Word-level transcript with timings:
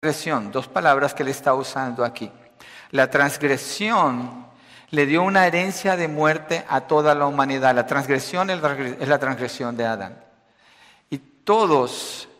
transgresión, 0.00 0.50
dos 0.50 0.66
palabras 0.66 1.12
que 1.12 1.22
él 1.22 1.28
está 1.28 1.52
usando 1.52 2.06
aquí. 2.06 2.32
La 2.90 3.10
transgresión 3.10 4.46
le 4.88 5.04
dio 5.04 5.22
una 5.22 5.46
herencia 5.46 5.94
de 5.94 6.08
muerte 6.08 6.64
a 6.70 6.80
toda 6.80 7.14
la 7.14 7.26
humanidad. 7.26 7.74
La 7.74 7.86
transgresión 7.86 8.48
es 8.48 9.08
la 9.08 9.18
transgresión 9.18 9.76
de 9.76 9.84
Adán. 9.84 10.18
Y 11.10 11.18
todos, 11.18 12.30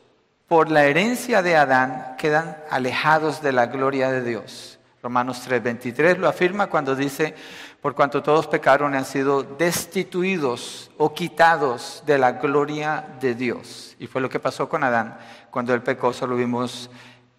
por 0.48 0.70
la 0.70 0.84
herencia 0.84 1.42
de 1.42 1.54
Adán, 1.54 2.14
quedan 2.16 2.56
alejados 2.70 3.42
de 3.42 3.52
la 3.52 3.66
gloria 3.66 4.10
de 4.10 4.22
Dios. 4.22 4.78
Romanos 5.02 5.46
3:23 5.46 6.16
lo 6.16 6.28
afirma 6.28 6.68
cuando 6.68 6.96
dice, 6.96 7.34
por 7.82 7.94
cuanto 7.94 8.22
todos 8.22 8.46
pecaron 8.46 8.94
han 8.94 9.04
sido 9.04 9.42
destituidos 9.42 10.90
o 10.96 11.12
quitados 11.12 12.02
de 12.06 12.16
la 12.16 12.32
gloria 12.32 13.04
de 13.20 13.34
Dios. 13.34 13.96
Y 13.98 14.06
fue 14.06 14.22
lo 14.22 14.30
que 14.30 14.40
pasó 14.40 14.66
con 14.66 14.82
Adán 14.82 15.18
cuando 15.50 15.74
él 15.74 15.82
pecó, 15.82 16.10
eso 16.10 16.26
lo 16.26 16.36
vimos 16.36 16.90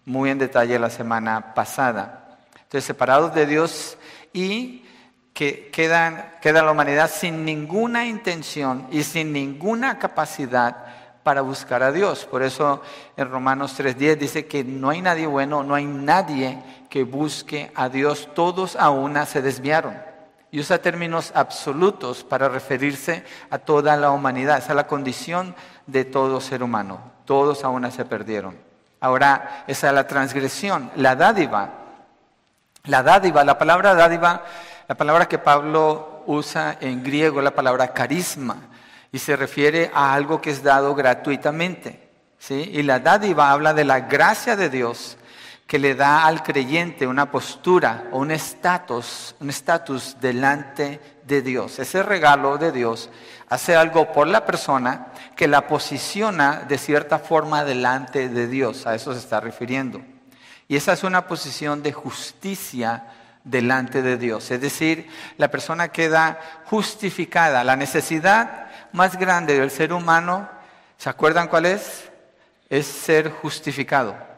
muy 0.04 0.30
en 0.30 0.38
detalle 0.38 0.78
la 0.78 0.90
semana 0.90 1.54
pasada. 1.54 2.38
Entonces, 2.54 2.84
separados 2.84 3.34
de 3.34 3.46
Dios 3.46 3.98
y 4.32 4.84
que 5.32 5.70
quedan, 5.70 6.34
queda 6.40 6.62
la 6.62 6.72
humanidad 6.72 7.10
sin 7.10 7.44
ninguna 7.44 8.06
intención 8.06 8.86
y 8.90 9.02
sin 9.02 9.32
ninguna 9.32 9.98
capacidad 9.98 10.76
para 11.22 11.40
buscar 11.42 11.82
a 11.82 11.92
Dios. 11.92 12.24
Por 12.24 12.42
eso 12.42 12.82
en 13.16 13.30
Romanos 13.30 13.78
3.10 13.78 14.16
dice 14.16 14.46
que 14.46 14.64
no 14.64 14.90
hay 14.90 15.00
nadie 15.00 15.26
bueno, 15.26 15.62
no 15.62 15.74
hay 15.74 15.86
nadie 15.86 16.58
que 16.90 17.04
busque 17.04 17.70
a 17.74 17.88
Dios, 17.88 18.28
todos 18.34 18.76
a 18.76 18.90
una 18.90 19.26
se 19.26 19.42
desviaron. 19.42 19.96
Y 20.50 20.60
usa 20.60 20.82
términos 20.82 21.32
absolutos 21.34 22.24
para 22.24 22.48
referirse 22.48 23.24
a 23.48 23.58
toda 23.58 23.96
la 23.96 24.10
humanidad. 24.10 24.58
Esa 24.58 24.72
es 24.72 24.76
la 24.76 24.86
condición 24.86 25.54
de 25.86 26.04
todo 26.04 26.42
ser 26.42 26.62
humano. 26.62 27.00
Todos 27.24 27.64
a 27.64 27.70
una 27.70 27.90
se 27.90 28.04
perdieron. 28.04 28.71
Ahora, 29.02 29.64
esa 29.66 29.88
es 29.88 29.94
la 29.94 30.06
transgresión, 30.06 30.92
la 30.94 31.16
dádiva. 31.16 31.70
La 32.84 33.02
dádiva, 33.02 33.42
la 33.42 33.58
palabra 33.58 33.94
dádiva, 33.94 34.44
la 34.86 34.94
palabra 34.94 35.26
que 35.26 35.38
Pablo 35.38 36.22
usa 36.26 36.76
en 36.80 37.02
griego 37.02 37.42
la 37.42 37.50
palabra 37.50 37.92
carisma 37.92 38.56
y 39.10 39.18
se 39.18 39.34
refiere 39.34 39.90
a 39.92 40.14
algo 40.14 40.40
que 40.40 40.50
es 40.50 40.62
dado 40.62 40.94
gratuitamente. 40.94 42.10
¿sí? 42.38 42.70
Y 42.72 42.84
la 42.84 43.00
dádiva 43.00 43.50
habla 43.50 43.74
de 43.74 43.84
la 43.84 44.00
gracia 44.00 44.54
de 44.54 44.70
Dios 44.70 45.18
que 45.72 45.78
le 45.78 45.94
da 45.94 46.26
al 46.26 46.42
creyente 46.42 47.06
una 47.06 47.30
postura 47.30 48.04
o 48.12 48.18
un 48.18 48.30
estatus, 48.30 49.34
un 49.40 49.48
estatus 49.48 50.18
delante 50.20 51.00
de 51.24 51.40
Dios. 51.40 51.78
Ese 51.78 52.02
regalo 52.02 52.58
de 52.58 52.72
Dios 52.72 53.08
hace 53.48 53.74
algo 53.74 54.12
por 54.12 54.26
la 54.26 54.44
persona 54.44 55.06
que 55.34 55.48
la 55.48 55.66
posiciona 55.66 56.66
de 56.68 56.76
cierta 56.76 57.18
forma 57.18 57.64
delante 57.64 58.28
de 58.28 58.48
Dios. 58.48 58.86
A 58.86 58.94
eso 58.94 59.14
se 59.14 59.20
está 59.20 59.40
refiriendo. 59.40 60.02
Y 60.68 60.76
esa 60.76 60.92
es 60.92 61.04
una 61.04 61.26
posición 61.26 61.82
de 61.82 61.94
justicia 61.94 63.06
delante 63.42 64.02
de 64.02 64.18
Dios. 64.18 64.50
Es 64.50 64.60
decir, 64.60 65.08
la 65.38 65.50
persona 65.50 65.88
queda 65.88 66.38
justificada. 66.66 67.64
La 67.64 67.76
necesidad 67.76 68.66
más 68.92 69.18
grande 69.18 69.58
del 69.58 69.70
ser 69.70 69.94
humano, 69.94 70.50
¿se 70.98 71.08
acuerdan 71.08 71.48
cuál 71.48 71.64
es? 71.64 72.10
Es 72.68 72.86
ser 72.86 73.30
justificado. 73.30 74.31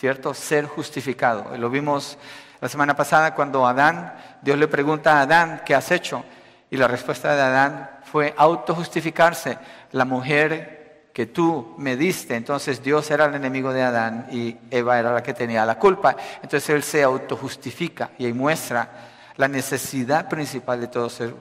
¿Cierto? 0.00 0.32
Ser 0.32 0.64
justificado. 0.64 1.54
Lo 1.58 1.68
vimos 1.68 2.16
la 2.58 2.70
semana 2.70 2.96
pasada 2.96 3.34
cuando 3.34 3.66
Adán, 3.66 4.14
Dios 4.40 4.56
le 4.56 4.66
pregunta 4.66 5.18
a 5.18 5.20
Adán, 5.20 5.60
¿qué 5.62 5.74
has 5.74 5.90
hecho? 5.90 6.24
Y 6.70 6.78
la 6.78 6.88
respuesta 6.88 7.36
de 7.36 7.42
Adán 7.42 7.90
fue 8.10 8.32
autojustificarse. 8.34 9.58
La 9.92 10.06
mujer 10.06 11.10
que 11.12 11.26
tú 11.26 11.74
me 11.76 11.98
diste, 11.98 12.34
entonces 12.34 12.82
Dios 12.82 13.10
era 13.10 13.26
el 13.26 13.34
enemigo 13.34 13.74
de 13.74 13.82
Adán 13.82 14.26
y 14.30 14.56
Eva 14.70 14.98
era 14.98 15.12
la 15.12 15.22
que 15.22 15.34
tenía 15.34 15.66
la 15.66 15.78
culpa. 15.78 16.16
Entonces 16.36 16.70
él 16.70 16.82
se 16.82 17.02
autojustifica 17.02 18.12
y 18.16 18.24
ahí 18.24 18.32
muestra 18.32 18.88
la 19.36 19.48
necesidad 19.48 20.30
principal 20.30 20.80
de 20.80 20.88
todo 20.88 21.10
ser 21.10 21.34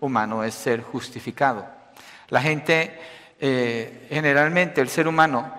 humano 0.00 0.44
es 0.44 0.52
ser 0.52 0.82
justificado. 0.82 1.66
La 2.28 2.42
gente, 2.42 2.94
eh, 3.40 4.06
generalmente 4.10 4.82
el 4.82 4.90
ser 4.90 5.08
humano, 5.08 5.50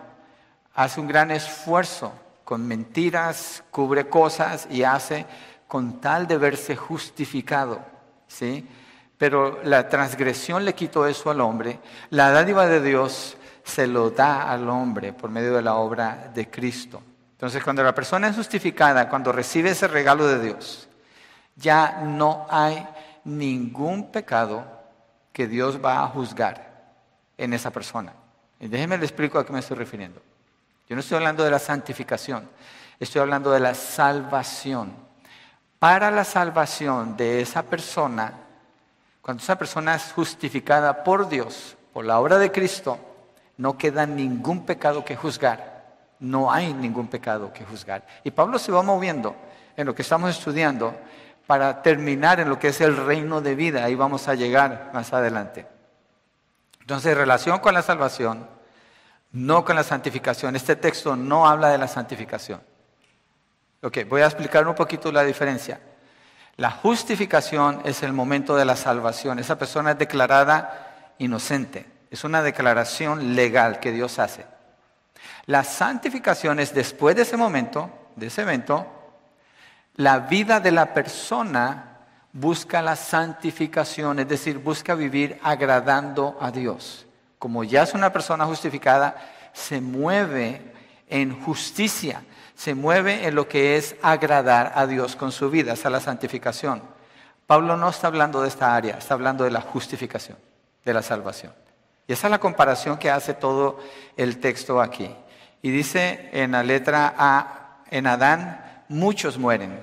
hace 0.75 0.99
un 0.99 1.07
gran 1.07 1.31
esfuerzo 1.31 2.13
con 2.53 2.67
mentiras, 2.67 3.63
cubre 3.71 4.07
cosas 4.07 4.67
y 4.69 4.83
hace 4.83 5.25
con 5.67 5.99
tal 5.99 6.27
de 6.27 6.37
verse 6.37 6.75
justificado. 6.75 7.79
¿sí? 8.27 8.63
Pero 9.17 9.63
la 9.63 9.89
transgresión 9.89 10.63
le 10.63 10.75
quitó 10.75 11.07
eso 11.07 11.31
al 11.31 11.41
hombre. 11.41 11.79
La 12.11 12.29
dádiva 12.29 12.67
de 12.67 12.79
Dios 12.79 13.37
se 13.63 13.87
lo 13.87 14.11
da 14.11 14.51
al 14.51 14.69
hombre 14.69 15.13
por 15.13 15.31
medio 15.31 15.55
de 15.55 15.63
la 15.63 15.73
obra 15.73 16.29
de 16.31 16.47
Cristo. 16.47 17.01
Entonces, 17.31 17.63
cuando 17.63 17.81
la 17.81 17.95
persona 17.95 18.27
es 18.27 18.35
justificada, 18.35 19.09
cuando 19.09 19.31
recibe 19.31 19.71
ese 19.71 19.87
regalo 19.87 20.27
de 20.27 20.39
Dios, 20.39 20.87
ya 21.55 22.01
no 22.03 22.45
hay 22.51 22.87
ningún 23.23 24.11
pecado 24.11 24.63
que 25.31 25.47
Dios 25.47 25.83
va 25.83 26.03
a 26.03 26.07
juzgar 26.07 26.83
en 27.35 27.51
esa 27.53 27.71
persona. 27.71 28.13
Y 28.59 28.67
déjenme 28.67 28.99
le 28.99 29.05
explico 29.05 29.39
a 29.39 29.43
qué 29.43 29.51
me 29.51 29.57
estoy 29.57 29.75
refiriendo. 29.75 30.21
Yo 30.87 30.95
no 30.95 30.99
estoy 30.99 31.17
hablando 31.17 31.43
de 31.43 31.51
la 31.51 31.59
santificación, 31.59 32.49
estoy 32.99 33.21
hablando 33.21 33.51
de 33.51 33.59
la 33.59 33.73
salvación. 33.73 34.93
Para 35.79 36.11
la 36.11 36.23
salvación 36.23 37.17
de 37.17 37.41
esa 37.41 37.63
persona, 37.63 38.33
cuando 39.21 39.41
esa 39.41 39.57
persona 39.57 39.95
es 39.95 40.11
justificada 40.13 41.03
por 41.03 41.29
Dios, 41.29 41.77
por 41.93 42.05
la 42.05 42.19
obra 42.19 42.37
de 42.37 42.51
Cristo, 42.51 42.99
no 43.57 43.77
queda 43.77 44.05
ningún 44.05 44.65
pecado 44.65 45.05
que 45.05 45.15
juzgar. 45.15 45.73
No 46.19 46.51
hay 46.51 46.73
ningún 46.73 47.07
pecado 47.07 47.51
que 47.51 47.65
juzgar. 47.65 48.05
Y 48.23 48.31
Pablo 48.31 48.57
se 48.57 48.71
va 48.71 48.81
moviendo 48.81 49.35
en 49.75 49.85
lo 49.85 49.93
que 49.93 50.01
estamos 50.01 50.29
estudiando 50.29 50.95
para 51.45 51.81
terminar 51.81 52.39
en 52.39 52.49
lo 52.49 52.57
que 52.57 52.69
es 52.69 52.81
el 52.81 52.95
reino 52.95 53.41
de 53.41 53.55
vida. 53.55 53.83
Ahí 53.83 53.95
vamos 53.95 54.27
a 54.27 54.35
llegar 54.35 54.91
más 54.93 55.11
adelante. 55.13 55.67
Entonces, 56.79 57.11
en 57.11 57.17
relación 57.17 57.59
con 57.59 57.73
la 57.73 57.81
salvación, 57.81 58.47
no 59.33 59.65
con 59.65 59.75
la 59.75 59.83
santificación. 59.83 60.55
Este 60.55 60.75
texto 60.75 61.15
no 61.15 61.47
habla 61.47 61.69
de 61.69 61.77
la 61.77 61.87
santificación. 61.87 62.61
Ok, 63.81 63.99
voy 64.07 64.21
a 64.21 64.27
explicar 64.27 64.67
un 64.67 64.75
poquito 64.75 65.11
la 65.11 65.23
diferencia. 65.23 65.79
La 66.55 66.71
justificación 66.71 67.81
es 67.83 68.03
el 68.03 68.13
momento 68.13 68.55
de 68.55 68.65
la 68.65 68.75
salvación. 68.75 69.39
Esa 69.39 69.57
persona 69.57 69.91
es 69.91 69.97
declarada 69.97 71.15
inocente. 71.17 71.85
Es 72.11 72.23
una 72.23 72.43
declaración 72.43 73.35
legal 73.35 73.79
que 73.79 73.91
Dios 73.91 74.19
hace. 74.19 74.45
La 75.47 75.63
santificación 75.63 76.59
es 76.59 76.73
después 76.73 77.15
de 77.15 77.23
ese 77.23 77.35
momento, 77.35 77.89
de 78.15 78.27
ese 78.27 78.43
evento, 78.43 78.87
la 79.95 80.19
vida 80.19 80.59
de 80.59 80.71
la 80.71 80.93
persona 80.93 81.97
busca 82.31 82.81
la 82.81 82.95
santificación, 82.95 84.19
es 84.19 84.27
decir, 84.27 84.59
busca 84.59 84.95
vivir 84.95 85.39
agradando 85.43 86.37
a 86.39 86.51
Dios. 86.51 87.05
Como 87.43 87.65
ya 87.65 87.83
es 87.83 87.93
una 87.93 88.13
persona 88.13 88.45
justificada, 88.45 89.17
se 89.51 89.81
mueve 89.81 90.61
en 91.09 91.37
justicia, 91.43 92.23
se 92.55 92.73
mueve 92.73 93.27
en 93.27 93.35
lo 93.35 93.49
que 93.49 93.75
es 93.75 93.97
agradar 94.01 94.71
a 94.75 94.87
Dios 94.87 95.17
con 95.17 95.33
su 95.33 95.49
vida, 95.49 95.73
esa 95.73 95.89
es 95.89 95.91
la 95.91 95.99
santificación. 95.99 96.81
Pablo 97.45 97.75
no 97.75 97.89
está 97.89 98.07
hablando 98.07 98.41
de 98.41 98.47
esta 98.47 98.73
área, 98.73 98.97
está 98.97 99.15
hablando 99.15 99.43
de 99.43 99.51
la 99.51 99.59
justificación, 99.59 100.37
de 100.85 100.93
la 100.93 101.01
salvación. 101.01 101.51
Y 102.07 102.13
esa 102.13 102.27
es 102.27 102.31
la 102.31 102.39
comparación 102.39 102.97
que 102.97 103.11
hace 103.11 103.33
todo 103.33 103.77
el 104.15 104.39
texto 104.39 104.81
aquí. 104.81 105.13
Y 105.61 105.69
dice 105.69 106.29
en 106.31 106.53
la 106.53 106.63
letra 106.63 107.13
A, 107.17 107.81
en 107.91 108.07
Adán 108.07 108.85
muchos 108.87 109.37
mueren. 109.37 109.81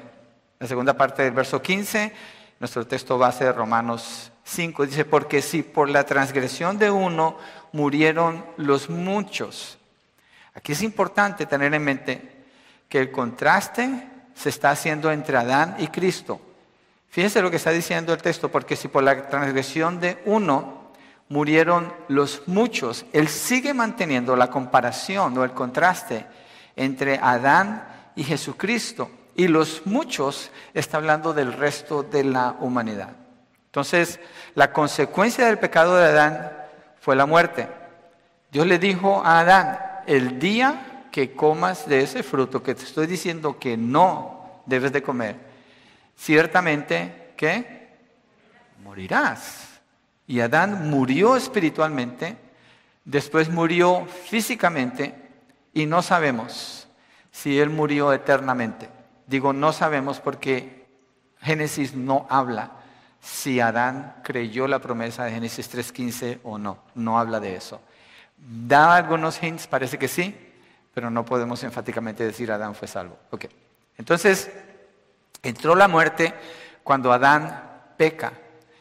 La 0.59 0.67
segunda 0.67 0.95
parte 0.95 1.25
del 1.25 1.33
verso 1.33 1.61
15, 1.61 2.11
nuestro 2.59 2.87
texto 2.87 3.19
base 3.19 3.45
de 3.45 3.53
Romanos 3.53 4.30
5, 4.51 4.87
dice, 4.87 5.05
porque 5.05 5.43
si 5.43 5.63
por 5.63 5.89
la 5.89 6.05
transgresión 6.05 6.77
de 6.77 6.91
uno 6.91 7.39
murieron 7.73 8.45
los 8.57 8.91
muchos. 8.91 9.79
Aquí 10.55 10.73
es 10.73 10.83
importante 10.83 11.47
tener 11.47 11.73
en 11.73 11.85
mente 11.85 12.45
que 12.89 12.99
el 12.99 13.13
contraste 13.13 14.09
se 14.35 14.49
está 14.49 14.73
haciendo 14.73 15.13
entre 15.13 15.37
Adán 15.37 15.77
y 15.79 15.87
Cristo. 15.87 16.41
Fíjense 17.11 17.43
lo 17.43 17.51
que 17.51 17.59
está 17.59 17.71
diciendo 17.71 18.13
el 18.13 18.23
texto, 18.23 18.51
porque 18.51 18.75
si 18.75 18.89
por 18.89 19.05
la 19.05 19.29
transgresión 19.29 20.01
de 20.01 20.21
uno 20.27 20.91
murieron 21.29 21.93
los 22.09 22.43
muchos, 22.47 23.07
él 23.13 23.29
sigue 23.29 23.73
manteniendo 23.73 24.35
la 24.35 24.51
comparación 24.51 25.39
o 25.39 25.45
el 25.45 25.53
contraste 25.53 26.27
entre 26.75 27.19
Adán 27.23 27.87
y 28.17 28.25
Jesucristo. 28.25 29.11
Y 29.37 29.47
los 29.47 29.87
muchos 29.87 30.51
está 30.75 30.97
hablando 30.97 31.33
del 31.33 31.53
resto 31.53 32.03
de 32.03 32.25
la 32.25 32.57
humanidad. 32.61 33.11
Entonces, 33.71 34.19
la 34.57 34.73
consecuencia 34.73 35.47
del 35.47 35.61
pecado 35.61 35.97
de 35.97 36.07
Adán 36.07 36.51
fue 37.01 37.15
la 37.15 37.25
muerte. 37.25 37.69
Dios 38.51 38.67
le 38.67 38.81
dijo 38.81 39.23
a 39.25 39.39
Adán, 39.39 39.79
el 40.09 40.41
día 40.41 41.07
que 41.13 41.37
comas 41.37 41.89
de 41.89 42.01
ese 42.01 42.25
fruto 42.25 42.65
que 42.65 42.75
te 42.75 42.83
estoy 42.83 43.07
diciendo 43.07 43.61
que 43.61 43.77
no 43.77 44.63
debes 44.67 44.91
de 44.93 45.05
comer, 45.05 45.37
ciertamente 46.17 47.33
que 47.37 47.91
morirás. 48.83 49.81
Y 50.27 50.41
Adán 50.41 50.91
murió 50.91 51.37
espiritualmente, 51.37 52.37
después 53.05 53.49
murió 53.49 54.05
físicamente 54.07 55.15
y 55.73 55.87
no 55.87 56.03
sabemos 56.03 56.89
si 57.31 57.61
Él 57.61 57.71
murió 57.71 58.13
eternamente. 58.13 58.89
Digo, 59.29 59.53
no 59.53 59.73
sabemos 59.73 60.19
porque 60.19 60.89
Génesis 61.41 61.95
no 61.95 62.27
habla 62.29 62.80
si 63.21 63.61
Adán 63.61 64.17
creyó 64.23 64.67
la 64.67 64.79
promesa 64.79 65.25
de 65.25 65.33
Génesis 65.33 65.73
3.15 65.73 66.41
o 66.43 66.59
no. 66.59 66.79
No 66.95 67.19
habla 67.19 67.41
de 67.41 67.57
eso. 67.57 67.81
Da 68.37 68.97
algunos 68.97 69.43
hints, 69.43 69.67
parece 69.67 69.99
que 69.99 70.09
sí, 70.09 70.35
pero 70.95 71.11
no 71.11 71.25
podemos 71.25 71.63
enfáticamente 71.63 72.25
decir 72.25 72.51
Adán 72.51 72.75
fue 72.75 72.89
salvo. 72.89 73.19
Okay. 73.31 73.51
Entonces, 73.99 74.51
entró 75.43 75.75
la 75.75 75.89
muerte 75.89 76.35
cuando 76.83 77.13
Adán 77.13 77.83
peca. 77.97 78.33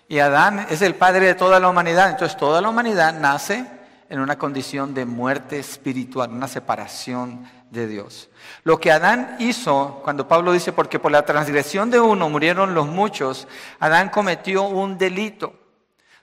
Y 0.07 0.19
Adán 0.19 0.65
es 0.69 0.81
el 0.81 0.95
padre 0.95 1.27
de 1.27 1.35
toda 1.35 1.59
la 1.59 1.69
humanidad. 1.69 2.09
Entonces, 2.09 2.37
toda 2.37 2.61
la 2.61 2.69
humanidad 2.69 3.13
nace 3.19 3.65
en 4.09 4.19
una 4.19 4.37
condición 4.37 4.93
de 4.93 5.05
muerte 5.05 5.59
espiritual, 5.59 6.31
una 6.31 6.47
separación 6.47 7.47
de 7.71 7.87
Dios. 7.87 8.29
Lo 8.63 8.79
que 8.79 8.91
Adán 8.91 9.37
hizo, 9.39 10.01
cuando 10.03 10.27
Pablo 10.27 10.51
dice, 10.51 10.73
porque 10.73 10.99
por 10.99 11.11
la 11.11 11.25
transgresión 11.25 11.89
de 11.89 11.99
uno 11.99 12.29
murieron 12.29 12.73
los 12.73 12.87
muchos, 12.87 13.47
Adán 13.79 14.09
cometió 14.09 14.63
un 14.63 14.97
delito. 14.97 15.53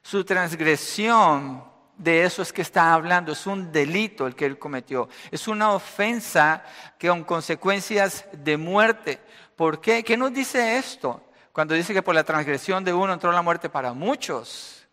Su 0.02 0.25
transgresión 0.25 1.64
de 1.96 2.25
eso 2.25 2.43
es 2.43 2.52
que 2.52 2.62
está 2.62 2.93
hablando, 2.93 3.32
es 3.32 3.46
un 3.46 3.72
delito 3.72 4.26
el 4.26 4.34
que 4.34 4.44
él 4.44 4.58
cometió, 4.58 5.08
es 5.31 5.48
una 5.48 5.72
ofensa 5.72 6.62
que 6.98 7.08
con 7.08 7.25
consecuencias 7.25 8.26
de 8.32 8.56
muerte. 8.56 9.20
¿Por 9.56 9.81
qué? 9.81 10.04
¿Qué 10.04 10.16
nos 10.16 10.32
dice 10.32 10.76
esto? 10.76 11.22
Cuando 11.52 11.75
dice 11.75 11.94
que 11.94 12.02
por 12.02 12.14
la 12.14 12.25
transgresión 12.25 12.84
de 12.84 12.93
uno 12.93 13.14
entró 13.14 13.32
la 13.32 13.40
muerte 13.40 13.70
para 13.70 13.94
muchos. 13.94 14.87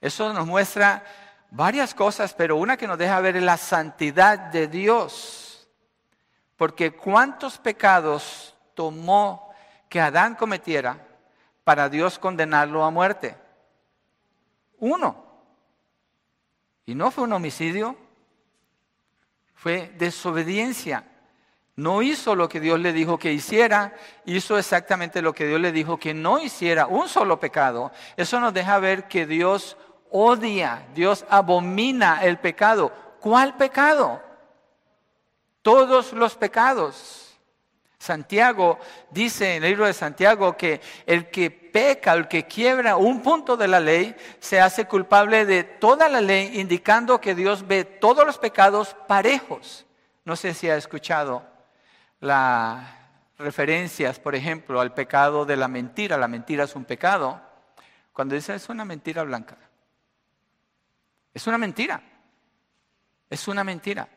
Eso 0.00 0.30
nos 0.32 0.46
muestra 0.46 1.02
varias 1.50 1.94
cosas, 1.94 2.34
pero 2.34 2.56
una 2.56 2.76
que 2.76 2.86
nos 2.86 2.98
deja 2.98 3.18
ver 3.20 3.36
es 3.36 3.42
la 3.42 3.56
santidad 3.56 4.38
de 4.38 4.68
Dios. 4.68 5.45
Porque 6.56 6.92
cuántos 6.92 7.58
pecados 7.58 8.54
tomó 8.74 9.50
que 9.88 10.00
Adán 10.00 10.34
cometiera 10.34 11.06
para 11.64 11.88
Dios 11.88 12.18
condenarlo 12.18 12.84
a 12.84 12.90
muerte. 12.90 13.36
Uno. 14.78 15.24
Y 16.84 16.94
no 16.94 17.10
fue 17.10 17.24
un 17.24 17.32
homicidio, 17.32 17.96
fue 19.54 19.92
desobediencia. 19.98 21.04
No 21.74 22.00
hizo 22.00 22.34
lo 22.34 22.48
que 22.48 22.60
Dios 22.60 22.80
le 22.80 22.92
dijo 22.92 23.18
que 23.18 23.32
hiciera, 23.32 23.94
hizo 24.24 24.56
exactamente 24.56 25.20
lo 25.20 25.34
que 25.34 25.46
Dios 25.46 25.60
le 25.60 25.72
dijo 25.72 25.98
que 25.98 26.14
no 26.14 26.38
hiciera, 26.38 26.86
un 26.86 27.08
solo 27.08 27.38
pecado. 27.38 27.92
Eso 28.16 28.40
nos 28.40 28.54
deja 28.54 28.78
ver 28.78 29.08
que 29.08 29.26
Dios 29.26 29.76
odia, 30.10 30.86
Dios 30.94 31.26
abomina 31.28 32.24
el 32.24 32.38
pecado. 32.38 32.92
¿Cuál 33.20 33.56
pecado? 33.56 34.22
Todos 35.66 36.12
los 36.12 36.36
pecados. 36.36 37.36
Santiago 37.98 38.78
dice 39.10 39.56
en 39.56 39.64
el 39.64 39.70
libro 39.70 39.86
de 39.86 39.94
Santiago 39.94 40.56
que 40.56 40.80
el 41.04 41.28
que 41.28 41.50
peca, 41.50 42.12
el 42.12 42.28
que 42.28 42.46
quiebra 42.46 42.94
un 42.94 43.20
punto 43.20 43.56
de 43.56 43.66
la 43.66 43.80
ley, 43.80 44.14
se 44.38 44.60
hace 44.60 44.84
culpable 44.84 45.44
de 45.44 45.64
toda 45.64 46.08
la 46.08 46.20
ley, 46.20 46.60
indicando 46.60 47.20
que 47.20 47.34
Dios 47.34 47.66
ve 47.66 47.82
todos 47.82 48.24
los 48.24 48.38
pecados 48.38 48.94
parejos. 49.08 49.84
No 50.24 50.36
sé 50.36 50.54
si 50.54 50.70
ha 50.70 50.76
escuchado 50.76 51.44
las 52.20 52.86
referencias, 53.36 54.20
por 54.20 54.36
ejemplo, 54.36 54.80
al 54.80 54.94
pecado 54.94 55.44
de 55.44 55.56
la 55.56 55.66
mentira. 55.66 56.16
La 56.16 56.28
mentira 56.28 56.62
es 56.62 56.76
un 56.76 56.84
pecado. 56.84 57.40
Cuando 58.12 58.36
dice 58.36 58.54
es 58.54 58.68
una 58.68 58.84
mentira 58.84 59.24
blanca. 59.24 59.56
Es 61.34 61.44
una 61.48 61.58
mentira. 61.58 62.00
Es 63.28 63.48
una 63.48 63.64
mentira. 63.64 64.08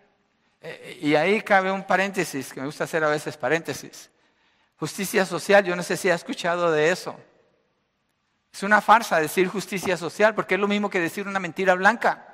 Eh, 0.61 1.00
y 1.01 1.15
ahí 1.15 1.41
cabe 1.41 1.71
un 1.71 1.83
paréntesis, 1.83 2.53
que 2.53 2.59
me 2.59 2.65
gusta 2.65 2.83
hacer 2.83 3.03
a 3.03 3.09
veces 3.09 3.38
paréntesis. 3.38 4.09
Justicia 4.77 5.25
social, 5.25 5.63
yo 5.63 5.75
no 5.75 5.83
sé 5.83 5.97
si 5.97 6.09
ha 6.09 6.15
escuchado 6.15 6.71
de 6.71 6.91
eso. 6.91 7.19
Es 8.51 8.63
una 8.63 8.81
farsa 8.81 9.19
decir 9.19 9.47
justicia 9.47 9.97
social, 9.97 10.33
porque 10.33 10.56
es 10.56 10.61
lo 10.61 10.67
mismo 10.67 10.89
que 10.89 11.00
decir 11.00 11.27
una 11.27 11.39
mentira 11.39 11.75
blanca. 11.75 12.25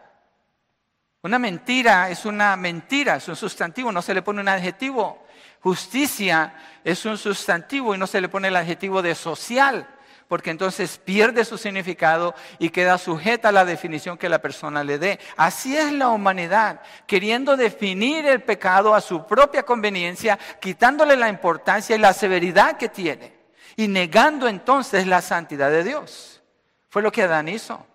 Una 1.22 1.40
mentira 1.40 2.10
es 2.10 2.26
una 2.26 2.56
mentira, 2.56 3.16
es 3.16 3.28
un 3.28 3.36
sustantivo, 3.36 3.92
no 3.92 4.02
se 4.02 4.14
le 4.14 4.22
pone 4.22 4.42
un 4.42 4.48
adjetivo. 4.48 5.26
Justicia 5.62 6.54
es 6.84 7.04
un 7.06 7.18
sustantivo 7.18 7.96
y 7.96 7.98
no 7.98 8.06
se 8.06 8.22
le 8.22 8.30
pone 8.30 8.50
el 8.50 8.56
adjetivo 8.56 9.02
de 9.02 9.16
social 9.16 9.95
porque 10.28 10.50
entonces 10.50 10.98
pierde 10.98 11.46
su 11.46 11.58
significado 11.58 12.34
y 12.58 12.70
queda 12.70 12.98
sujeta 12.98 13.50
a 13.50 13.52
la 13.52 13.66
definición 13.66 14.18
que 14.18 14.30
la 14.30 14.42
persona 14.42 14.84
le 14.84 14.98
dé. 14.98 15.20
Así 15.38 15.78
es 15.78 15.92
la 15.92 16.10
humanidad, 16.10 16.82
queriendo 17.06 17.56
definir 17.56 18.26
el 18.26 18.42
pecado 18.42 18.96
a 18.96 19.02
su 19.02 19.26
propia 19.26 19.64
conveniencia, 19.64 20.40
quitándole 20.60 21.16
la 21.16 21.30
importancia 21.30 21.96
y 21.96 22.00
la 22.00 22.14
severidad 22.14 22.78
que 22.78 22.90
tiene 22.90 23.36
y 23.76 23.88
negando 23.88 24.48
entonces 24.48 25.06
la 25.06 25.22
santidad 25.22 25.70
de 25.70 25.84
Dios. 25.84 26.42
Fue 26.90 27.02
lo 27.02 27.12
que 27.12 27.24
Adán 27.24 27.50
hizo. 27.50 27.86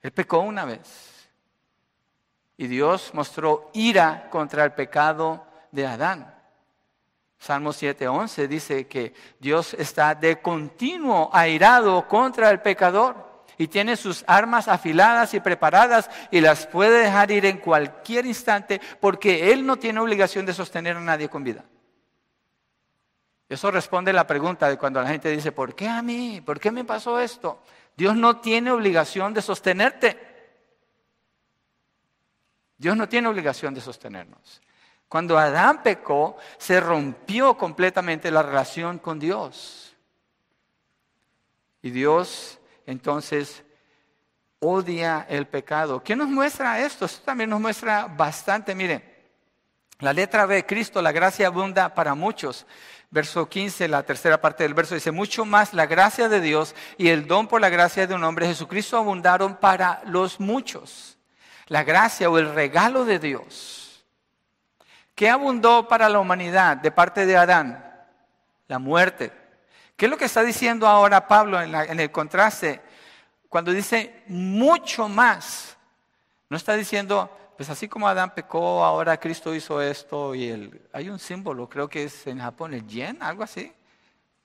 Él 0.00 0.12
pecó 0.12 0.40
una 0.40 0.64
vez. 0.64 1.28
Y 2.56 2.66
Dios 2.66 3.10
mostró 3.14 3.70
ira 3.74 4.28
contra 4.30 4.64
el 4.64 4.72
pecado 4.72 5.44
de 5.72 5.86
Adán. 5.86 6.33
Salmo 7.44 7.74
7:11 7.74 8.48
dice 8.48 8.86
que 8.86 9.12
Dios 9.38 9.74
está 9.74 10.14
de 10.14 10.40
continuo 10.40 11.28
airado 11.30 12.08
contra 12.08 12.48
el 12.48 12.62
pecador 12.62 13.44
y 13.58 13.68
tiene 13.68 13.96
sus 13.96 14.24
armas 14.26 14.66
afiladas 14.66 15.34
y 15.34 15.40
preparadas 15.40 16.08
y 16.30 16.40
las 16.40 16.66
puede 16.66 17.00
dejar 17.00 17.30
ir 17.30 17.44
en 17.44 17.58
cualquier 17.58 18.24
instante 18.24 18.80
porque 18.98 19.52
Él 19.52 19.66
no 19.66 19.76
tiene 19.76 20.00
obligación 20.00 20.46
de 20.46 20.54
sostener 20.54 20.96
a 20.96 21.00
nadie 21.00 21.28
con 21.28 21.44
vida. 21.44 21.66
Eso 23.46 23.70
responde 23.70 24.14
la 24.14 24.26
pregunta 24.26 24.66
de 24.70 24.78
cuando 24.78 25.02
la 25.02 25.08
gente 25.08 25.28
dice, 25.28 25.52
¿por 25.52 25.74
qué 25.74 25.86
a 25.86 26.00
mí? 26.00 26.40
¿Por 26.40 26.58
qué 26.58 26.70
me 26.70 26.86
pasó 26.86 27.20
esto? 27.20 27.62
Dios 27.94 28.16
no 28.16 28.40
tiene 28.40 28.70
obligación 28.70 29.34
de 29.34 29.42
sostenerte. 29.42 30.18
Dios 32.78 32.96
no 32.96 33.06
tiene 33.06 33.28
obligación 33.28 33.74
de 33.74 33.82
sostenernos. 33.82 34.62
Cuando 35.08 35.38
Adán 35.38 35.82
pecó, 35.82 36.36
se 36.58 36.80
rompió 36.80 37.56
completamente 37.56 38.30
la 38.30 38.42
relación 38.42 38.98
con 38.98 39.18
Dios. 39.18 39.94
Y 41.82 41.90
Dios 41.90 42.58
entonces 42.86 43.62
odia 44.58 45.26
el 45.28 45.46
pecado. 45.46 46.02
¿Qué 46.02 46.16
nos 46.16 46.28
muestra 46.28 46.80
esto? 46.80 47.04
Esto 47.04 47.22
también 47.24 47.50
nos 47.50 47.60
muestra 47.60 48.06
bastante. 48.06 48.74
Mire, 48.74 49.14
la 50.00 50.12
letra 50.12 50.46
B, 50.46 50.64
Cristo, 50.66 51.00
la 51.00 51.12
gracia 51.12 51.46
abunda 51.46 51.94
para 51.94 52.14
muchos. 52.14 52.66
Verso 53.10 53.48
15, 53.48 53.86
la 53.86 54.02
tercera 54.02 54.40
parte 54.40 54.64
del 54.64 54.74
verso 54.74 54.96
dice, 54.96 55.12
mucho 55.12 55.44
más 55.44 55.72
la 55.72 55.86
gracia 55.86 56.28
de 56.28 56.40
Dios 56.40 56.74
y 56.98 57.08
el 57.08 57.28
don 57.28 57.46
por 57.46 57.60
la 57.60 57.68
gracia 57.68 58.06
de 58.08 58.14
un 58.14 58.24
hombre, 58.24 58.48
Jesucristo, 58.48 58.96
abundaron 58.96 59.56
para 59.56 60.02
los 60.06 60.40
muchos. 60.40 61.18
La 61.68 61.84
gracia 61.84 62.28
o 62.28 62.38
el 62.38 62.52
regalo 62.52 63.04
de 63.04 63.20
Dios 63.20 63.83
¿Qué 65.14 65.30
abundó 65.30 65.86
para 65.86 66.08
la 66.08 66.18
humanidad 66.18 66.76
de 66.76 66.90
parte 66.90 67.24
de 67.24 67.36
Adán? 67.36 67.84
La 68.66 68.78
muerte. 68.78 69.32
¿Qué 69.96 70.06
es 70.06 70.10
lo 70.10 70.18
que 70.18 70.24
está 70.24 70.42
diciendo 70.42 70.88
ahora 70.88 71.28
Pablo 71.28 71.60
en, 71.62 72.00
el 72.00 72.10
contraste? 72.10 72.80
Cuando 73.48 73.70
dice 73.70 74.24
mucho 74.26 75.08
más, 75.08 75.76
no 76.48 76.56
está 76.56 76.74
diciendo, 76.74 77.30
pues 77.56 77.70
así 77.70 77.86
como 77.86 78.08
Adán 78.08 78.34
pecó, 78.34 78.84
ahora 78.84 79.20
Cristo 79.20 79.54
hizo 79.54 79.80
esto 79.80 80.34
y 80.34 80.48
el, 80.48 80.82
hay 80.92 81.08
un 81.08 81.20
símbolo, 81.20 81.68
creo 81.68 81.88
que 81.88 82.04
es 82.04 82.26
en 82.26 82.40
Japón, 82.40 82.74
el 82.74 82.84
yen, 82.84 83.22
algo 83.22 83.44
así. 83.44 83.72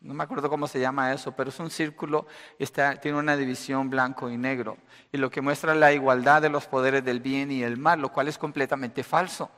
No 0.02 0.14
me 0.14 0.24
acuerdo 0.24 0.52
cómo 0.52 0.68
se 0.68 0.80
llama 0.80 1.12
eso, 1.12 1.32
pero 1.32 1.50
es 1.50 1.60
un 1.60 1.72
círculo, 1.72 2.28
está, 2.60 2.96
tiene 3.02 3.18
una 3.18 3.36
división 3.36 3.90
blanco 3.90 4.30
y 4.30 4.38
negro. 4.38 4.78
Y 5.12 5.18
lo 5.18 5.32
que 5.32 5.42
muestra 5.42 5.74
la 5.74 5.92
igualdad 5.92 6.44
de 6.44 6.50
los 6.50 6.68
poderes 6.68 7.04
del 7.04 7.20
bien 7.20 7.52
y 7.52 7.64
el 7.64 7.76
mal, 7.78 8.00
lo 8.00 8.12
cual 8.12 8.28
es 8.28 8.38
completamente 8.38 9.04
falso. 9.04 9.50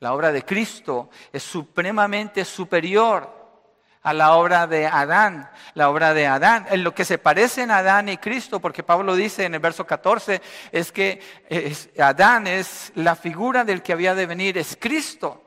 La 0.00 0.14
obra 0.14 0.32
de 0.32 0.44
Cristo 0.46 1.10
es 1.30 1.42
supremamente 1.42 2.46
superior 2.46 3.38
a 4.02 4.14
la 4.14 4.34
obra 4.34 4.66
de 4.66 4.86
Adán. 4.86 5.50
La 5.74 5.90
obra 5.90 6.14
de 6.14 6.26
Adán, 6.26 6.66
en 6.70 6.82
lo 6.82 6.94
que 6.94 7.04
se 7.04 7.18
parece 7.18 7.62
en 7.62 7.70
Adán 7.70 8.08
y 8.08 8.16
Cristo, 8.16 8.60
porque 8.60 8.82
Pablo 8.82 9.14
dice 9.14 9.44
en 9.44 9.52
el 9.52 9.60
verso 9.60 9.86
14, 9.86 10.40
es 10.72 10.90
que 10.90 11.20
Adán 11.98 12.46
es 12.46 12.92
la 12.94 13.14
figura 13.14 13.62
del 13.62 13.82
que 13.82 13.92
había 13.92 14.14
de 14.14 14.24
venir, 14.24 14.56
es 14.56 14.78
Cristo. 14.80 15.44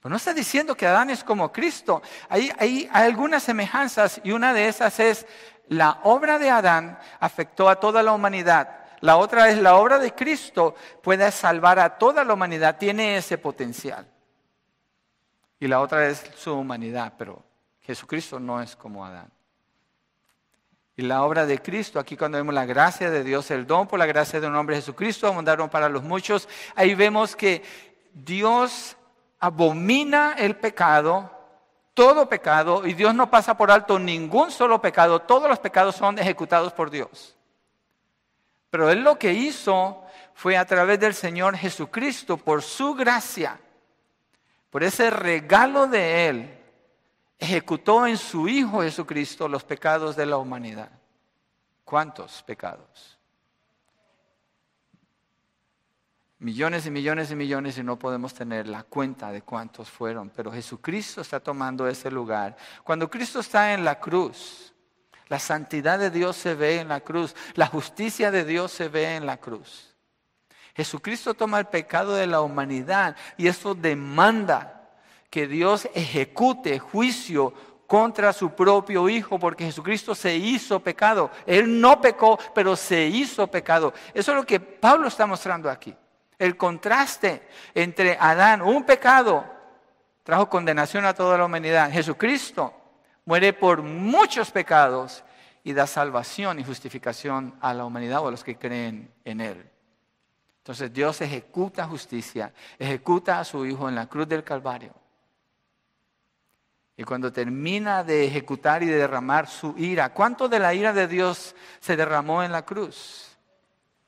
Pero 0.00 0.10
no 0.10 0.16
está 0.18 0.32
diciendo 0.32 0.76
que 0.76 0.86
Adán 0.86 1.10
es 1.10 1.24
como 1.24 1.50
Cristo. 1.50 2.00
hay, 2.28 2.52
hay 2.58 2.88
algunas 2.92 3.42
semejanzas 3.42 4.20
y 4.22 4.30
una 4.30 4.54
de 4.54 4.68
esas 4.68 5.00
es 5.00 5.26
la 5.66 5.98
obra 6.04 6.38
de 6.38 6.48
Adán 6.48 6.96
afectó 7.18 7.68
a 7.68 7.80
toda 7.80 8.04
la 8.04 8.12
humanidad 8.12 8.83
la 9.04 9.18
otra 9.18 9.50
es 9.50 9.58
la 9.58 9.76
obra 9.76 9.98
de 9.98 10.14
Cristo 10.14 10.74
puede 11.02 11.30
salvar 11.30 11.78
a 11.78 11.98
toda 11.98 12.24
la 12.24 12.32
humanidad, 12.32 12.78
tiene 12.78 13.18
ese 13.18 13.36
potencial. 13.36 14.10
Y 15.60 15.68
la 15.68 15.80
otra 15.80 16.08
es 16.08 16.24
su 16.36 16.54
humanidad, 16.54 17.12
pero 17.18 17.42
Jesucristo 17.82 18.40
no 18.40 18.62
es 18.62 18.74
como 18.74 19.04
Adán. 19.04 19.30
Y 20.96 21.02
la 21.02 21.22
obra 21.22 21.44
de 21.44 21.60
Cristo, 21.60 22.00
aquí 22.00 22.16
cuando 22.16 22.38
vemos 22.38 22.54
la 22.54 22.64
gracia 22.64 23.10
de 23.10 23.22
Dios, 23.22 23.50
el 23.50 23.66
don 23.66 23.86
por 23.86 23.98
la 23.98 24.06
gracia 24.06 24.40
de 24.40 24.46
un 24.46 24.56
hombre 24.56 24.76
Jesucristo, 24.76 25.26
abundaron 25.26 25.68
para 25.68 25.90
los 25.90 26.02
muchos, 26.02 26.48
ahí 26.74 26.94
vemos 26.94 27.36
que 27.36 27.62
Dios 28.14 28.96
abomina 29.38 30.32
el 30.38 30.56
pecado, 30.56 31.30
todo 31.92 32.26
pecado, 32.26 32.86
y 32.86 32.94
Dios 32.94 33.14
no 33.14 33.28
pasa 33.28 33.54
por 33.54 33.70
alto 33.70 33.98
ningún 33.98 34.50
solo 34.50 34.80
pecado, 34.80 35.20
todos 35.20 35.46
los 35.46 35.58
pecados 35.58 35.94
son 35.94 36.18
ejecutados 36.18 36.72
por 36.72 36.88
Dios. 36.88 37.33
Pero 38.74 38.90
Él 38.90 39.04
lo 39.04 39.16
que 39.16 39.32
hizo 39.32 40.02
fue 40.34 40.56
a 40.56 40.64
través 40.64 40.98
del 40.98 41.14
Señor 41.14 41.56
Jesucristo, 41.56 42.36
por 42.36 42.60
su 42.60 42.92
gracia, 42.92 43.56
por 44.68 44.82
ese 44.82 45.10
regalo 45.10 45.86
de 45.86 46.28
Él, 46.28 46.58
ejecutó 47.38 48.04
en 48.04 48.16
su 48.16 48.48
Hijo 48.48 48.82
Jesucristo 48.82 49.46
los 49.46 49.62
pecados 49.62 50.16
de 50.16 50.26
la 50.26 50.38
humanidad. 50.38 50.90
¿Cuántos 51.84 52.42
pecados? 52.42 53.16
Millones 56.40 56.84
y 56.86 56.90
millones 56.90 57.30
y 57.30 57.36
millones 57.36 57.78
y 57.78 57.84
no 57.84 57.96
podemos 57.96 58.34
tener 58.34 58.66
la 58.66 58.82
cuenta 58.82 59.30
de 59.30 59.42
cuántos 59.42 59.88
fueron, 59.88 60.30
pero 60.30 60.50
Jesucristo 60.50 61.20
está 61.20 61.38
tomando 61.38 61.86
ese 61.86 62.10
lugar. 62.10 62.56
Cuando 62.82 63.08
Cristo 63.08 63.38
está 63.38 63.72
en 63.72 63.84
la 63.84 64.00
cruz, 64.00 64.73
la 65.34 65.40
santidad 65.40 65.98
de 65.98 66.10
Dios 66.10 66.36
se 66.36 66.54
ve 66.54 66.78
en 66.78 66.86
la 66.86 67.00
cruz, 67.00 67.34
la 67.54 67.66
justicia 67.66 68.30
de 68.30 68.44
Dios 68.44 68.70
se 68.70 68.86
ve 68.86 69.16
en 69.16 69.26
la 69.26 69.38
cruz. 69.38 69.92
Jesucristo 70.76 71.34
toma 71.34 71.58
el 71.58 71.66
pecado 71.66 72.14
de 72.14 72.28
la 72.28 72.40
humanidad 72.40 73.16
y 73.36 73.48
eso 73.48 73.74
demanda 73.74 74.92
que 75.30 75.48
Dios 75.48 75.88
ejecute 75.92 76.78
juicio 76.78 77.52
contra 77.88 78.32
su 78.32 78.50
propio 78.50 79.08
Hijo, 79.08 79.40
porque 79.40 79.64
Jesucristo 79.64 80.14
se 80.14 80.36
hizo 80.36 80.78
pecado. 80.78 81.32
Él 81.46 81.80
no 81.80 82.00
pecó, 82.00 82.38
pero 82.54 82.76
se 82.76 83.04
hizo 83.06 83.48
pecado. 83.48 83.92
Eso 84.14 84.30
es 84.30 84.36
lo 84.36 84.46
que 84.46 84.60
Pablo 84.60 85.08
está 85.08 85.26
mostrando 85.26 85.68
aquí. 85.68 85.96
El 86.38 86.56
contraste 86.56 87.42
entre 87.74 88.16
Adán, 88.20 88.62
un 88.62 88.84
pecado, 88.84 89.44
trajo 90.22 90.48
condenación 90.48 91.04
a 91.04 91.12
toda 91.12 91.36
la 91.38 91.46
humanidad. 91.46 91.90
Jesucristo 91.90 92.83
muere 93.24 93.52
por 93.52 93.82
muchos 93.82 94.50
pecados 94.50 95.24
y 95.62 95.72
da 95.72 95.86
salvación 95.86 96.60
y 96.60 96.64
justificación 96.64 97.54
a 97.60 97.72
la 97.72 97.84
humanidad 97.84 98.22
o 98.22 98.28
a 98.28 98.30
los 98.30 98.44
que 98.44 98.56
creen 98.56 99.10
en 99.24 99.40
Él. 99.40 99.70
Entonces 100.58 100.92
Dios 100.92 101.20
ejecuta 101.20 101.86
justicia, 101.86 102.52
ejecuta 102.78 103.40
a 103.40 103.44
su 103.44 103.66
Hijo 103.66 103.88
en 103.88 103.94
la 103.94 104.06
cruz 104.06 104.28
del 104.28 104.44
Calvario. 104.44 104.94
Y 106.96 107.04
cuando 107.04 107.32
termina 107.32 108.04
de 108.04 108.24
ejecutar 108.24 108.82
y 108.82 108.86
de 108.86 108.96
derramar 108.96 109.48
su 109.48 109.74
ira, 109.76 110.12
¿cuánto 110.14 110.48
de 110.48 110.60
la 110.60 110.72
ira 110.74 110.92
de 110.92 111.08
Dios 111.08 111.56
se 111.80 111.96
derramó 111.96 112.42
en 112.42 112.52
la 112.52 112.64
cruz? 112.64 113.36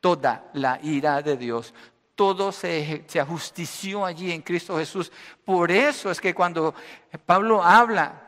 Toda 0.01 0.51
la 0.53 0.79
ira 0.83 1.21
de 1.21 1.37
Dios, 1.37 1.75
todo 2.15 2.53
se, 2.53 3.05
se 3.09 3.19
ajustició 3.19 4.05
allí 4.05 4.31
en 4.31 4.43
Cristo 4.43 4.79
Jesús. 4.79 5.11
Por 5.45 5.71
eso 5.71 6.11
es 6.11 6.21
que 6.21 6.35
cuando 6.35 6.75
Pablo 7.25 7.63
habla 7.63 8.26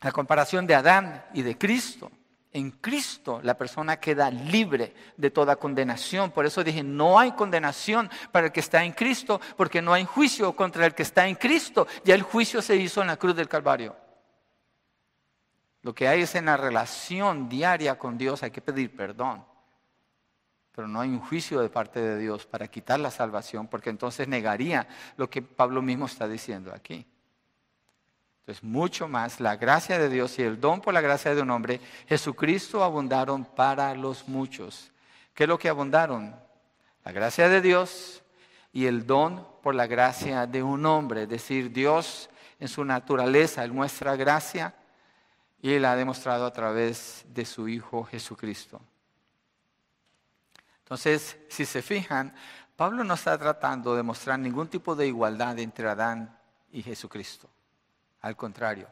la 0.00 0.12
comparación 0.12 0.66
de 0.66 0.74
Adán 0.74 1.24
y 1.34 1.42
de 1.42 1.58
Cristo, 1.58 2.10
en 2.52 2.72
Cristo 2.72 3.40
la 3.42 3.56
persona 3.56 3.98
queda 3.98 4.30
libre 4.30 4.94
de 5.16 5.30
toda 5.30 5.56
condenación. 5.56 6.30
Por 6.32 6.46
eso 6.46 6.64
dije, 6.64 6.82
no 6.82 7.18
hay 7.18 7.32
condenación 7.32 8.10
para 8.32 8.46
el 8.46 8.52
que 8.52 8.60
está 8.60 8.82
en 8.84 8.92
Cristo, 8.92 9.40
porque 9.56 9.80
no 9.80 9.92
hay 9.92 10.04
juicio 10.04 10.54
contra 10.56 10.86
el 10.86 10.94
que 10.94 11.02
está 11.02 11.28
en 11.28 11.36
Cristo. 11.36 11.86
Ya 12.04 12.14
el 12.14 12.22
juicio 12.22 12.60
se 12.60 12.76
hizo 12.76 13.00
en 13.00 13.06
la 13.06 13.16
cruz 13.16 13.36
del 13.36 13.48
Calvario. 13.48 13.96
Lo 15.82 15.94
que 15.94 16.08
hay 16.08 16.22
es 16.22 16.34
en 16.34 16.46
la 16.46 16.56
relación 16.56 17.48
diaria 17.48 17.98
con 17.98 18.18
Dios, 18.18 18.42
hay 18.42 18.50
que 18.50 18.60
pedir 18.60 18.94
perdón 18.96 19.44
pero 20.80 20.88
no 20.88 21.00
hay 21.00 21.10
un 21.10 21.20
juicio 21.20 21.60
de 21.60 21.68
parte 21.68 22.00
de 22.00 22.16
Dios 22.16 22.46
para 22.46 22.68
quitar 22.68 23.00
la 23.00 23.10
salvación, 23.10 23.68
porque 23.68 23.90
entonces 23.90 24.28
negaría 24.28 24.88
lo 25.18 25.28
que 25.28 25.42
Pablo 25.42 25.82
mismo 25.82 26.06
está 26.06 26.26
diciendo 26.28 26.72
aquí. 26.74 27.06
Entonces, 28.50 28.68
mucho 28.68 29.06
más, 29.06 29.38
la 29.38 29.54
gracia 29.54 29.96
de 29.96 30.08
Dios 30.08 30.36
y 30.40 30.42
el 30.42 30.60
don 30.60 30.80
por 30.80 30.92
la 30.92 31.00
gracia 31.00 31.32
de 31.36 31.40
un 31.40 31.50
hombre, 31.50 31.80
Jesucristo 32.08 32.82
abundaron 32.82 33.44
para 33.44 33.94
los 33.94 34.26
muchos. 34.26 34.90
¿Qué 35.34 35.44
es 35.44 35.48
lo 35.48 35.56
que 35.56 35.68
abundaron? 35.68 36.34
La 37.04 37.12
gracia 37.12 37.48
de 37.48 37.60
Dios 37.60 38.24
y 38.72 38.86
el 38.86 39.06
don 39.06 39.46
por 39.62 39.76
la 39.76 39.86
gracia 39.86 40.48
de 40.48 40.64
un 40.64 40.84
hombre. 40.84 41.22
Es 41.22 41.28
decir, 41.28 41.70
Dios 41.70 42.28
en 42.58 42.66
su 42.66 42.84
naturaleza, 42.84 43.62
Él 43.62 43.70
muestra 43.70 44.16
gracia 44.16 44.74
y 45.62 45.72
Él 45.74 45.84
ha 45.84 45.94
demostrado 45.94 46.44
a 46.44 46.52
través 46.52 47.24
de 47.28 47.44
su 47.44 47.68
Hijo 47.68 48.02
Jesucristo. 48.02 48.80
Entonces, 50.80 51.38
si 51.48 51.64
se 51.64 51.82
fijan, 51.82 52.34
Pablo 52.74 53.04
no 53.04 53.14
está 53.14 53.38
tratando 53.38 53.94
de 53.94 54.02
mostrar 54.02 54.40
ningún 54.40 54.66
tipo 54.66 54.96
de 54.96 55.06
igualdad 55.06 55.56
entre 55.60 55.88
Adán 55.88 56.36
y 56.72 56.82
Jesucristo. 56.82 57.48
Al 58.20 58.36
contrario, 58.36 58.88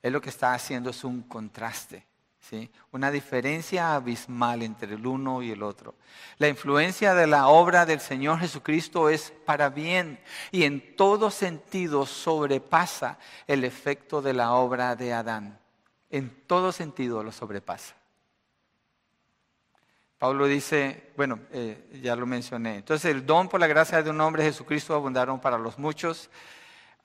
él 0.00 0.12
lo 0.12 0.20
que 0.20 0.30
está 0.30 0.54
haciendo 0.54 0.90
es 0.90 1.04
un 1.04 1.22
contraste. 1.22 2.06
¿Sí? 2.40 2.68
Una 2.90 3.12
diferencia 3.12 3.94
abismal 3.94 4.62
entre 4.62 4.94
el 4.94 5.06
uno 5.06 5.42
y 5.42 5.52
el 5.52 5.62
otro. 5.62 5.94
La 6.38 6.48
influencia 6.48 7.14
de 7.14 7.28
la 7.28 7.46
obra 7.46 7.86
del 7.86 8.00
Señor 8.00 8.40
Jesucristo 8.40 9.08
es 9.08 9.32
para 9.46 9.68
bien 9.68 10.18
y 10.50 10.64
en 10.64 10.96
todo 10.96 11.30
sentido 11.30 12.04
sobrepasa 12.04 13.16
el 13.46 13.62
efecto 13.62 14.20
de 14.20 14.32
la 14.32 14.54
obra 14.54 14.96
de 14.96 15.12
Adán. 15.12 15.56
En 16.10 16.30
todo 16.48 16.72
sentido 16.72 17.22
lo 17.22 17.30
sobrepasa. 17.30 17.94
Pablo 20.18 20.46
dice, 20.46 21.12
bueno, 21.16 21.40
eh, 21.52 22.00
ya 22.02 22.14
lo 22.14 22.26
mencioné. 22.26 22.76
Entonces, 22.76 23.10
el 23.10 23.26
don 23.26 23.48
por 23.48 23.58
la 23.58 23.66
gracia 23.66 24.02
de 24.02 24.10
un 24.10 24.20
hombre, 24.20 24.44
Jesucristo, 24.44 24.94
abundaron 24.94 25.40
para 25.40 25.58
los 25.58 25.78
muchos. 25.78 26.30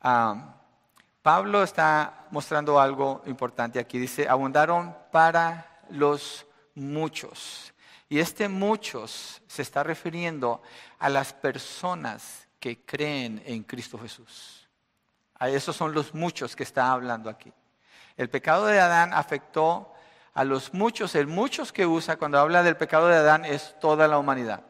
Ah, 0.01 0.56
Pablo 1.21 1.63
está 1.63 2.27
mostrando 2.31 2.79
algo 2.79 3.21
importante 3.25 3.79
aquí. 3.79 3.99
Dice, 3.99 4.27
abundaron 4.27 4.95
para 5.11 5.81
los 5.89 6.45
muchos. 6.75 7.73
Y 8.09 8.19
este 8.19 8.47
muchos 8.47 9.41
se 9.47 9.61
está 9.61 9.83
refiriendo 9.83 10.61
a 10.99 11.09
las 11.09 11.33
personas 11.33 12.47
que 12.59 12.85
creen 12.85 13.41
en 13.45 13.63
Cristo 13.63 13.99
Jesús. 13.99 14.67
A 15.35 15.49
esos 15.49 15.75
son 15.75 15.93
los 15.93 16.13
muchos 16.13 16.55
que 16.55 16.63
está 16.63 16.91
hablando 16.91 17.29
aquí. 17.29 17.51
El 18.15 18.29
pecado 18.29 18.65
de 18.65 18.79
Adán 18.79 19.13
afectó 19.13 19.93
a 20.33 20.43
los 20.43 20.73
muchos, 20.73 21.15
el 21.15 21.27
muchos 21.27 21.71
que 21.71 21.85
usa 21.85 22.17
cuando 22.17 22.39
habla 22.39 22.63
del 22.63 22.77
pecado 22.77 23.07
de 23.07 23.17
Adán 23.17 23.45
es 23.45 23.75
toda 23.79 24.07
la 24.07 24.17
humanidad. 24.17 24.63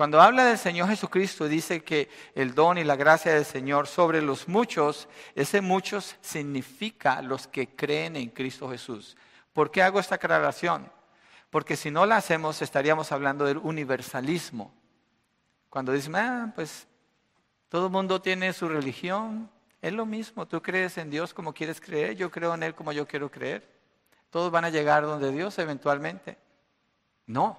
Cuando 0.00 0.22
habla 0.22 0.46
del 0.46 0.56
Señor 0.56 0.88
Jesucristo 0.88 1.46
dice 1.46 1.84
que 1.84 2.08
el 2.34 2.54
don 2.54 2.78
y 2.78 2.84
la 2.84 2.96
gracia 2.96 3.34
del 3.34 3.44
Señor 3.44 3.86
sobre 3.86 4.22
los 4.22 4.48
muchos, 4.48 5.08
ese 5.34 5.60
muchos 5.60 6.16
significa 6.22 7.20
los 7.20 7.46
que 7.46 7.76
creen 7.76 8.16
en 8.16 8.30
Cristo 8.30 8.70
Jesús. 8.70 9.14
¿Por 9.52 9.70
qué 9.70 9.82
hago 9.82 10.00
esta 10.00 10.14
aclaración? 10.14 10.90
Porque 11.50 11.76
si 11.76 11.90
no 11.90 12.06
la 12.06 12.16
hacemos 12.16 12.62
estaríamos 12.62 13.12
hablando 13.12 13.44
del 13.44 13.58
universalismo. 13.58 14.72
Cuando 15.68 15.92
dicen, 15.92 16.16
ah, 16.16 16.50
pues 16.54 16.88
todo 17.68 17.84
el 17.88 17.92
mundo 17.92 18.22
tiene 18.22 18.54
su 18.54 18.70
religión, 18.70 19.50
es 19.82 19.92
lo 19.92 20.06
mismo, 20.06 20.48
tú 20.48 20.62
crees 20.62 20.96
en 20.96 21.10
Dios 21.10 21.34
como 21.34 21.52
quieres 21.52 21.78
creer, 21.78 22.16
yo 22.16 22.30
creo 22.30 22.54
en 22.54 22.62
Él 22.62 22.74
como 22.74 22.92
yo 22.92 23.06
quiero 23.06 23.30
creer. 23.30 23.68
¿Todos 24.30 24.50
van 24.50 24.64
a 24.64 24.70
llegar 24.70 25.02
donde 25.02 25.30
Dios 25.30 25.58
eventualmente? 25.58 26.38
No, 27.26 27.58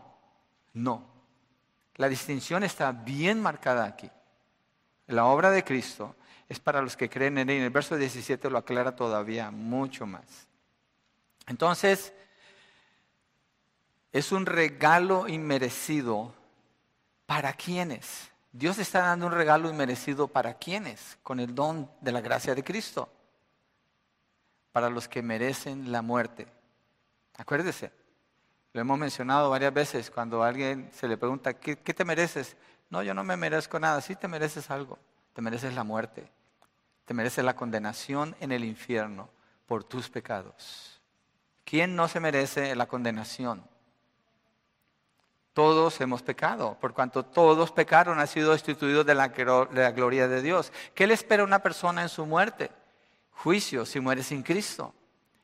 no. 0.73 1.10
La 2.01 2.09
distinción 2.09 2.63
está 2.63 2.91
bien 2.91 3.39
marcada 3.39 3.85
aquí. 3.85 4.09
La 5.05 5.25
obra 5.25 5.51
de 5.51 5.63
Cristo 5.63 6.15
es 6.49 6.59
para 6.59 6.81
los 6.81 6.97
que 6.97 7.11
creen 7.11 7.37
en 7.37 7.51
Él. 7.51 7.61
El 7.61 7.69
verso 7.69 7.95
17 7.95 8.49
lo 8.49 8.57
aclara 8.57 8.95
todavía 8.95 9.51
mucho 9.51 10.07
más. 10.07 10.47
Entonces, 11.45 12.11
es 14.11 14.31
un 14.31 14.47
regalo 14.47 15.27
inmerecido 15.27 16.33
para 17.27 17.53
quienes. 17.53 18.31
Dios 18.51 18.79
está 18.79 19.01
dando 19.01 19.27
un 19.27 19.33
regalo 19.33 19.69
inmerecido 19.69 20.27
para 20.27 20.55
quienes, 20.55 21.19
con 21.21 21.39
el 21.39 21.53
don 21.53 21.87
de 22.01 22.11
la 22.11 22.21
gracia 22.21 22.55
de 22.55 22.63
Cristo. 22.63 23.13
Para 24.71 24.89
los 24.89 25.07
que 25.07 25.21
merecen 25.21 25.91
la 25.91 26.01
muerte. 26.01 26.47
Acuérdese, 27.37 27.91
lo 28.73 28.81
hemos 28.81 28.97
mencionado 28.97 29.49
varias 29.49 29.73
veces 29.73 30.09
cuando 30.09 30.43
alguien 30.43 30.89
se 30.93 31.07
le 31.07 31.17
pregunta, 31.17 31.53
¿qué, 31.53 31.75
te 31.75 32.05
mereces? 32.05 32.55
No, 32.89 33.03
yo 33.03 33.13
no 33.13 33.23
me 33.23 33.35
merezco 33.35 33.79
nada, 33.79 33.99
sí 34.01 34.15
te 34.15 34.27
mereces 34.27 34.71
algo, 34.71 34.97
te 35.33 35.41
mereces 35.41 35.73
la 35.73 35.83
muerte, 35.83 36.29
te 37.05 37.13
mereces 37.13 37.43
la 37.43 37.55
condenación 37.55 38.35
en 38.39 38.51
el 38.51 38.63
infierno 38.63 39.29
por 39.65 39.83
tus 39.83 40.09
pecados. 40.09 41.01
¿Quién 41.65 41.95
no 41.95 42.07
se 42.07 42.19
merece 42.19 42.75
la 42.75 42.87
condenación? 42.87 43.63
Todos 45.53 45.99
hemos 45.99 46.21
pecado, 46.21 46.77
por 46.79 46.93
cuanto 46.93 47.25
todos 47.25 47.73
pecaron, 47.73 48.19
han 48.19 48.27
sido 48.27 48.53
destituidos 48.53 49.05
de 49.05 49.15
la, 49.15 49.27
de 49.27 49.81
la 49.81 49.91
gloria 49.91 50.29
de 50.29 50.41
Dios. 50.41 50.71
¿Qué 50.95 51.07
le 51.07 51.13
espera 51.13 51.43
a 51.43 51.45
una 51.45 51.59
persona 51.59 52.01
en 52.01 52.09
su 52.09 52.25
muerte? 52.25 52.71
Juicio 53.31 53.85
si 53.85 53.99
muere 53.99 54.23
sin 54.23 54.43
Cristo. 54.43 54.93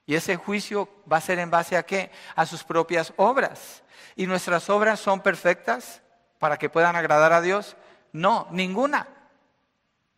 Y 0.07 0.15
ese 0.15 0.37
juicio 0.37 0.89
va 1.11 1.17
a 1.17 1.21
ser 1.21 1.37
en 1.37 1.51
base 1.51 1.75
a 1.75 1.83
qué? 1.83 2.09
A 2.35 2.45
sus 2.45 2.63
propias 2.63 3.13
obras. 3.17 3.83
¿Y 4.15 4.25
nuestras 4.25 4.69
obras 4.69 4.99
son 4.99 5.21
perfectas 5.21 6.01
para 6.39 6.57
que 6.57 6.69
puedan 6.69 6.95
agradar 6.95 7.33
a 7.33 7.41
Dios? 7.41 7.75
No, 8.13 8.47
ninguna. 8.49 9.07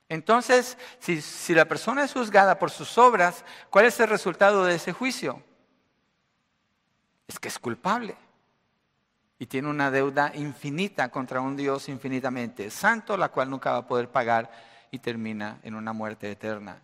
Entonces, 0.07 0.77
si, 0.99 1.21
si, 1.21 1.55
la 1.55 1.65
persona 1.65 2.03
es 2.03 2.13
juzgada 2.13 2.59
por 2.59 2.69
sus 2.69 2.97
obras, 2.99 3.43
¿cuál 3.71 3.85
es 3.85 3.99
el 3.99 4.07
resultado 4.07 4.63
de 4.63 4.75
ese 4.75 4.93
juicio? 4.93 5.41
Es 7.27 7.39
que 7.39 7.47
es 7.47 7.59
culpable 7.59 8.15
y 9.39 9.47
tiene 9.47 9.69
una 9.69 9.89
deuda 9.89 10.31
infinita 10.35 11.09
contra 11.09 11.41
un 11.41 11.55
Dios 11.55 11.89
infinitamente 11.89 12.69
santo, 12.69 13.17
la 13.17 13.29
cual 13.29 13.49
nunca 13.49 13.71
va 13.71 13.77
a 13.79 13.87
poder 13.87 14.09
pagar 14.09 14.51
y 14.91 14.99
termina 14.99 15.59
en 15.63 15.75
una 15.75 15.93
muerte 15.93 16.29
eterna. 16.29 16.81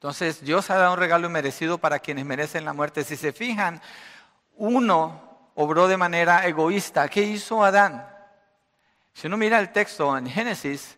Entonces, 0.00 0.42
Dios 0.42 0.70
ha 0.70 0.76
dado 0.76 0.94
un 0.94 0.98
regalo 0.98 1.26
inmerecido 1.26 1.76
para 1.76 1.98
quienes 1.98 2.24
merecen 2.24 2.64
la 2.64 2.72
muerte. 2.72 3.04
Si 3.04 3.18
se 3.18 3.34
fijan, 3.34 3.82
uno 4.56 5.50
obró 5.54 5.88
de 5.88 5.98
manera 5.98 6.46
egoísta. 6.46 7.06
¿Qué 7.10 7.20
hizo 7.20 7.62
Adán? 7.62 8.08
Si 9.12 9.26
uno 9.26 9.36
mira 9.36 9.58
el 9.58 9.72
texto 9.72 10.16
en 10.16 10.26
Génesis, 10.26 10.96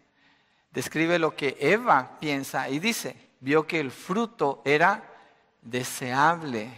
describe 0.70 1.18
lo 1.18 1.34
que 1.34 1.56
Eva 1.58 2.16
piensa 2.20 2.68
y 2.68 2.78
dice, 2.78 3.30
vio 3.40 3.66
que 3.66 3.80
el 3.80 3.90
fruto 3.90 4.62
era 4.64 5.02
deseable, 5.62 6.70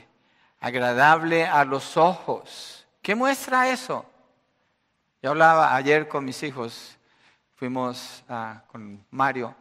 agradable 0.60 1.44
a 1.46 1.62
los 1.66 1.98
ojos. 1.98 2.86
¿Qué 3.02 3.14
muestra 3.14 3.68
eso? 3.68 4.06
Yo 5.22 5.28
hablaba 5.28 5.76
ayer 5.76 6.08
con 6.08 6.24
mis 6.24 6.42
hijos, 6.42 6.96
fuimos 7.54 8.24
con 8.68 9.04
Mario 9.10 9.54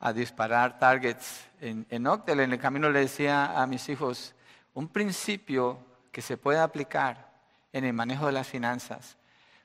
a 0.00 0.12
disparar 0.12 0.78
targets 0.78 1.44
en, 1.60 1.86
en. 1.90 2.06
En 2.06 2.52
el 2.52 2.58
camino 2.58 2.90
le 2.90 3.00
decía 3.00 3.60
a 3.60 3.66
mis 3.66 3.88
hijos, 3.88 4.34
un 4.74 4.88
principio 4.88 5.78
que 6.12 6.22
se 6.22 6.36
puede 6.36 6.58
aplicar 6.58 7.28
en 7.72 7.84
el 7.84 7.92
manejo 7.92 8.26
de 8.26 8.32
las 8.32 8.46
finanzas 8.46 9.18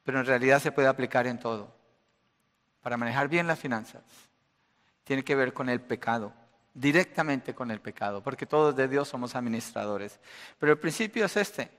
pero 0.03 0.19
en 0.19 0.25
realidad 0.25 0.61
se 0.61 0.71
puede 0.71 0.87
aplicar 0.87 1.27
en 1.27 1.39
todo. 1.39 1.73
Para 2.81 2.97
manejar 2.97 3.29
bien 3.29 3.47
las 3.47 3.59
finanzas, 3.59 4.01
tiene 5.03 5.23
que 5.23 5.35
ver 5.35 5.53
con 5.53 5.69
el 5.69 5.79
pecado, 5.79 6.33
directamente 6.73 7.55
con 7.55 7.71
el 7.71 7.79
pecado, 7.79 8.21
porque 8.21 8.45
todos 8.45 8.75
de 8.75 8.87
Dios 8.87 9.07
somos 9.07 9.35
administradores. 9.35 10.19
Pero 10.59 10.73
el 10.73 10.77
principio 10.77 11.25
es 11.25 11.37
este. 11.37 11.71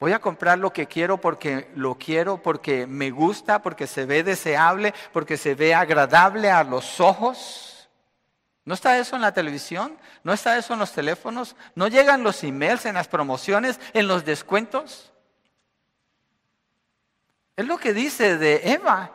Voy 0.00 0.12
a 0.12 0.18
comprar 0.18 0.58
lo 0.58 0.72
que 0.72 0.86
quiero 0.86 1.18
porque 1.18 1.70
lo 1.76 1.96
quiero, 1.96 2.42
porque 2.42 2.86
me 2.86 3.10
gusta, 3.10 3.62
porque 3.62 3.86
se 3.86 4.06
ve 4.06 4.24
deseable, 4.24 4.94
porque 5.12 5.36
se 5.36 5.54
ve 5.54 5.74
agradable 5.74 6.50
a 6.50 6.64
los 6.64 6.98
ojos. 6.98 7.68
¿No 8.64 8.74
está 8.74 8.98
eso 8.98 9.16
en 9.16 9.22
la 9.22 9.32
televisión? 9.32 9.98
¿No 10.22 10.32
está 10.32 10.56
eso 10.56 10.72
en 10.72 10.78
los 10.78 10.92
teléfonos? 10.92 11.56
¿No 11.74 11.88
llegan 11.88 12.22
los 12.22 12.44
emails 12.44 12.86
en 12.86 12.94
las 12.94 13.08
promociones, 13.08 13.80
en 13.92 14.06
los 14.06 14.24
descuentos? 14.24 15.12
Es 17.56 17.66
lo 17.66 17.78
que 17.78 17.92
dice 17.92 18.38
de 18.38 18.72
Eva. 18.72 19.10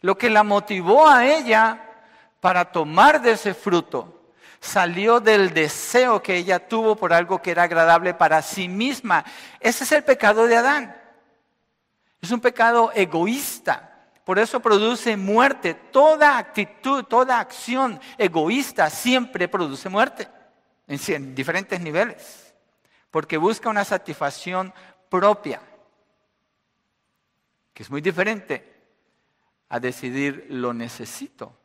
Lo 0.00 0.16
que 0.16 0.30
la 0.30 0.44
motivó 0.44 1.08
a 1.08 1.26
ella 1.26 1.84
para 2.40 2.70
tomar 2.70 3.20
de 3.20 3.32
ese 3.32 3.54
fruto 3.54 4.32
salió 4.60 5.20
del 5.20 5.52
deseo 5.52 6.22
que 6.22 6.36
ella 6.36 6.68
tuvo 6.68 6.96
por 6.96 7.12
algo 7.12 7.40
que 7.42 7.50
era 7.50 7.64
agradable 7.64 8.14
para 8.14 8.42
sí 8.42 8.68
misma. 8.68 9.24
Ese 9.60 9.84
es 9.84 9.92
el 9.92 10.04
pecado 10.04 10.46
de 10.46 10.56
Adán. 10.56 10.96
Es 12.20 12.30
un 12.30 12.40
pecado 12.40 12.92
egoísta. 12.94 13.97
Por 14.28 14.38
eso 14.38 14.60
produce 14.60 15.16
muerte. 15.16 15.72
Toda 15.72 16.36
actitud, 16.36 17.02
toda 17.04 17.40
acción 17.40 17.98
egoísta 18.18 18.90
siempre 18.90 19.48
produce 19.48 19.88
muerte 19.88 20.28
en 20.86 21.34
diferentes 21.34 21.80
niveles. 21.80 22.54
Porque 23.10 23.38
busca 23.38 23.70
una 23.70 23.86
satisfacción 23.86 24.74
propia 25.08 25.62
que 27.72 27.82
es 27.82 27.90
muy 27.90 28.02
diferente 28.02 28.70
a 29.70 29.80
decidir 29.80 30.48
lo 30.50 30.74
necesito 30.74 31.56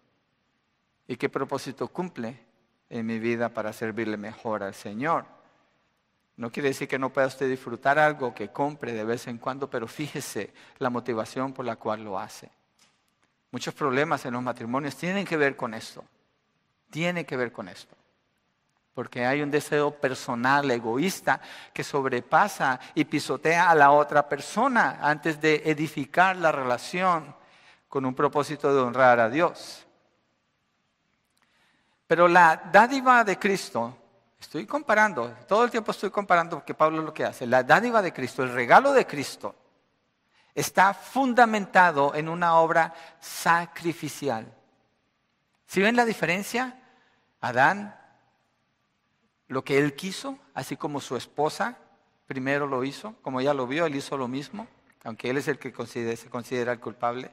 y 1.06 1.18
qué 1.18 1.28
propósito 1.28 1.90
cumple 1.90 2.46
en 2.90 3.06
mi 3.06 3.20
vida 3.20 3.50
para 3.50 3.74
servirle 3.74 4.16
mejor 4.16 4.64
al 4.64 4.74
Señor. 4.74 5.26
No 6.36 6.52
quiere 6.52 6.70
decir 6.70 6.88
que 6.88 7.00
no 7.00 7.12
pueda 7.12 7.28
usted 7.28 7.50
disfrutar 7.50 8.00
algo 8.00 8.34
que 8.34 8.50
compre 8.50 8.94
de 8.94 9.04
vez 9.04 9.28
en 9.28 9.38
cuando, 9.38 9.70
pero 9.70 9.88
fíjese 9.88 10.54
la 10.80 10.90
motivación 10.90 11.54
por 11.54 11.66
la 11.66 11.76
cual 11.76 12.04
lo 12.04 12.18
hace. 12.18 12.50
Muchos 13.52 13.74
problemas 13.74 14.26
en 14.26 14.34
los 14.34 14.42
matrimonios 14.42 14.96
tienen 14.96 15.26
que 15.26 15.38
ver 15.38 15.56
con 15.56 15.74
esto. 15.74 16.04
Tiene 16.90 17.26
que 17.26 17.38
ver 17.38 17.52
con 17.52 17.68
esto 17.68 17.96
porque 18.94 19.26
hay 19.26 19.42
un 19.42 19.50
deseo 19.50 19.92
personal, 19.92 20.70
egoísta, 20.70 21.42
que 21.74 21.84
sobrepasa 21.84 22.80
y 22.94 23.06
pisotea 23.06 23.70
a 23.70 23.76
la 23.76 23.92
otra 23.92 24.30
persona 24.30 25.00
antes 25.02 25.42
de 25.42 25.64
edificar 25.66 26.36
la 26.36 26.52
relación 26.52 27.36
con 27.90 28.06
un 28.06 28.14
propósito 28.14 28.74
de 28.74 28.82
honrar 28.82 29.20
a 29.20 29.30
Dios. 29.30 29.86
Pero 32.06 32.28
la 32.28 32.70
dádiva 32.72 33.24
de 33.24 33.40
Cristo, 33.40 33.98
estoy 34.44 34.66
comparando, 34.66 35.36
todo 35.48 35.64
el 35.64 35.72
tiempo 35.72 35.92
estoy 35.92 36.10
comparando 36.10 36.58
porque 36.58 36.74
Pablo 36.74 37.00
es 37.00 37.06
lo 37.06 37.14
que 37.14 37.24
hace, 37.24 37.48
la 37.48 37.64
dádiva 37.64 38.02
de 38.02 38.14
Cristo, 38.14 38.44
el 38.44 38.54
regalo 38.54 38.92
de 38.94 39.08
Cristo, 39.08 39.56
está 40.54 40.94
fundamentado 40.94 42.14
en 42.14 42.30
una 42.30 42.56
obra 42.56 42.94
sacrificial. 43.20 44.54
¿Sí 45.66 45.82
ven 45.82 45.96
la 45.96 46.06
diferencia? 46.06 46.80
Adán 47.42 48.00
lo 49.48 49.64
que 49.64 49.78
él 49.78 49.96
quiso, 49.96 50.38
así 50.54 50.78
como 50.78 51.00
su 51.00 51.16
esposa 51.16 51.78
primero 52.28 52.68
lo 52.68 52.84
hizo, 52.84 53.16
como 53.22 53.40
ella 53.40 53.54
lo 53.54 53.68
vio, 53.68 53.86
él 53.86 53.96
hizo 53.96 54.18
lo 54.18 54.28
mismo, 54.28 54.68
aunque 55.04 55.30
él 55.30 55.38
es 55.38 55.48
el 55.48 55.58
que 55.58 55.74
se 56.16 56.30
considera 56.30 56.72
el 56.72 56.80
culpable. 56.80 57.32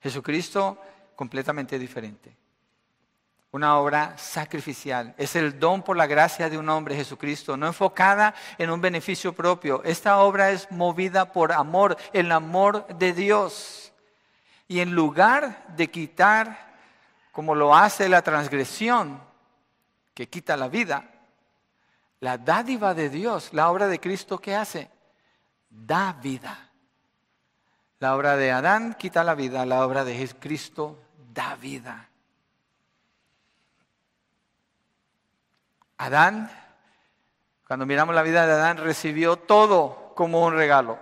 Jesucristo 0.00 0.78
completamente 1.14 1.78
diferente. 1.78 2.36
Una 3.54 3.78
obra 3.78 4.18
sacrificial. 4.18 5.14
Es 5.16 5.36
el 5.36 5.60
don 5.60 5.84
por 5.84 5.96
la 5.96 6.08
gracia 6.08 6.50
de 6.50 6.58
un 6.58 6.68
hombre, 6.68 6.96
Jesucristo, 6.96 7.56
no 7.56 7.68
enfocada 7.68 8.34
en 8.58 8.68
un 8.68 8.80
beneficio 8.80 9.32
propio. 9.32 9.80
Esta 9.84 10.18
obra 10.18 10.50
es 10.50 10.68
movida 10.72 11.32
por 11.32 11.52
amor, 11.52 11.96
el 12.12 12.32
amor 12.32 12.84
de 12.96 13.12
Dios. 13.12 13.92
Y 14.66 14.80
en 14.80 14.96
lugar 14.96 15.68
de 15.68 15.88
quitar, 15.88 16.74
como 17.30 17.54
lo 17.54 17.76
hace 17.76 18.08
la 18.08 18.22
transgresión, 18.22 19.22
que 20.14 20.28
quita 20.28 20.56
la 20.56 20.66
vida, 20.66 21.08
la 22.18 22.38
dádiva 22.38 22.92
de 22.92 23.08
Dios, 23.08 23.50
la 23.52 23.70
obra 23.70 23.86
de 23.86 24.00
Cristo, 24.00 24.40
¿qué 24.40 24.56
hace? 24.56 24.90
Da 25.70 26.14
vida. 26.14 26.72
La 28.00 28.16
obra 28.16 28.36
de 28.36 28.50
Adán 28.50 28.94
quita 28.94 29.22
la 29.22 29.36
vida, 29.36 29.64
la 29.64 29.86
obra 29.86 30.04
de 30.04 30.28
Cristo 30.40 30.98
da 31.32 31.54
vida. 31.54 32.08
Adán, 35.96 36.50
cuando 37.66 37.86
miramos 37.86 38.14
la 38.14 38.22
vida 38.22 38.46
de 38.46 38.52
Adán, 38.52 38.78
recibió 38.78 39.36
todo 39.36 40.12
como 40.14 40.44
un 40.44 40.54
regalo. 40.54 40.98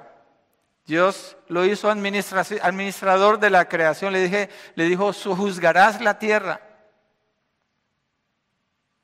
Dios 0.86 1.36
lo 1.48 1.64
hizo 1.64 1.90
administrador 1.90 3.38
de 3.38 3.50
la 3.50 3.68
creación. 3.68 4.12
Le, 4.12 4.20
dije, 4.20 4.50
le 4.74 4.84
dijo, 4.84 5.12
juzgarás 5.12 6.00
la 6.00 6.18
tierra 6.18 6.60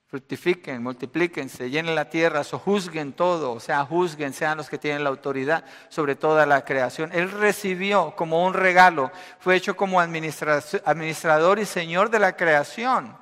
fructifiquen, 0.09 0.83
multiplíquense, 0.83 1.69
llenen 1.69 1.95
la 1.95 2.09
tierra, 2.09 2.43
sojuzguen 2.43 3.13
todo, 3.13 3.53
o 3.53 3.61
sea, 3.61 3.85
juzguen, 3.85 4.33
sean 4.33 4.57
los 4.57 4.71
que 4.71 4.79
tienen 4.79 5.05
la 5.05 5.11
autoridad 5.11 5.65
sobre 5.91 6.17
toda 6.17 6.47
la 6.47 6.65
creación. 6.65 7.11
Él 7.13 7.31
recibió 7.31 8.17
como 8.17 8.45
un 8.47 8.55
regalo, 8.55 9.13
fue 9.39 9.57
hecho 9.57 9.77
como 9.77 10.01
administrador 10.01 11.59
y 11.59 11.67
señor 11.67 12.09
de 12.09 12.21
la 12.21 12.37
creación. 12.37 13.15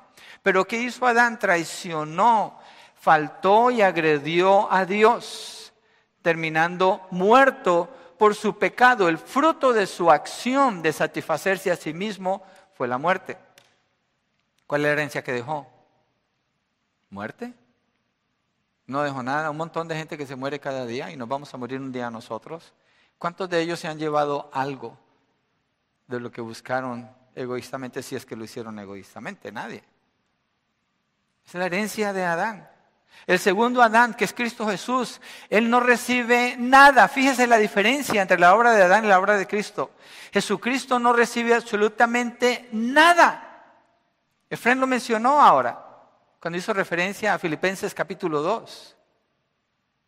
Pero 0.43 0.65
¿qué 0.65 0.77
hizo 0.81 1.05
Adán? 1.05 1.39
Traicionó, 1.39 2.59
faltó 2.95 3.71
y 3.71 3.81
agredió 3.81 4.71
a 4.71 4.85
Dios, 4.85 5.73
terminando 6.21 7.07
muerto 7.11 7.89
por 8.17 8.35
su 8.35 8.57
pecado. 8.57 9.07
El 9.07 9.17
fruto 9.17 9.73
de 9.73 9.87
su 9.87 10.11
acción 10.11 10.81
de 10.81 10.93
satisfacerse 10.93 11.71
a 11.71 11.75
sí 11.75 11.93
mismo 11.93 12.43
fue 12.73 12.87
la 12.87 12.97
muerte. 12.97 13.37
¿Cuál 14.65 14.81
es 14.81 14.87
la 14.87 14.91
herencia 14.93 15.23
que 15.23 15.31
dejó? 15.31 15.67
¿Muerte? 17.09 17.53
No 18.85 19.03
dejó 19.03 19.23
nada. 19.23 19.49
Un 19.49 19.57
montón 19.57 19.87
de 19.87 19.95
gente 19.95 20.17
que 20.17 20.25
se 20.25 20.35
muere 20.35 20.59
cada 20.59 20.85
día 20.85 21.11
y 21.11 21.17
nos 21.17 21.27
vamos 21.27 21.53
a 21.53 21.57
morir 21.57 21.79
un 21.79 21.91
día 21.91 22.09
nosotros. 22.09 22.73
¿Cuántos 23.17 23.49
de 23.49 23.61
ellos 23.61 23.79
se 23.79 23.87
han 23.87 23.97
llevado 23.97 24.49
algo 24.53 24.97
de 26.07 26.19
lo 26.19 26.31
que 26.31 26.41
buscaron 26.41 27.09
egoístamente 27.35 28.03
si 28.03 28.15
es 28.15 28.25
que 28.25 28.35
lo 28.35 28.43
hicieron 28.43 28.77
egoístamente? 28.79 29.51
Nadie. 29.51 29.83
Es 31.47 31.53
la 31.53 31.65
herencia 31.65 32.11
de 32.11 32.25
Adán. 32.25 32.69
El 33.25 33.39
segundo 33.39 33.81
Adán, 33.81 34.13
que 34.13 34.25
es 34.25 34.33
Cristo 34.33 34.67
Jesús, 34.67 35.21
él 35.49 35.69
no 35.69 35.79
recibe 35.79 36.55
nada. 36.57 37.07
Fíjese 37.07 37.47
la 37.47 37.57
diferencia 37.57 38.21
entre 38.21 38.37
la 38.37 38.53
obra 38.53 38.71
de 38.73 38.83
Adán 38.83 39.05
y 39.05 39.07
la 39.07 39.19
obra 39.19 39.37
de 39.37 39.47
Cristo. 39.47 39.91
Jesucristo 40.31 40.99
no 40.99 41.13
recibe 41.13 41.53
absolutamente 41.53 42.67
nada. 42.73 43.65
Efraín 44.49 44.79
lo 44.79 44.87
mencionó 44.87 45.41
ahora 45.41 45.83
cuando 46.39 46.57
hizo 46.57 46.73
referencia 46.73 47.33
a 47.33 47.39
Filipenses 47.39 47.93
capítulo 47.93 48.41
2. 48.41 48.97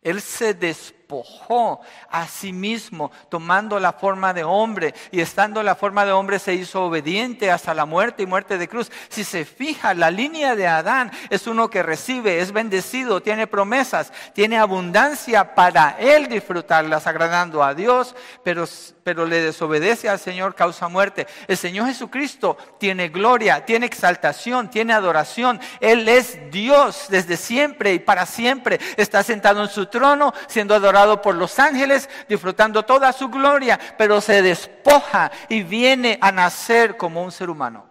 Él 0.02 0.20
se 0.20 0.54
despoja 0.54 0.99
despojó 1.10 1.80
a 2.08 2.26
sí 2.26 2.52
mismo, 2.52 3.10
tomando 3.28 3.80
la 3.80 3.92
forma 3.92 4.32
de 4.32 4.44
hombre 4.44 4.94
y 5.10 5.20
estando 5.20 5.60
en 5.60 5.66
la 5.66 5.74
forma 5.74 6.04
de 6.04 6.12
hombre 6.12 6.38
se 6.38 6.54
hizo 6.54 6.84
obediente 6.84 7.50
hasta 7.50 7.74
la 7.74 7.84
muerte 7.84 8.22
y 8.22 8.26
muerte 8.26 8.58
de 8.58 8.68
cruz. 8.68 8.92
Si 9.08 9.24
se 9.24 9.44
fija, 9.44 9.92
la 9.94 10.10
línea 10.10 10.54
de 10.54 10.68
Adán 10.68 11.10
es 11.28 11.48
uno 11.48 11.68
que 11.68 11.82
recibe, 11.82 12.38
es 12.38 12.52
bendecido, 12.52 13.22
tiene 13.22 13.48
promesas, 13.48 14.12
tiene 14.34 14.56
abundancia 14.58 15.54
para 15.56 15.96
él 15.98 16.28
disfrutarlas, 16.28 17.08
agradando 17.08 17.64
a 17.64 17.74
Dios, 17.74 18.14
pero, 18.44 18.64
pero 19.02 19.26
le 19.26 19.40
desobedece 19.40 20.08
al 20.08 20.20
Señor, 20.20 20.54
causa 20.54 20.86
muerte. 20.86 21.26
El 21.48 21.56
Señor 21.56 21.88
Jesucristo 21.88 22.56
tiene 22.78 23.08
gloria, 23.08 23.64
tiene 23.64 23.86
exaltación, 23.86 24.70
tiene 24.70 24.92
adoración. 24.92 25.60
Él 25.80 26.08
es 26.08 26.38
Dios 26.52 27.06
desde 27.08 27.36
siempre 27.36 27.94
y 27.94 27.98
para 27.98 28.26
siempre. 28.26 28.78
Está 28.96 29.24
sentado 29.24 29.62
en 29.62 29.68
su 29.68 29.86
trono, 29.86 30.32
siendo 30.46 30.74
adorado 30.74 30.99
por 31.22 31.34
los 31.34 31.58
ángeles, 31.58 32.08
disfrutando 32.28 32.84
toda 32.84 33.12
su 33.12 33.28
gloria, 33.28 33.78
pero 33.96 34.20
se 34.20 34.42
despoja 34.42 35.30
y 35.48 35.62
viene 35.62 36.18
a 36.20 36.32
nacer 36.32 36.96
como 36.96 37.22
un 37.22 37.32
ser 37.32 37.50
humano. 37.50 37.86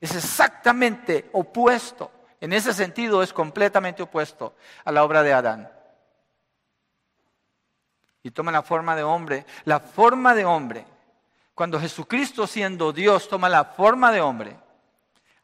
Es 0.00 0.14
exactamente 0.14 1.30
opuesto. 1.32 2.10
En 2.40 2.52
ese 2.52 2.74
sentido 2.74 3.22
es 3.22 3.32
completamente 3.32 4.02
opuesto 4.02 4.54
a 4.84 4.92
la 4.92 5.02
obra 5.02 5.22
de 5.22 5.32
Adán. 5.32 5.70
Y 8.22 8.30
toma 8.30 8.52
la 8.52 8.62
forma 8.62 8.96
de 8.96 9.02
hombre. 9.02 9.46
La 9.64 9.80
forma 9.80 10.34
de 10.34 10.44
hombre. 10.44 10.84
Cuando 11.54 11.80
Jesucristo 11.80 12.46
siendo 12.46 12.92
Dios 12.92 13.28
toma 13.28 13.48
la 13.48 13.64
forma 13.64 14.12
de 14.12 14.20
hombre. 14.20 14.56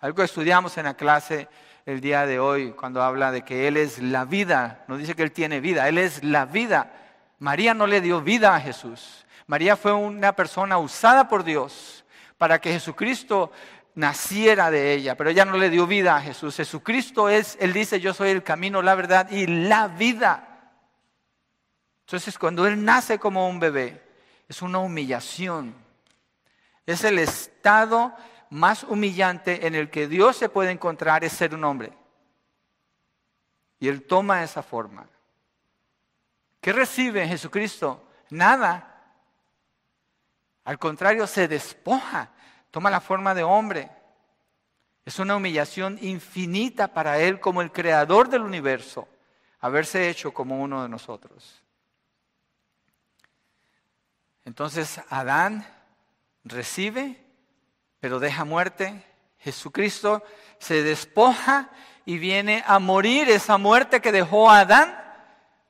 Algo 0.01 0.17
que 0.17 0.25
estudiamos 0.25 0.77
en 0.79 0.85
la 0.85 0.95
clase 0.95 1.49
el 1.87 2.01
día 2.01 2.27
de 2.27 2.39
hoy 2.39 2.73
cuando 2.73 3.03
habla 3.03 3.33
de 3.33 3.43
que 3.43 3.69
Él 3.69 3.77
es 3.77 3.99
la 3.99 4.25
vida. 4.25 4.85
No 4.89 4.97
dice 4.97 5.15
que 5.15 5.23
Él 5.23 5.33
tiene 5.33 5.61
vida, 5.61 5.89
Él 5.89 5.99
es 5.99 6.23
la 6.25 6.47
vida. 6.47 6.93
María 7.39 7.75
no 7.75 7.87
le 7.87 8.01
dio 8.01 8.21
vida 8.21 8.55
a 8.55 8.61
Jesús. 8.61 9.27
María 9.47 9.77
fue 9.77 9.93
una 9.93 10.35
persona 10.37 10.79
usada 10.79 11.29
por 11.29 11.43
Dios 11.43 12.05
para 12.39 12.61
que 12.61 12.73
Jesucristo 12.73 13.51
naciera 13.95 14.71
de 14.71 14.95
ella, 14.95 15.17
pero 15.17 15.31
ella 15.31 15.45
no 15.45 15.57
le 15.57 15.71
dio 15.71 15.87
vida 15.87 16.17
a 16.17 16.21
Jesús. 16.21 16.57
Jesucristo 16.57 17.29
es, 17.29 17.57
Él 17.61 17.73
dice, 17.73 18.01
yo 18.01 18.15
soy 18.15 18.31
el 18.31 18.43
camino, 18.43 18.83
la 18.83 18.95
verdad 18.95 19.31
y 19.31 19.47
la 19.47 19.89
vida. 19.89 20.47
Entonces 22.07 22.39
cuando 22.39 22.67
Él 22.67 22.85
nace 22.85 23.19
como 23.19 23.49
un 23.49 23.61
bebé, 23.61 24.03
es 24.49 24.63
una 24.63 24.79
humillación. 24.79 25.75
Es 26.87 27.05
el 27.05 27.19
estado 27.19 28.15
más 28.51 28.85
humillante 28.85 29.67
en 29.67 29.75
el 29.75 29.91
que 29.91 30.09
Dios 30.09 30.37
se 30.37 30.49
puede 30.49 30.73
encontrar 30.73 31.25
es 31.25 31.33
ser 31.33 31.55
un 31.55 31.65
hombre. 31.65 31.93
Y 33.79 33.89
Él 33.89 34.03
toma 34.03 34.43
esa 34.43 34.63
forma. 34.63 35.09
¿Qué 36.61 36.73
recibe 36.73 37.27
Jesucristo? 37.27 38.05
Nada. 38.31 38.87
Al 40.65 40.79
contrario, 40.79 41.27
se 41.27 41.49
despoja, 41.49 42.31
toma 42.71 42.91
la 42.91 43.01
forma 43.01 43.35
de 43.35 43.43
hombre. 43.43 43.91
Es 45.05 45.19
una 45.19 45.37
humillación 45.37 45.99
infinita 46.03 46.89
para 46.93 47.19
Él 47.19 47.41
como 47.41 47.63
el 47.63 47.73
creador 47.73 48.29
del 48.29 48.43
universo, 48.43 49.09
haberse 49.61 50.11
hecho 50.11 50.35
como 50.35 50.61
uno 50.61 50.83
de 50.83 50.89
nosotros. 50.89 51.63
Entonces 54.45 55.01
Adán 55.09 55.67
recibe 56.45 57.30
pero 58.01 58.19
deja 58.19 58.45
muerte. 58.45 59.05
Jesucristo 59.39 60.23
se 60.59 60.83
despoja 60.83 61.71
y 62.05 62.19
viene 62.19 62.65
a 62.67 62.79
morir 62.79 63.29
esa 63.31 63.59
muerte 63.59 64.01
que 64.01 64.13
dejó 64.13 64.51
a 64.51 64.61
Adán 64.61 64.97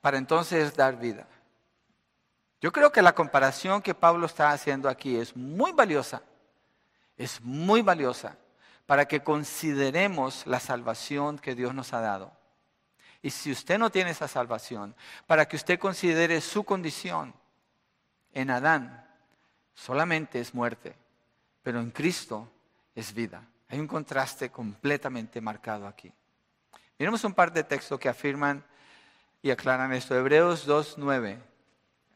para 0.01 0.16
entonces 0.16 0.75
dar 0.75 0.99
vida. 0.99 1.27
Yo 2.61 2.73
creo 2.73 2.93
que 2.93 3.03
la 3.03 3.14
comparación 3.14 3.83
que 3.83 3.95
Pablo 3.95 4.27
está 4.27 4.51
haciendo 4.51 4.88
aquí 4.88 5.16
es 5.16 5.37
muy 5.37 5.73
valiosa, 5.73 6.23
es 7.16 7.40
muy 7.40 7.83
valiosa 7.83 8.37
para 8.87 9.07
que 9.07 9.23
consideremos 9.23 10.47
la 10.47 10.61
salvación 10.61 11.38
que 11.38 11.55
Dios 11.55 11.75
nos 11.75 11.93
ha 11.93 12.01
dado. 12.01 12.33
Y 13.23 13.31
si 13.31 13.53
usted 13.53 13.79
no 13.79 13.90
tiene 13.90 14.11
esa 14.11 14.29
salvación, 14.29 14.97
para 15.27 15.47
que 15.47 15.57
usted 15.57 15.79
considere 15.79 16.40
su 16.40 16.64
condición 16.64 17.35
en 18.33 18.51
Adán, 18.51 19.07
solamente 19.75 20.40
es 20.40 20.55
muerte 20.55 20.97
pero 21.62 21.81
en 21.81 21.90
Cristo 21.90 22.51
es 22.94 23.12
vida. 23.12 23.46
Hay 23.68 23.79
un 23.79 23.87
contraste 23.87 24.51
completamente 24.51 25.40
marcado 25.40 25.87
aquí. 25.87 26.12
Miremos 26.99 27.25
un 27.25 27.35
par 27.35 27.53
de 27.53 27.64
textos 27.64 27.99
que 27.99 28.09
afirman 28.09 28.64
y 29.42 29.51
aclaran 29.51 29.92
esto. 29.92 30.14
Hebreos 30.14 30.68
2.9. 30.68 31.38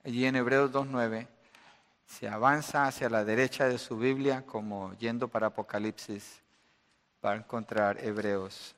Allí 0.05 0.27
en 0.27 0.37
Hebreos 0.37 0.71
2.9 0.73 1.27
se 2.07 2.29
avanza 2.29 2.87
hacia 2.87 3.09
la 3.09 3.25
derecha 3.25 3.69
de 3.69 3.79
su 3.79 3.97
Biblia 3.97 4.45
como 4.45 4.93
yendo 4.99 5.29
para 5.29 5.47
Apocalipsis 5.47 6.43
para 7.21 7.37
encontrar 7.37 8.05
Hebreos 8.05 8.77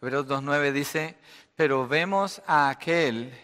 Hebreos 0.00 0.28
2.9 0.28 0.70
dice, 0.70 1.18
pero 1.56 1.88
vemos 1.88 2.40
a 2.46 2.68
aquel, 2.68 3.36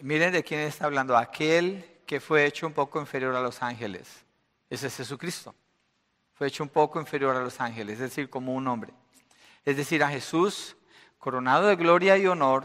miren 0.00 0.32
de 0.32 0.42
quién 0.42 0.60
está 0.60 0.86
hablando, 0.86 1.18
aquel 1.18 2.00
que 2.06 2.18
fue 2.18 2.46
hecho 2.46 2.66
un 2.66 2.72
poco 2.72 2.98
inferior 2.98 3.36
a 3.36 3.42
los 3.42 3.62
ángeles. 3.62 4.24
Ese 4.70 4.86
es 4.86 4.96
Jesucristo. 4.96 5.54
Fue 6.32 6.46
hecho 6.46 6.62
un 6.62 6.70
poco 6.70 6.98
inferior 6.98 7.36
a 7.36 7.42
los 7.42 7.60
ángeles, 7.60 7.94
es 7.94 8.00
decir, 8.00 8.30
como 8.30 8.54
un 8.54 8.66
hombre. 8.68 8.94
Es 9.66 9.76
decir, 9.76 10.02
a 10.02 10.08
Jesús, 10.08 10.76
coronado 11.18 11.66
de 11.66 11.76
gloria 11.76 12.16
y 12.16 12.26
honor, 12.26 12.64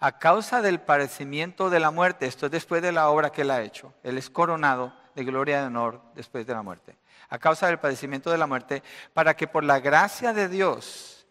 a 0.00 0.18
causa 0.18 0.60
del 0.60 0.80
padecimiento 0.80 1.70
de 1.70 1.78
la 1.78 1.92
muerte. 1.92 2.26
Esto 2.26 2.46
es 2.46 2.52
después 2.52 2.82
de 2.82 2.90
la 2.90 3.10
obra 3.10 3.30
que 3.30 3.42
él 3.42 3.52
ha 3.52 3.62
hecho. 3.62 3.94
Él 4.02 4.18
es 4.18 4.28
coronado 4.28 4.92
de 5.14 5.22
gloria 5.22 5.62
y 5.62 5.66
honor 5.66 6.02
después 6.16 6.44
de 6.48 6.54
la 6.54 6.62
muerte. 6.62 6.96
A 7.28 7.38
causa 7.38 7.68
del 7.68 7.78
padecimiento 7.78 8.28
de 8.32 8.38
la 8.38 8.48
muerte, 8.48 8.82
para 9.14 9.36
que 9.36 9.46
por 9.46 9.62
la 9.62 9.78
gracia 9.78 10.32
de 10.32 10.48
Dios, 10.48 11.21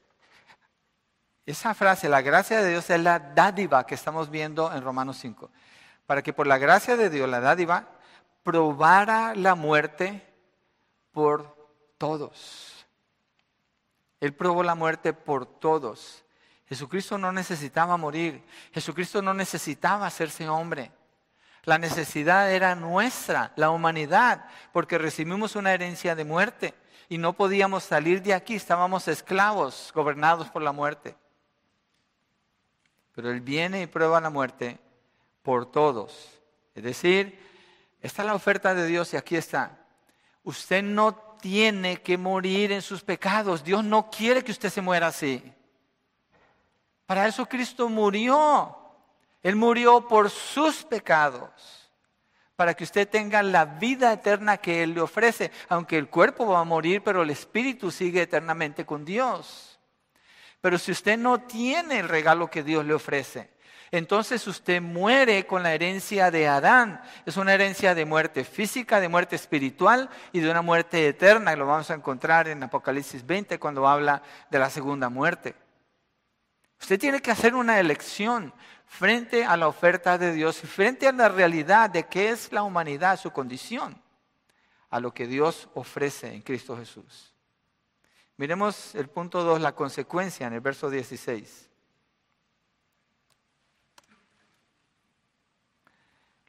esa 1.45 1.73
frase, 1.73 2.07
la 2.07 2.21
gracia 2.21 2.61
de 2.61 2.69
Dios 2.69 2.89
es 2.89 2.99
la 2.99 3.19
dádiva 3.19 3.85
que 3.85 3.95
estamos 3.95 4.29
viendo 4.29 4.71
en 4.73 4.83
Romanos 4.83 5.17
5. 5.17 5.49
Para 6.05 6.21
que 6.21 6.33
por 6.33 6.47
la 6.47 6.57
gracia 6.57 6.95
de 6.95 7.09
Dios, 7.09 7.27
la 7.29 7.39
dádiva, 7.39 7.87
probara 8.43 9.33
la 9.35 9.55
muerte 9.55 10.27
por 11.11 11.55
todos. 11.97 12.85
Él 14.19 14.33
probó 14.33 14.63
la 14.63 14.75
muerte 14.75 15.13
por 15.13 15.45
todos. 15.45 16.23
Jesucristo 16.67 17.17
no 17.17 17.31
necesitaba 17.31 17.97
morir. 17.97 18.43
Jesucristo 18.71 19.21
no 19.21 19.33
necesitaba 19.33 20.05
hacerse 20.05 20.47
hombre. 20.47 20.91
La 21.63 21.77
necesidad 21.77 22.51
era 22.51 22.75
nuestra, 22.75 23.51
la 23.55 23.69
humanidad, 23.69 24.45
porque 24.71 24.97
recibimos 24.97 25.55
una 25.55 25.73
herencia 25.73 26.15
de 26.15 26.23
muerte 26.23 26.73
y 27.09 27.17
no 27.17 27.33
podíamos 27.33 27.83
salir 27.83 28.21
de 28.21 28.33
aquí. 28.33 28.55
Estábamos 28.55 29.07
esclavos, 29.07 29.91
gobernados 29.93 30.49
por 30.49 30.61
la 30.61 30.71
muerte. 30.71 31.15
Pero 33.13 33.31
Él 33.31 33.41
viene 33.41 33.81
y 33.81 33.87
prueba 33.87 34.21
la 34.21 34.29
muerte 34.29 34.79
por 35.41 35.71
todos. 35.71 36.39
Es 36.75 36.83
decir, 36.83 37.39
esta 38.01 38.21
es 38.21 38.25
la 38.25 38.35
oferta 38.35 38.73
de 38.73 38.87
Dios 38.87 39.13
y 39.13 39.17
aquí 39.17 39.35
está. 39.35 39.77
Usted 40.43 40.81
no 40.83 41.13
tiene 41.41 42.01
que 42.01 42.17
morir 42.17 42.71
en 42.71 42.81
sus 42.81 43.03
pecados. 43.03 43.63
Dios 43.63 43.83
no 43.83 44.09
quiere 44.09 44.43
que 44.43 44.51
usted 44.51 44.69
se 44.69 44.81
muera 44.81 45.07
así. 45.07 45.43
Para 47.05 47.27
eso 47.27 47.45
Cristo 47.45 47.89
murió. 47.89 48.77
Él 49.43 49.55
murió 49.55 50.07
por 50.07 50.29
sus 50.29 50.83
pecados. 50.83 51.49
Para 52.55 52.73
que 52.73 52.83
usted 52.83 53.09
tenga 53.09 53.41
la 53.43 53.65
vida 53.65 54.13
eterna 54.13 54.57
que 54.57 54.83
Él 54.83 54.93
le 54.93 55.01
ofrece. 55.01 55.51
Aunque 55.67 55.97
el 55.97 56.09
cuerpo 56.09 56.47
va 56.47 56.59
a 56.59 56.63
morir, 56.63 57.03
pero 57.03 57.23
el 57.23 57.29
espíritu 57.29 57.91
sigue 57.91 58.21
eternamente 58.21 58.85
con 58.85 59.03
Dios. 59.03 59.70
Pero 60.61 60.77
si 60.77 60.91
usted 60.91 61.17
no 61.17 61.41
tiene 61.41 61.99
el 61.99 62.07
regalo 62.07 62.49
que 62.49 62.63
Dios 62.63 62.85
le 62.85 62.93
ofrece, 62.93 63.49
entonces 63.89 64.47
usted 64.47 64.81
muere 64.81 65.45
con 65.45 65.63
la 65.63 65.73
herencia 65.73 66.31
de 66.31 66.47
Adán. 66.47 67.01
Es 67.25 67.35
una 67.35 67.53
herencia 67.53 67.93
de 67.93 68.05
muerte 68.05 68.45
física, 68.45 69.01
de 69.01 69.09
muerte 69.09 69.35
espiritual 69.35 70.09
y 70.31 70.39
de 70.39 70.49
una 70.49 70.61
muerte 70.61 71.07
eterna. 71.07 71.55
Lo 71.57 71.65
vamos 71.65 71.91
a 71.91 71.95
encontrar 71.95 72.47
en 72.47 72.63
Apocalipsis 72.63 73.25
20 73.25 73.59
cuando 73.59 73.85
habla 73.87 74.21
de 74.49 74.59
la 74.59 74.69
segunda 74.69 75.09
muerte. 75.09 75.55
Usted 76.79 76.99
tiene 76.99 77.21
que 77.21 77.31
hacer 77.31 77.53
una 77.53 77.79
elección 77.79 78.53
frente 78.85 79.43
a 79.45 79.57
la 79.57 79.67
oferta 79.67 80.17
de 80.17 80.31
Dios 80.33 80.63
y 80.63 80.67
frente 80.67 81.07
a 81.07 81.11
la 81.11 81.27
realidad 81.27 81.89
de 81.89 82.07
qué 82.07 82.29
es 82.29 82.51
la 82.53 82.63
humanidad, 82.63 83.19
su 83.19 83.31
condición, 83.31 84.01
a 84.89 84.99
lo 85.01 85.13
que 85.13 85.27
Dios 85.27 85.67
ofrece 85.73 86.33
en 86.33 86.41
Cristo 86.41 86.77
Jesús. 86.77 87.30
Miremos 88.37 88.95
el 88.95 89.07
punto 89.07 89.43
2, 89.43 89.61
la 89.61 89.73
consecuencia 89.73 90.47
en 90.47 90.53
el 90.53 90.61
verso 90.61 90.89
16. 90.89 91.69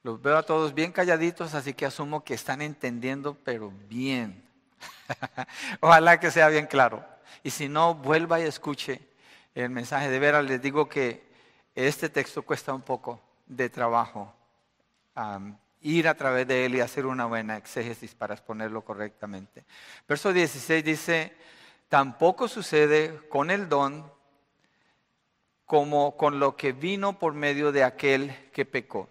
Los 0.05 0.21
veo 0.21 0.37
a 0.37 0.43
todos 0.43 0.75
bien 0.75 0.91
calladitos, 0.91 1.55
así 1.55 1.75
que 1.75 1.87
asumo 1.87 2.25
que 2.25 2.35
están 2.35 2.61
entendiendo, 2.61 3.37
pero 3.45 3.73
bien. 3.89 4.43
Ojalá 5.81 6.19
que 6.19 6.33
sea 6.33 6.49
bien 6.49 6.67
claro. 6.67 7.05
Y 7.45 7.51
si 7.51 7.69
no, 7.69 7.95
vuelva 7.95 8.41
y 8.41 8.45
escuche 8.45 9.01
el 9.55 9.71
mensaje. 9.71 10.11
De 10.11 10.19
veras, 10.19 10.45
les 10.45 10.61
digo 10.61 10.89
que 10.89 11.23
este 11.75 12.09
texto 12.09 12.43
cuesta 12.43 12.75
un 12.75 12.83
poco 12.83 13.21
de 13.47 13.69
trabajo. 13.71 14.35
ir 15.83 16.09
a 16.09 16.15
través 16.15 16.47
de 16.47 16.65
él 16.65 16.75
y 16.77 16.81
hacer 16.81 17.07
una 17.07 17.27
buena 17.27 17.57
exégesis 17.57 18.15
para 18.15 18.35
exponerlo 18.35 18.83
correctamente. 18.83 19.65
Verso 20.09 20.33
16 20.33 20.85
dice, 20.85 21.37
tampoco 21.93 22.49
sucede 22.49 23.21
con 23.29 23.51
el 23.51 23.69
don 23.69 24.11
como 25.67 26.17
con 26.17 26.41
lo 26.41 26.57
que 26.57 26.73
vino 26.73 27.19
por 27.19 27.35
medio 27.35 27.71
de 27.71 27.85
aquel 27.85 28.35
que 28.51 28.65
pecó. 28.65 29.11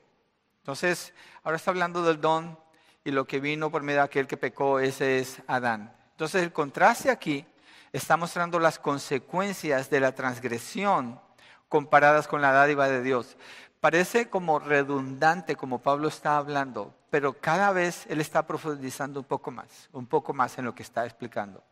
Entonces, 0.61 1.13
ahora 1.43 1.57
está 1.57 1.69
hablando 1.69 2.01
del 2.01 2.19
don 2.19 2.57
y 3.03 3.11
lo 3.11 3.25
que 3.27 3.39
vino 3.39 3.69
por 3.69 3.83
medio 3.83 3.99
de 3.99 4.05
aquel 4.05 4.25
que 4.25 4.35
pecó, 4.35 4.79
ese 4.79 5.19
es 5.19 5.43
Adán. 5.45 5.95
Entonces, 6.09 6.41
el 6.41 6.51
contraste 6.51 7.11
aquí 7.11 7.45
está 7.93 8.17
mostrando 8.17 8.57
las 8.57 8.79
consecuencias 8.79 9.91
de 9.91 9.99
la 9.99 10.15
transgresión 10.15 11.21
comparadas 11.69 12.27
con 12.27 12.41
la 12.41 12.51
dádiva 12.51 12.89
de 12.89 13.03
Dios. 13.03 13.37
Parece 13.79 14.27
como 14.27 14.57
redundante, 14.57 15.55
como 15.55 15.83
Pablo 15.83 16.07
está 16.07 16.35
hablando, 16.35 16.95
pero 17.11 17.33
cada 17.33 17.73
vez 17.73 18.07
él 18.09 18.21
está 18.21 18.47
profundizando 18.47 19.19
un 19.19 19.27
poco 19.27 19.51
más, 19.51 19.87
un 19.93 20.07
poco 20.07 20.33
más 20.33 20.57
en 20.57 20.65
lo 20.65 20.73
que 20.73 20.81
está 20.81 21.05
explicando. 21.05 21.63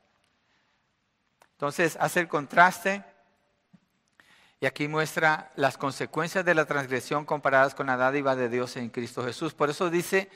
Entonces, 1.59 1.97
hace 1.99 2.21
el 2.21 2.29
contraste 2.29 3.03
y 4.61 4.65
aquí 4.65 4.87
muestra 4.87 5.51
las 5.57 5.77
consecuencias 5.77 6.45
de 6.45 6.55
la 6.55 6.63
transgresión 6.63 7.25
comparadas 7.25 7.75
con 7.75 7.87
la 7.87 7.97
dádiva 7.97 8.37
de 8.37 8.47
Dios 8.47 8.77
en 8.77 8.87
Cristo 8.87 9.25
Jesús. 9.25 9.53
Por 9.53 9.69
eso 9.69 9.89
dice, 9.89 10.29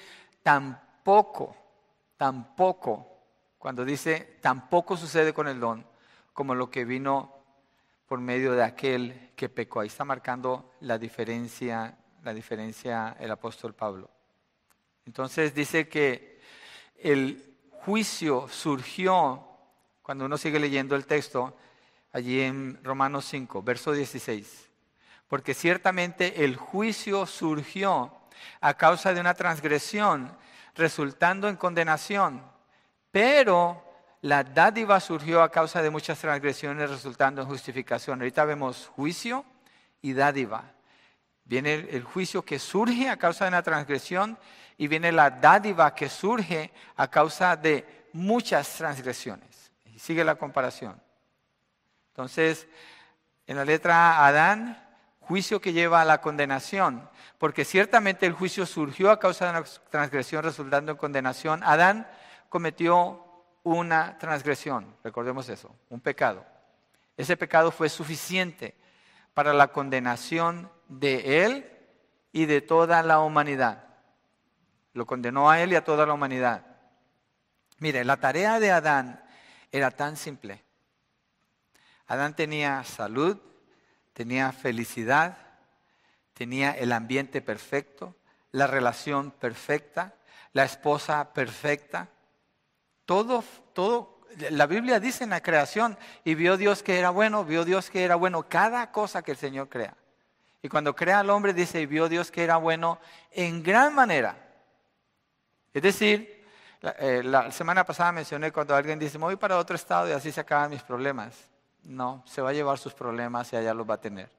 tampoco, 0.44 1.56
tampoco, 2.18 3.08
cuando 3.58 3.86
dice, 3.86 4.38
tampoco 4.42 4.98
sucede 4.98 5.34
con 5.34 5.48
el 5.48 5.62
don, 5.62 5.88
como 6.34 6.56
lo 6.56 6.70
que 6.70 6.84
vino 6.84 7.38
por 8.06 8.20
medio 8.20 8.52
de 8.52 8.66
aquel 8.66 9.32
que 9.38 9.48
pecó. 9.48 9.80
Ahí 9.80 9.88
está 9.88 10.04
marcando 10.04 10.74
la 10.82 10.98
diferencia, 10.98 11.98
la 12.22 12.34
diferencia 12.34 13.16
el 13.18 13.32
apóstol 13.32 13.74
Pablo. 13.74 14.10
Entonces 15.06 15.56
dice 15.56 15.88
que 15.88 16.42
el 16.98 17.56
juicio 17.86 18.50
surgió, 18.50 19.53
cuando 20.04 20.26
uno 20.26 20.38
sigue 20.38 20.60
leyendo 20.60 20.96
el 20.96 21.06
texto, 21.06 21.58
allí 22.12 22.42
en 22.42 22.84
Romanos 22.84 23.26
5, 23.26 23.64
verso 23.64 23.94
16. 23.94 24.70
Porque 25.28 25.54
ciertamente 25.54 26.44
el 26.44 26.58
juicio 26.58 27.26
surgió 27.26 28.16
a 28.60 28.74
causa 28.76 29.14
de 29.14 29.22
una 29.22 29.34
transgresión, 29.34 30.38
resultando 30.76 31.48
en 31.48 31.56
condenación, 31.56 32.44
pero 33.12 33.82
la 34.22 34.44
dádiva 34.44 35.00
surgió 35.00 35.42
a 35.42 35.50
causa 35.50 35.82
de 35.82 35.90
muchas 35.90 36.20
transgresiones, 36.20 36.90
resultando 36.90 37.42
en 37.42 37.48
justificación. 37.48 38.20
Ahorita 38.20 38.46
vemos 38.46 38.88
juicio 38.88 39.46
y 40.02 40.14
dádiva. 40.14 40.64
Viene 41.46 41.74
el, 41.74 42.04
juicio 42.04 42.44
que 42.44 42.60
surge 42.60 43.10
a 43.10 43.18
causa 43.18 43.46
de 43.46 43.50
una 43.50 43.64
transgresión 43.64 44.38
y 44.78 44.88
viene 44.88 45.12
la 45.12 45.30
dádiva 45.30 45.94
que 45.94 46.10
surge 46.10 46.72
a 46.96 47.10
causa 47.10 47.56
de 47.56 48.08
muchas 48.14 48.76
transgresiones. 48.76 49.63
Y 49.94 50.00
sigue 50.00 50.24
la 50.24 50.36
comparación. 50.36 51.00
Entonces, 52.10 52.68
en 53.46 53.58
la 53.58 53.66
letra 53.66 54.26
Adán, 54.26 54.84
juicio 55.20 55.62
que 55.62 55.74
lleva 55.74 56.02
a 56.02 56.06
la 56.06 56.22
condenación, 56.22 57.10
porque 57.38 57.64
ciertamente 57.64 58.26
el 58.26 58.34
juicio 58.34 58.66
surgió 58.66 59.12
a 59.12 59.20
causa 59.20 59.46
de 59.46 59.52
una 59.52 59.64
transgresión 59.90 60.44
resultando 60.44 60.92
en 60.92 60.98
condenación. 60.98 61.64
Adán 61.64 62.08
cometió 62.50 63.24
una 63.64 64.18
transgresión, 64.18 64.96
recordemos 65.04 65.48
eso, 65.50 65.76
un 65.90 66.02
pecado. 66.02 66.46
Ese 67.16 67.38
pecado 67.38 67.72
fue 67.72 67.90
suficiente 67.90 68.76
para 69.34 69.54
la 69.54 69.68
condenación 69.68 70.72
de 70.88 71.46
él 71.46 71.72
y 72.32 72.46
de 72.46 72.62
toda 72.62 73.04
la 73.04 73.20
humanidad. 73.20 73.86
Lo 74.94 75.06
condenó 75.06 75.50
a 75.50 75.62
él 75.62 75.72
y 75.72 75.76
a 75.76 75.84
toda 75.84 76.06
la 76.06 76.14
humanidad. 76.14 76.66
Mire, 77.80 78.04
la 78.04 78.18
tarea 78.18 78.60
de 78.60 78.72
Adán 78.72 79.23
era 79.74 79.90
tan 79.92 80.16
simple. 80.16 80.64
Adán 82.06 82.36
tenía 82.36 82.84
salud, 82.84 83.38
tenía 84.14 84.52
felicidad, 84.52 85.36
tenía 86.34 86.72
el 86.72 86.92
ambiente 86.92 87.42
perfecto, 87.42 88.16
la 88.52 88.68
relación 88.68 89.32
perfecta, 89.32 90.14
la 90.54 90.64
esposa 90.64 91.34
perfecta. 91.34 92.08
Todo, 93.06 93.44
todo, 93.74 94.22
la 94.52 94.68
Biblia 94.68 95.00
dice 95.00 95.24
en 95.24 95.32
la 95.32 95.42
creación, 95.42 95.98
y 96.24 96.36
vio 96.36 96.56
Dios 96.56 96.84
que 96.84 97.00
era 97.00 97.10
bueno, 97.10 97.44
vio 97.44 97.66
Dios 97.66 97.90
que 97.90 98.04
era 98.04 98.16
bueno, 98.16 98.48
cada 98.48 98.92
cosa 98.92 99.24
que 99.24 99.32
el 99.32 99.38
Señor 99.38 99.70
crea. 99.70 99.98
Y 100.62 100.70
cuando 100.70 100.96
crea 100.96 101.20
al 101.20 101.32
hombre, 101.32 101.52
dice, 101.52 101.82
y 101.82 101.88
vio 101.88 102.08
Dios 102.08 102.30
que 102.30 102.44
era 102.44 102.58
bueno 102.58 103.00
en 103.32 103.64
gran 103.64 103.96
manera. 103.96 104.38
Es 105.74 105.82
decir, 105.82 106.43
la, 106.84 106.92
eh, 107.00 107.24
la 107.24 107.50
semana 107.50 107.86
pasada 107.86 108.12
mencioné 108.12 108.52
cuando 108.52 108.76
alguien 108.76 109.00
dice, 109.00 109.18
me 109.18 109.24
voy 109.24 109.38
para 109.38 109.58
otro 109.58 109.74
estado 109.74 110.10
y 110.10 110.12
así 110.12 110.34
se 110.34 110.42
acaban 110.42 110.70
mis 110.70 110.84
problemas. 110.84 111.50
No, 111.84 112.24
se 112.28 112.42
va 112.42 112.50
a 112.50 112.54
llevar 112.54 112.78
sus 112.78 112.94
problemas 112.94 113.54
y 113.54 113.56
allá 113.56 113.74
los 113.74 113.90
va 113.90 113.94
a 113.94 114.02
tener. 114.02 114.30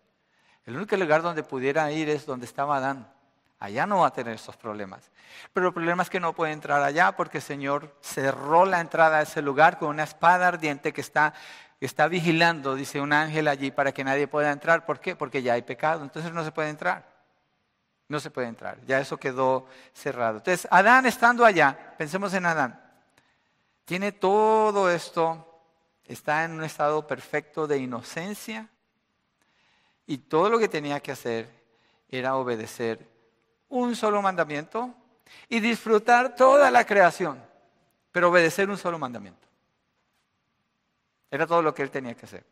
El 0.67 0.77
único 0.77 0.95
lugar 0.99 1.23
donde 1.23 1.43
pudiera 1.43 1.91
ir 1.91 2.11
es 2.11 2.27
donde 2.27 2.45
estaba 2.45 2.77
Adán. 2.77 3.11
Allá 3.59 3.87
no 3.87 4.01
va 4.01 4.09
a 4.09 4.13
tener 4.13 4.35
esos 4.35 4.59
problemas. 4.59 5.11
Pero 5.55 5.69
el 5.69 5.73
problema 5.73 6.03
es 6.03 6.11
que 6.11 6.21
no 6.21 6.35
puede 6.35 6.53
entrar 6.53 6.83
allá 6.83 7.13
porque 7.13 7.39
el 7.39 7.43
Señor 7.43 7.97
cerró 8.03 8.67
la 8.67 8.81
entrada 8.81 9.21
a 9.21 9.23
ese 9.23 9.41
lugar 9.41 9.79
con 9.79 9.89
una 9.89 10.03
espada 10.03 10.47
ardiente 10.47 10.93
que 10.93 11.01
está, 11.01 11.33
está 11.81 12.09
vigilando, 12.09 12.75
dice 12.75 13.01
un 13.01 13.15
ángel 13.15 13.49
allí, 13.49 13.71
para 13.71 13.93
que 13.93 14.05
nadie 14.05 14.29
pueda 14.29 14.53
entrar. 14.53 14.85
¿Por 14.85 15.01
qué? 15.01 15.17
Porque 15.17 15.43
ya 15.43 15.55
hay 15.55 15.63
pecado. 15.63 16.03
Entonces 16.03 16.31
no 16.31 16.45
se 16.45 16.53
puede 16.53 16.69
entrar. 16.69 17.14
No 18.09 18.21
se 18.21 18.31
puede 18.31 18.49
entrar. 18.49 18.79
Ya 18.87 19.01
eso 19.01 19.17
quedó 19.17 19.67
cerrado. 19.93 20.39
Entonces, 20.39 20.69
Adán 20.71 21.07
estando 21.07 21.45
allá, 21.45 21.95
pensemos 21.97 22.35
en 22.35 22.47
Adán, 22.47 22.81
tiene 23.85 24.13
todo 24.13 24.91
esto 24.91 25.51
está 26.07 26.45
en 26.45 26.53
un 26.53 26.65
estado 26.65 27.07
perfecto 27.07 27.67
de 27.67 27.79
inocencia 27.79 28.69
y 30.07 30.19
todo 30.19 30.51
lo 30.51 30.59
que 30.59 30.69
tenía 30.69 31.01
que 31.01 31.13
hacer 31.13 31.49
era 32.09 32.37
obedecer 32.37 33.09
un 33.69 33.97
solo 33.97 34.21
mandamiento 34.21 34.95
y 35.49 35.61
disfrutar 35.61 36.37
toda 36.37 36.71
la 36.71 36.85
creación, 36.85 37.43
pero 38.13 38.29
obedecer 38.29 38.69
un 38.69 38.79
solo 38.79 38.99
mandamiento. 38.99 39.49
Era 41.31 41.47
todo 41.47 41.63
lo 41.63 41.75
que 41.75 41.83
él 41.83 41.91
tenía 41.91 42.15
que 42.15 42.27
hacer. 42.27 42.45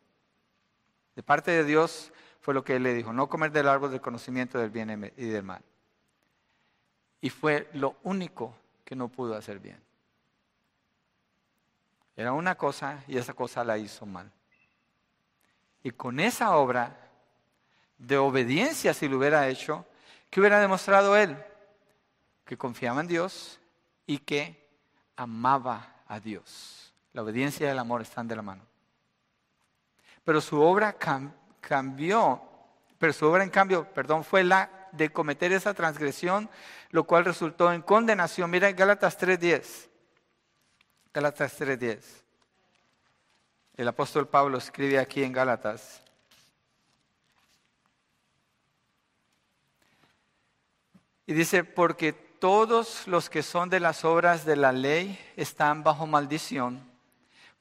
De 1.15 1.23
parte 1.23 1.51
de 1.51 1.65
Dios 1.65 2.11
fue 2.43 2.55
lo 2.55 2.65
que 2.65 2.77
él 2.77 2.83
le 2.83 2.93
dijo, 2.93 3.13
no 3.13 3.29
comer 3.29 3.53
del 3.53 3.69
árbol 3.69 3.93
del 3.93 4.01
conocimiento 4.01 4.59
del 4.59 4.71
bien 4.71 5.13
y 5.17 5.27
del 5.27 5.45
mal. 5.45 5.63
Y 7.21 7.31
fue 7.31 7.71
lo 7.73 7.97
único 8.03 8.55
que 8.85 8.97
no 8.97 9.09
pudo 9.09 9.37
hacer 9.37 9.61
bien. 9.61 9.81
Era 12.17 12.33
una 12.33 12.57
cosa 12.57 13.05
y 13.07 13.17
esa 13.17 13.33
cosa 13.33 13.63
la 13.63 13.79
hizo 13.79 14.05
mal. 14.07 14.31
Y 15.85 15.93
con 15.93 16.19
esa 16.19 16.57
obra 16.57 16.97
de 17.97 18.19
obediencia, 18.19 18.93
si 18.93 19.09
lo 19.09 19.19
hubiera 19.19 19.47
hecho, 19.49 19.87
¿qué 20.29 20.41
hubiera 20.41 20.61
demostrado 20.61 21.17
él? 21.17 21.37
Que 22.45 22.59
confiaba 22.59 23.01
en 23.01 23.07
Dios 23.07 23.61
y 24.05 24.19
que 24.19 24.69
amaba 25.15 26.03
a 26.09 26.19
Dios. 26.19 26.93
La 27.13 27.23
obediencia 27.23 27.69
y 27.69 27.71
el 27.71 27.79
amor 27.79 28.03
están 28.03 28.27
de 28.27 28.35
la 28.35 28.43
mano. 28.43 28.65
Pero 30.25 30.41
su 30.41 30.61
obra 30.61 30.93
cambió, 31.63 32.43
pero 32.99 33.15
su 33.15 33.27
obra 33.27 33.43
en 33.43 33.51
cambio, 33.51 33.89
perdón, 33.95 34.25
fue 34.25 34.45
la 34.45 34.89
de 34.93 35.11
cometer 35.11 35.53
esa 35.53 35.73
transgresión, 35.73 36.51
lo 36.91 37.05
cual 37.05 37.25
resultó 37.25 37.73
en 37.73 37.81
condenación. 37.81 38.51
Mira 38.51 38.69
en 38.69 38.77
Gálatas 38.77 39.17
3:10. 39.17 39.89
Gálatas 41.15 41.59
3:10. 41.59 42.25
El 43.75 43.89
apóstol 43.89 44.29
Pablo 44.29 44.59
escribe 44.59 44.99
aquí 44.99 45.23
en 45.25 45.33
Gálatas. 45.33 46.03
Y 51.27 51.33
dice, 51.33 51.65
porque 51.65 52.13
todos 52.13 53.07
los 53.07 53.31
que 53.31 53.43
son 53.43 53.71
de 53.71 53.81
las 53.81 54.05
obras 54.05 54.45
de 54.45 54.57
la 54.57 54.73
ley 54.73 55.19
están 55.37 55.83
bajo 55.83 56.07
maldición, 56.07 56.92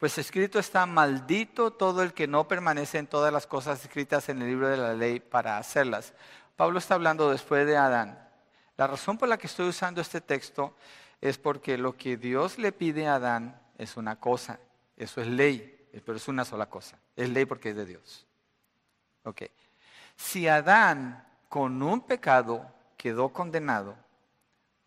pues 0.02 0.18
escrito 0.18 0.58
está, 0.58 0.88
maldito 0.88 1.74
todo 1.74 2.02
el 2.02 2.12
que 2.12 2.26
no 2.26 2.48
permanece 2.48 2.98
en 2.98 3.06
todas 3.06 3.32
las 3.32 3.46
cosas 3.46 3.86
escritas 3.86 4.30
en 4.30 4.42
el 4.42 4.48
libro 4.48 4.68
de 4.68 4.76
la 4.76 4.96
ley 4.96 5.20
para 5.20 5.60
hacerlas. 5.60 6.16
Pablo 6.56 6.80
está 6.80 6.96
hablando 6.96 7.30
después 7.30 7.68
de 7.68 7.78
Adán. 7.78 8.18
La 8.78 8.88
razón 8.88 9.20
por 9.20 9.30
la 9.30 9.38
que 9.38 9.46
estoy 9.46 9.70
usando 9.70 10.02
este 10.02 10.20
texto 10.20 10.76
es 11.22 11.38
porque 11.38 11.78
lo 11.78 11.96
que 11.96 12.18
Dios 12.18 12.58
le 12.58 12.72
pide 12.72 13.06
a 13.06 13.14
Adán 13.14 13.62
es 13.78 13.96
una 13.96 14.16
cosa, 14.20 14.60
eso 14.98 15.22
es 15.22 15.28
ley, 15.28 15.88
pero 16.04 16.18
es 16.18 16.28
una 16.28 16.46
sola 16.46 16.66
cosa, 16.66 16.98
es 17.16 17.30
ley 17.30 17.46
porque 17.46 17.70
es 17.70 17.76
de 17.76 17.86
Dios. 17.86 18.26
Ok. 19.24 19.44
Si 20.16 20.48
Adán 20.48 21.24
con 21.48 21.80
un 21.84 22.02
pecado 22.02 22.66
quedó 22.98 23.30
condenado, 23.30 23.96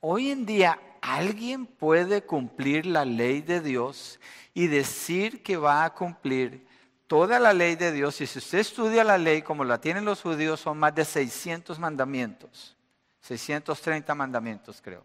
hoy 0.00 0.32
en 0.32 0.44
día 0.44 0.76
alguien 1.04 1.66
puede 1.66 2.22
cumplir 2.22 2.86
la 2.86 3.04
ley 3.04 3.42
de 3.42 3.60
Dios 3.60 4.18
y 4.54 4.68
decir 4.68 5.42
que 5.42 5.58
va 5.58 5.84
a 5.84 5.92
cumplir 5.92 6.66
toda 7.06 7.38
la 7.38 7.52
ley 7.52 7.76
de 7.76 7.92
Dios. 7.92 8.22
Y 8.22 8.26
si 8.26 8.38
usted 8.38 8.58
estudia 8.60 9.04
la 9.04 9.18
ley 9.18 9.42
como 9.42 9.64
la 9.64 9.78
tienen 9.78 10.06
los 10.06 10.22
judíos, 10.22 10.60
son 10.60 10.78
más 10.78 10.94
de 10.94 11.04
600 11.04 11.78
mandamientos. 11.78 12.74
630 13.20 14.14
mandamientos, 14.14 14.80
creo. 14.80 15.04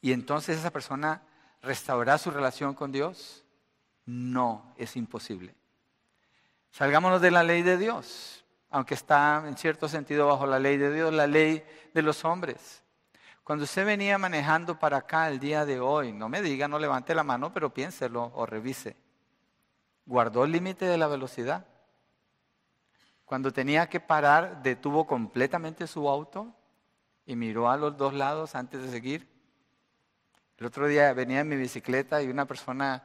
Y 0.00 0.12
entonces 0.12 0.58
esa 0.58 0.70
persona 0.70 1.22
restaurará 1.60 2.16
su 2.16 2.30
relación 2.30 2.74
con 2.74 2.92
Dios. 2.92 3.44
No, 4.06 4.74
es 4.78 4.96
imposible. 4.96 5.54
Salgámonos 6.70 7.20
de 7.20 7.30
la 7.30 7.42
ley 7.42 7.62
de 7.62 7.76
Dios, 7.76 8.42
aunque 8.70 8.94
está 8.94 9.44
en 9.46 9.56
cierto 9.58 9.86
sentido 9.86 10.26
bajo 10.26 10.46
la 10.46 10.58
ley 10.58 10.78
de 10.78 10.92
Dios, 10.92 11.12
la 11.12 11.26
ley 11.26 11.62
de 11.92 12.02
los 12.02 12.24
hombres. 12.24 12.83
Cuando 13.44 13.64
usted 13.64 13.84
venía 13.84 14.16
manejando 14.16 14.78
para 14.78 14.96
acá 14.96 15.28
el 15.28 15.38
día 15.38 15.66
de 15.66 15.78
hoy, 15.78 16.14
no 16.14 16.30
me 16.30 16.40
diga, 16.40 16.66
no 16.66 16.78
levante 16.78 17.14
la 17.14 17.22
mano, 17.22 17.52
pero 17.52 17.74
piénselo 17.74 18.32
o 18.34 18.46
revise. 18.46 18.96
¿Guardó 20.06 20.44
el 20.44 20.52
límite 20.52 20.86
de 20.86 20.96
la 20.96 21.08
velocidad? 21.08 21.66
Cuando 23.26 23.52
tenía 23.52 23.86
que 23.86 24.00
parar, 24.00 24.62
detuvo 24.62 25.06
completamente 25.06 25.86
su 25.86 26.08
auto 26.08 26.54
y 27.26 27.36
miró 27.36 27.70
a 27.70 27.76
los 27.76 27.98
dos 27.98 28.14
lados 28.14 28.54
antes 28.54 28.80
de 28.82 28.90
seguir. 28.90 29.28
El 30.56 30.64
otro 30.64 30.86
día 30.86 31.12
venía 31.12 31.40
en 31.40 31.48
mi 31.48 31.56
bicicleta 31.56 32.22
y 32.22 32.28
una 32.28 32.46
persona 32.46 33.04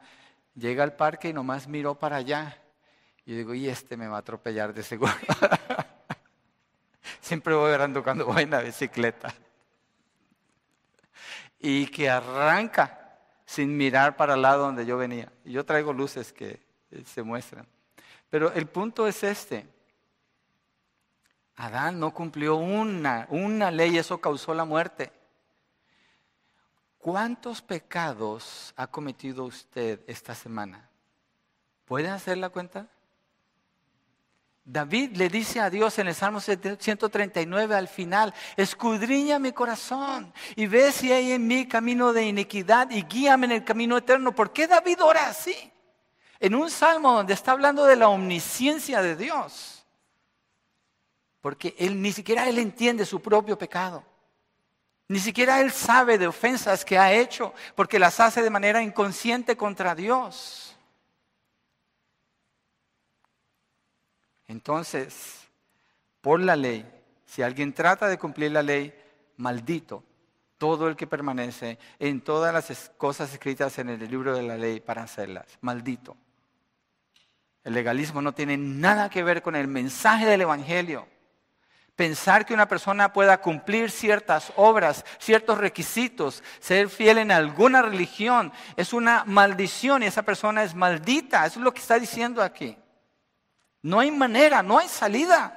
llega 0.54 0.84
al 0.84 0.96
parque 0.96 1.28
y 1.28 1.32
nomás 1.34 1.68
miró 1.68 1.98
para 1.98 2.16
allá. 2.16 2.56
Y 3.26 3.34
digo, 3.34 3.52
y 3.52 3.68
este 3.68 3.94
me 3.98 4.08
va 4.08 4.16
a 4.16 4.20
atropellar 4.20 4.72
de 4.72 4.84
seguro. 4.84 5.12
Siempre 7.20 7.54
voy 7.54 7.72
orando 7.72 8.02
cuando 8.02 8.24
voy 8.24 8.44
en 8.44 8.50
la 8.50 8.60
bicicleta. 8.60 9.34
Y 11.60 11.86
que 11.88 12.08
arranca 12.10 13.18
sin 13.44 13.76
mirar 13.76 14.16
para 14.16 14.34
el 14.34 14.42
lado 14.42 14.64
donde 14.64 14.86
yo 14.86 14.96
venía. 14.96 15.30
Yo 15.44 15.64
traigo 15.64 15.92
luces 15.92 16.32
que 16.32 16.60
eh, 16.90 17.04
se 17.04 17.22
muestran. 17.22 17.66
Pero 18.28 18.52
el 18.52 18.66
punto 18.66 19.06
es 19.06 19.22
este. 19.22 19.66
Adán 21.56 22.00
no 22.00 22.14
cumplió 22.14 22.56
una, 22.56 23.26
una 23.28 23.70
ley, 23.70 23.98
eso 23.98 24.18
causó 24.18 24.54
la 24.54 24.64
muerte. 24.64 25.12
¿Cuántos 26.98 27.60
pecados 27.60 28.72
ha 28.76 28.86
cometido 28.86 29.44
usted 29.44 30.00
esta 30.06 30.34
semana? 30.34 30.88
¿Pueden 31.84 32.12
hacer 32.12 32.38
la 32.38 32.50
cuenta? 32.50 32.86
David 34.70 35.16
le 35.16 35.28
dice 35.28 35.58
a 35.58 35.68
Dios 35.68 35.98
en 35.98 36.06
el 36.06 36.14
Salmo 36.14 36.38
139 36.38 37.74
al 37.74 37.88
final, 37.88 38.32
escudriña 38.56 39.40
mi 39.40 39.50
corazón 39.50 40.32
y 40.54 40.66
ve 40.66 40.92
si 40.92 41.10
hay 41.10 41.32
en 41.32 41.44
mí 41.48 41.66
camino 41.66 42.12
de 42.12 42.26
iniquidad 42.26 42.88
y 42.88 43.02
guíame 43.02 43.46
en 43.46 43.52
el 43.52 43.64
camino 43.64 43.96
eterno. 43.96 44.32
¿Por 44.32 44.52
qué 44.52 44.68
David 44.68 45.02
ora 45.02 45.26
así? 45.26 45.56
En 46.38 46.54
un 46.54 46.70
salmo 46.70 47.14
donde 47.14 47.34
está 47.34 47.50
hablando 47.50 47.84
de 47.84 47.96
la 47.96 48.08
omnisciencia 48.10 49.02
de 49.02 49.16
Dios. 49.16 49.84
Porque 51.40 51.74
él 51.76 52.00
ni 52.00 52.12
siquiera 52.12 52.48
él 52.48 52.60
entiende 52.60 53.04
su 53.04 53.20
propio 53.20 53.58
pecado. 53.58 54.04
Ni 55.08 55.18
siquiera 55.18 55.60
él 55.60 55.72
sabe 55.72 56.16
de 56.16 56.28
ofensas 56.28 56.84
que 56.84 56.96
ha 56.96 57.12
hecho 57.12 57.52
porque 57.74 57.98
las 57.98 58.20
hace 58.20 58.40
de 58.40 58.50
manera 58.50 58.80
inconsciente 58.80 59.56
contra 59.56 59.96
Dios. 59.96 60.69
Entonces, 64.50 65.48
por 66.20 66.40
la 66.40 66.56
ley, 66.56 66.84
si 67.24 67.40
alguien 67.40 67.72
trata 67.72 68.08
de 68.08 68.18
cumplir 68.18 68.50
la 68.50 68.64
ley, 68.64 68.92
maldito 69.36 70.02
todo 70.58 70.88
el 70.88 70.96
que 70.96 71.06
permanece 71.06 71.78
en 72.00 72.20
todas 72.20 72.52
las 72.52 72.90
cosas 72.98 73.32
escritas 73.32 73.78
en 73.78 73.90
el 73.90 74.10
libro 74.10 74.36
de 74.36 74.42
la 74.42 74.58
ley 74.58 74.80
para 74.80 75.04
hacerlas. 75.04 75.46
Maldito. 75.60 76.16
El 77.62 77.74
legalismo 77.74 78.20
no 78.20 78.32
tiene 78.32 78.56
nada 78.56 79.08
que 79.08 79.22
ver 79.22 79.40
con 79.40 79.54
el 79.54 79.68
mensaje 79.68 80.26
del 80.26 80.40
Evangelio 80.42 81.06
pensar 81.94 82.46
que 82.46 82.54
una 82.54 82.66
persona 82.66 83.12
pueda 83.12 83.42
cumplir 83.42 83.90
ciertas 83.90 84.54
obras, 84.56 85.04
ciertos 85.18 85.58
requisitos, 85.58 86.42
ser 86.58 86.88
fiel 86.88 87.18
en 87.18 87.30
alguna 87.30 87.82
religión, 87.82 88.54
es 88.74 88.94
una 88.94 89.24
maldición 89.26 90.02
y 90.02 90.06
esa 90.06 90.22
persona 90.22 90.62
es 90.62 90.74
maldita. 90.74 91.44
Eso 91.44 91.58
es 91.58 91.64
lo 91.64 91.74
que 91.74 91.80
está 91.80 91.98
diciendo 91.98 92.42
aquí. 92.42 92.74
No 93.82 94.00
hay 94.00 94.10
manera, 94.10 94.62
no 94.62 94.78
hay 94.78 94.88
salida. 94.88 95.56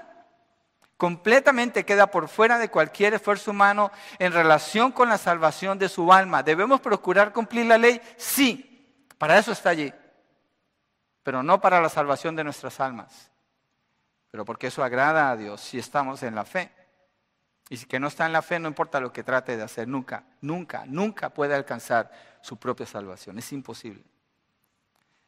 Completamente 0.97 1.85
queda 1.85 2.07
por 2.07 2.27
fuera 2.27 2.57
de 2.57 2.69
cualquier 2.69 3.13
esfuerzo 3.13 3.51
humano 3.51 3.91
en 4.19 4.31
relación 4.31 4.91
con 4.91 5.09
la 5.09 5.17
salvación 5.17 5.77
de 5.77 5.89
su 5.89 6.13
alma. 6.13 6.43
¿Debemos 6.43 6.79
procurar 6.81 7.33
cumplir 7.33 7.65
la 7.65 7.77
ley? 7.77 8.01
Sí, 8.17 8.95
para 9.17 9.37
eso 9.37 9.51
está 9.51 9.69
allí, 9.69 9.93
pero 11.23 11.43
no 11.43 11.59
para 11.59 11.81
la 11.81 11.89
salvación 11.89 12.35
de 12.35 12.43
nuestras 12.43 12.79
almas 12.79 13.31
pero 14.33 14.45
porque 14.45 14.65
eso 14.65 14.83
agrada 14.83 15.29
a 15.29 15.37
Dios 15.37 15.61
si 15.61 15.77
estamos 15.77 16.23
en 16.23 16.33
la 16.33 16.43
fe. 16.43 16.71
Y 17.69 17.77
si 17.77 17.85
que 17.85 17.99
no 17.99 18.07
está 18.07 18.25
en 18.25 18.33
la 18.33 18.41
fe, 18.41 18.57
no 18.57 18.67
importa 18.67 18.99
lo 18.99 19.13
que 19.13 19.21
trate 19.23 19.55
de 19.55 19.61
hacer, 19.61 19.87
nunca, 19.87 20.23
nunca, 20.41 20.85
nunca 20.87 21.29
puede 21.29 21.53
alcanzar 21.53 22.11
su 22.41 22.57
propia 22.57 22.87
salvación. 22.87 23.37
Es 23.37 23.53
imposible. 23.53 24.03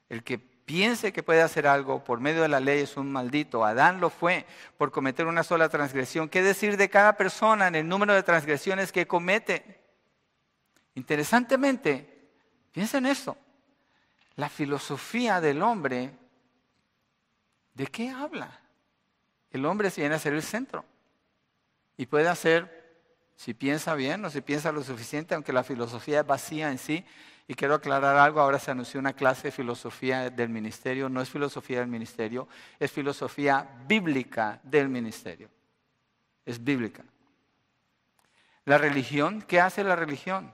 El 0.09 0.23
que 0.23 0.54
piense 0.65 1.13
que 1.13 1.23
puede 1.23 1.41
hacer 1.41 1.67
algo 1.67 2.03
por 2.03 2.19
medio 2.19 2.41
de 2.41 2.47
la 2.47 2.59
ley 2.59 2.81
es 2.81 2.97
un 2.97 3.11
maldito. 3.11 3.63
Adán 3.63 4.01
lo 4.01 4.09
fue 4.09 4.45
por 4.77 4.91
cometer 4.91 5.27
una 5.27 5.43
sola 5.43 5.69
transgresión. 5.69 6.27
¿Qué 6.27 6.41
decir 6.41 6.77
de 6.77 6.89
cada 6.89 7.15
persona 7.15 7.67
en 7.67 7.75
el 7.75 7.87
número 7.87 8.13
de 8.13 8.23
transgresiones 8.23 8.91
que 8.91 9.07
comete? 9.07 9.81
Interesantemente, 10.95 12.29
piensen 12.71 13.05
en 13.05 13.11
esto. 13.11 13.37
La 14.35 14.49
filosofía 14.49 15.39
del 15.39 15.61
hombre, 15.61 16.11
¿de 17.73 17.87
qué 17.87 18.09
habla? 18.09 18.59
el 19.55 19.65
hombre 19.65 19.89
viene 19.95 20.15
a 20.15 20.19
ser 20.19 20.33
el 20.33 20.43
centro. 20.43 20.83
Y 21.97 22.07
puede 22.07 22.27
hacer, 22.27 22.99
si 23.37 23.53
piensa 23.53 23.95
bien 23.95 24.23
o 24.25 24.29
si 24.29 24.41
piensa 24.41 24.71
lo 24.71 24.83
suficiente, 24.83 25.33
aunque 25.33 25.53
la 25.53 25.63
filosofía 25.63 26.19
es 26.19 26.27
vacía 26.27 26.69
en 26.69 26.77
sí. 26.77 27.05
Y 27.47 27.53
quiero 27.53 27.75
aclarar 27.75 28.17
algo, 28.17 28.39
ahora 28.39 28.59
se 28.59 28.71
anunció 28.71 28.99
una 28.99 29.13
clase 29.13 29.49
de 29.49 29.51
filosofía 29.51 30.29
del 30.29 30.49
ministerio, 30.49 31.09
no 31.09 31.21
es 31.21 31.29
filosofía 31.29 31.79
del 31.79 31.87
ministerio, 31.87 32.47
es 32.79 32.91
filosofía 32.91 33.67
bíblica 33.87 34.59
del 34.63 34.89
ministerio. 34.89 35.49
Es 36.43 36.63
bíblica. 36.63 37.03
La 38.65 38.77
religión, 38.77 39.43
¿qué 39.43 39.61
hace 39.61 39.83
la 39.83 39.95
religión? 39.95 40.51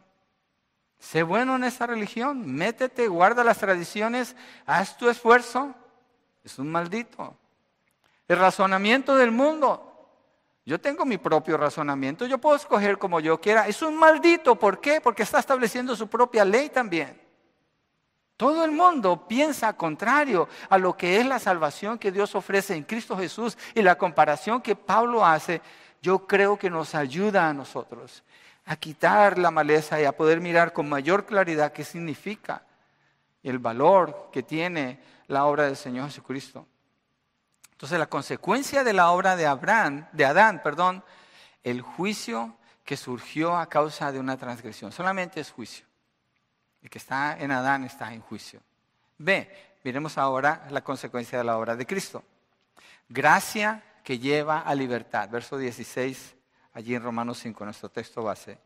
Sé 0.99 1.23
bueno 1.23 1.55
en 1.55 1.63
esa 1.63 1.87
religión, 1.87 2.53
métete, 2.53 3.07
guarda 3.07 3.43
las 3.43 3.57
tradiciones, 3.57 4.35
haz 4.65 4.97
tu 4.97 5.09
esfuerzo. 5.09 5.73
Es 6.43 6.59
un 6.59 6.69
maldito 6.69 7.37
el 8.31 8.37
razonamiento 8.37 9.17
del 9.17 9.31
mundo. 9.31 9.90
Yo 10.65 10.79
tengo 10.79 11.05
mi 11.05 11.17
propio 11.17 11.57
razonamiento, 11.57 12.25
yo 12.25 12.37
puedo 12.37 12.55
escoger 12.55 12.97
como 12.97 13.19
yo 13.19 13.41
quiera. 13.41 13.67
Es 13.67 13.81
un 13.81 13.95
maldito, 13.97 14.55
¿por 14.55 14.79
qué? 14.79 15.01
Porque 15.01 15.23
está 15.23 15.39
estableciendo 15.39 15.95
su 15.95 16.07
propia 16.07 16.45
ley 16.45 16.69
también. 16.69 17.19
Todo 18.37 18.63
el 18.63 18.71
mundo 18.71 19.27
piensa 19.27 19.73
contrario 19.73 20.47
a 20.69 20.77
lo 20.77 20.97
que 20.97 21.19
es 21.19 21.25
la 21.25 21.39
salvación 21.39 21.99
que 21.99 22.11
Dios 22.11 22.33
ofrece 22.35 22.75
en 22.75 22.83
Cristo 22.83 23.17
Jesús 23.17 23.57
y 23.75 23.81
la 23.81 23.97
comparación 23.97 24.61
que 24.61 24.75
Pablo 24.75 25.25
hace, 25.25 25.61
yo 26.01 26.25
creo 26.25 26.57
que 26.57 26.69
nos 26.69 26.95
ayuda 26.95 27.49
a 27.49 27.53
nosotros 27.53 28.23
a 28.65 28.75
quitar 28.75 29.37
la 29.37 29.51
maleza 29.51 29.99
y 29.99 30.05
a 30.05 30.15
poder 30.15 30.39
mirar 30.39 30.73
con 30.73 30.87
mayor 30.87 31.25
claridad 31.25 31.73
qué 31.73 31.83
significa 31.83 32.63
el 33.43 33.59
valor 33.59 34.29
que 34.31 34.43
tiene 34.43 34.99
la 35.27 35.45
obra 35.45 35.65
del 35.65 35.75
Señor 35.75 36.05
Jesucristo. 36.05 36.67
Entonces, 37.81 37.97
la 37.97 38.05
consecuencia 38.05 38.83
de 38.83 38.93
la 38.93 39.09
obra 39.09 39.35
de 39.35 39.47
Abraham, 39.47 40.05
de 40.11 40.23
Adán, 40.23 40.61
perdón, 40.61 41.03
el 41.63 41.81
juicio 41.81 42.55
que 42.85 42.95
surgió 42.95 43.57
a 43.57 43.69
causa 43.69 44.11
de 44.11 44.19
una 44.19 44.37
transgresión. 44.37 44.91
Solamente 44.91 45.39
es 45.39 45.49
juicio. 45.49 45.87
El 46.83 46.91
que 46.91 46.99
está 46.99 47.35
en 47.39 47.49
Adán 47.49 47.83
está 47.83 48.13
en 48.13 48.21
juicio. 48.21 48.61
B, 49.17 49.79
miremos 49.83 50.19
ahora 50.19 50.67
la 50.69 50.83
consecuencia 50.83 51.39
de 51.39 51.43
la 51.43 51.57
obra 51.57 51.75
de 51.75 51.87
Cristo. 51.87 52.23
Gracia 53.09 53.83
que 54.03 54.19
lleva 54.19 54.59
a 54.59 54.75
libertad. 54.75 55.27
Verso 55.31 55.57
16, 55.57 56.35
allí 56.73 56.93
en 56.93 57.01
Romanos 57.01 57.39
5, 57.39 57.65
nuestro 57.65 57.89
texto 57.89 58.21
base. 58.21 58.59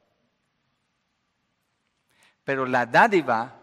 Pero 2.44 2.66
la 2.66 2.86
dádiva, 2.86 3.62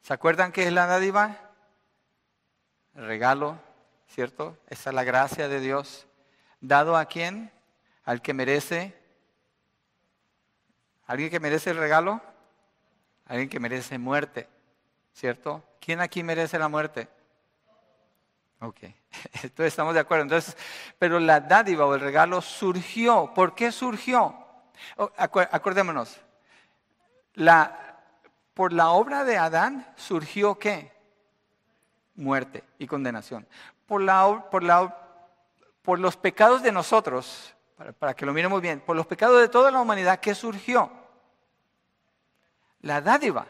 ¿se 0.00 0.14
acuerdan 0.14 0.52
qué 0.52 0.68
es 0.68 0.72
la 0.72 0.86
dádiva? 0.86 1.50
Regalo 2.94 3.71
¿cierto? 4.12 4.58
Esa 4.68 4.90
es 4.90 4.94
la 4.94 5.04
gracia 5.04 5.48
de 5.48 5.60
Dios. 5.60 6.06
¿Dado 6.60 6.96
a 6.96 7.06
quién? 7.06 7.50
Al 8.04 8.20
que 8.20 8.34
merece. 8.34 8.94
¿Alguien 11.06 11.30
que 11.30 11.40
merece 11.40 11.70
el 11.70 11.78
regalo? 11.78 12.20
Alguien 13.26 13.48
que 13.48 13.58
merece 13.58 13.98
muerte, 13.98 14.48
¿cierto? 15.14 15.64
¿Quién 15.80 16.00
aquí 16.00 16.22
merece 16.22 16.58
la 16.58 16.68
muerte? 16.68 17.08
Ok, 18.60 18.82
entonces 19.42 19.66
estamos 19.66 19.94
de 19.94 20.00
acuerdo. 20.00 20.24
Entonces, 20.24 20.56
pero 20.98 21.18
la 21.18 21.40
dádiva 21.40 21.86
o 21.86 21.94
el 21.94 22.00
regalo 22.00 22.42
surgió. 22.42 23.32
¿Por 23.34 23.54
qué 23.54 23.72
surgió? 23.72 24.36
Oh, 24.96 25.10
acordémonos, 25.16 26.20
por 28.52 28.72
la 28.72 28.90
obra 28.90 29.24
de 29.24 29.38
Adán 29.38 29.86
surgió 29.96 30.58
qué? 30.58 30.92
Muerte 32.14 32.62
y 32.78 32.86
condenación. 32.86 33.46
Por, 33.92 34.00
la, 34.00 34.48
por, 34.50 34.62
la, 34.62 34.96
por 35.82 35.98
los 35.98 36.16
pecados 36.16 36.62
de 36.62 36.72
nosotros, 36.72 37.54
para, 37.76 37.92
para 37.92 38.14
que 38.14 38.24
lo 38.24 38.32
miremos 38.32 38.62
bien, 38.62 38.80
por 38.80 38.96
los 38.96 39.06
pecados 39.06 39.38
de 39.38 39.50
toda 39.50 39.70
la 39.70 39.82
humanidad, 39.82 40.18
¿qué 40.18 40.34
surgió? 40.34 40.90
La 42.80 43.02
dádiva. 43.02 43.46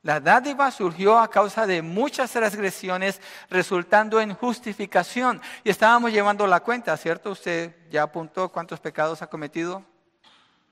La 0.00 0.20
dádiva 0.20 0.70
surgió 0.70 1.18
a 1.18 1.28
causa 1.28 1.66
de 1.66 1.82
muchas 1.82 2.32
transgresiones, 2.32 3.20
resultando 3.50 4.22
en 4.22 4.32
justificación. 4.32 5.38
Y 5.64 5.68
estábamos 5.68 6.12
llevando 6.12 6.46
la 6.46 6.60
cuenta, 6.60 6.96
¿cierto? 6.96 7.32
Usted 7.32 7.76
ya 7.90 8.04
apuntó 8.04 8.48
cuántos 8.48 8.80
pecados 8.80 9.20
ha 9.20 9.26
cometido 9.26 9.84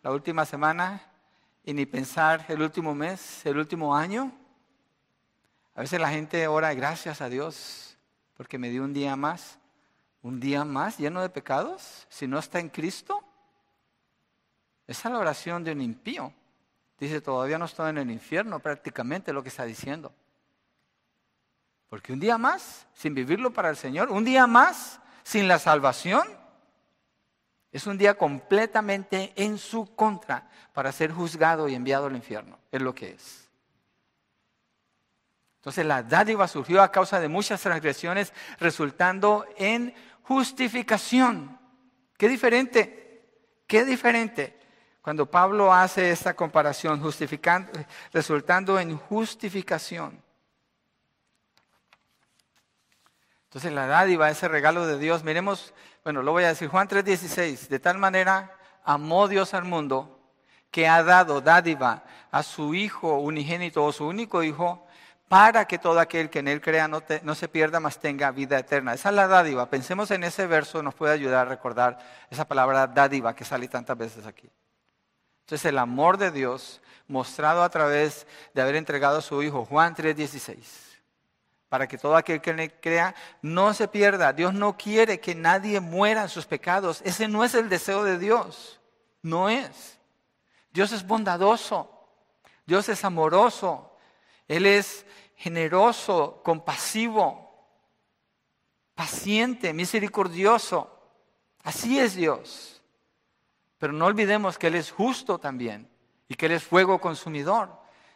la 0.03 0.11
última 0.11 0.47
semana 0.47 1.03
y 1.63 1.75
ni 1.75 1.85
pensar 1.85 2.47
el 2.49 2.63
último 2.63 2.95
mes, 2.95 3.45
el 3.45 3.59
último 3.59 3.95
año. 3.95 4.33
A 5.75 5.83
veces 5.83 6.01
la 6.01 6.09
gente 6.09 6.49
ora 6.49 6.73
gracias 6.73 7.21
a 7.21 7.29
Dios 7.29 7.86
porque 8.37 8.59
me 8.59 8.71
dio 8.71 8.85
un 8.85 8.93
día 8.93 9.17
más, 9.17 9.59
un 10.23 10.41
día 10.41 10.65
más 10.65 10.99
lleno 10.99 11.23
de 11.23 11.29
pecados, 11.29 12.07
si 12.09 12.27
no 12.27 12.39
está 12.39 12.61
en 12.61 12.69
Cristo. 12.69 13.23
Esa 14.87 15.09
es 15.09 15.13
la 15.13 15.21
oración 15.21 15.65
de 15.65 15.73
un 15.73 15.81
impío. 15.81 16.33
Dice, 16.99 17.21
todavía 17.21 17.59
no 17.59 17.65
estoy 17.65 17.91
en 17.91 17.99
el 17.99 18.11
infierno 18.11 18.61
prácticamente 18.61 19.33
lo 19.33 19.43
que 19.43 19.49
está 19.49 19.65
diciendo. 19.65 20.13
Porque 21.89 22.13
un 22.13 22.21
día 22.21 22.39
más, 22.39 22.87
sin 22.95 23.15
vivirlo 23.15 23.53
para 23.53 23.71
el 23.71 23.77
Señor, 23.77 24.11
un 24.11 24.25
día 24.25 24.47
más, 24.47 25.01
sin 25.23 25.49
la 25.49 25.59
salvación, 25.59 26.27
es 27.73 27.87
un 27.87 27.99
día 27.99 28.17
completamente 28.17 29.33
en 29.37 29.59
su 29.59 29.95
contra 29.95 30.49
para 30.73 30.93
ser 30.93 31.13
juzgado 31.13 31.69
y 31.69 31.75
enviado 31.75 32.07
al 32.07 32.17
infierno. 32.17 32.59
Es 32.73 32.83
lo 32.83 32.95
que 32.95 33.11
es. 33.11 33.46
Entonces 35.67 35.85
la 35.85 36.05
dádiva 36.05 36.47
surgió 36.47 36.81
a 36.81 36.93
causa 36.93 37.19
de 37.19 37.27
muchas 37.27 37.61
transgresiones, 37.61 38.33
resultando 38.61 39.45
en 39.57 39.93
justificación. 40.23 41.59
Qué 42.17 42.29
diferente, 42.29 43.27
qué 43.67 43.85
diferente. 43.85 44.61
Cuando 45.03 45.29
Pablo 45.29 45.75
hace 45.75 46.13
esta 46.13 46.35
comparación, 46.35 47.03
justificando, 47.03 47.73
resultando 48.13 48.79
en 48.79 48.97
justificación. 48.97 50.23
Entonces 53.47 53.73
la 53.73 53.89
dádiva, 53.89 54.31
ese 54.31 54.47
regalo 54.47 54.87
de 54.87 55.01
Dios, 55.01 55.25
miremos, 55.25 55.75
bueno, 56.05 56.23
lo 56.23 56.31
voy 56.31 56.45
a 56.45 56.49
decir, 56.51 56.69
Juan 56.69 56.87
3:16, 56.87 57.67
de 57.67 57.81
tal 57.81 57.99
manera 57.99 58.57
amó 58.85 59.27
Dios 59.27 59.53
al 59.53 59.65
mundo 59.65 60.31
que 60.71 60.87
ha 60.87 61.03
dado 61.03 61.41
dádiva 61.41 62.05
a 62.31 62.45
su 62.45 62.73
Hijo 62.73 63.19
unigénito 63.19 63.85
o 63.85 63.91
su 63.91 64.07
único 64.07 64.45
Hijo, 64.45 64.86
para 65.29 65.65
que 65.65 65.79
todo 65.79 65.99
aquel 65.99 66.31
que 66.31 66.39
en 66.39 66.49
Él 66.49 66.61
crea 66.61 66.89
no, 66.89 67.35
se 67.35 67.49
pierda, 67.49 67.81
mas 67.81 67.99
tenga 67.99 68.31
vida 68.31 68.59
eterna. 68.59 68.95
Esa 68.95 69.09
es 69.09 69.15
la 69.15 69.27
dádiva. 69.27 69.69
Pensemos 69.69 70.11
en 70.11 70.23
ese 70.23 70.47
verso, 70.47 70.83
nos 70.83 70.95
puede 70.95 71.15
ayudar 71.15 71.47
a 71.47 71.51
recordar 71.51 71.99
esa 72.31 72.47
palabra 72.47 72.87
dádiva 72.87 73.35
que 73.35 73.45
sale 73.45 73.67
tantas 73.69 73.99
veces 73.99 74.27
aquí. 74.27 74.49
Entonces 75.41 75.65
el 75.67 75.79
amor 75.79 76.17
de 76.17 76.31
Dios 76.31 76.81
mostrado 77.09 77.63
a 77.63 77.71
través 77.71 78.27
de 78.55 78.63
haber 78.63 78.77
entregado 78.77 79.19
a 79.19 79.23
su 79.23 79.43
Hijo, 79.43 79.65
Juan 79.65 79.95
3:16, 79.95 80.57
para 81.69 81.89
que 81.89 81.99
todo 81.99 82.17
aquel 82.17 82.41
que 82.41 82.53
le 82.53 82.71
crea 82.81 83.15
no 83.43 83.75
se 83.75 83.89
pierda. 83.89 84.33
Dios 84.33 84.55
no 84.55 84.77
quiere 84.77 85.21
que 85.21 85.35
nadie 85.35 85.81
muera 85.81 86.23
en 86.23 86.29
sus 86.29 86.47
pecados. 86.47 87.03
Ese 87.05 87.27
no 87.27 87.43
es 87.45 87.55
el 87.55 87.69
deseo 87.69 88.05
de 88.05 88.19
Dios. 88.19 88.81
No 89.23 89.49
es. 89.49 89.99
Dios 90.73 90.93
es 90.93 91.05
bondadoso. 91.05 91.91
Dios 92.65 92.89
es 92.89 93.05
amoroso. 93.05 93.96
Él 94.49 94.67
es 94.67 95.07
generoso, 95.37 96.41
compasivo, 96.43 97.47
paciente, 98.95 99.73
misericordioso. 99.73 100.91
Así 101.63 101.99
es 101.99 102.15
Dios. 102.15 102.83
Pero 103.79 103.93
no 103.93 104.07
olvidemos 104.07 104.59
que 104.59 104.69
Él 104.69 104.77
es 104.77 104.91
justo 104.91 105.39
también 105.39 105.89
y 106.29 106.35
que 106.35 106.47
Él 106.47 106.53
es 106.53 106.65
fuego 106.65 107.01
consumidor. 107.01 107.71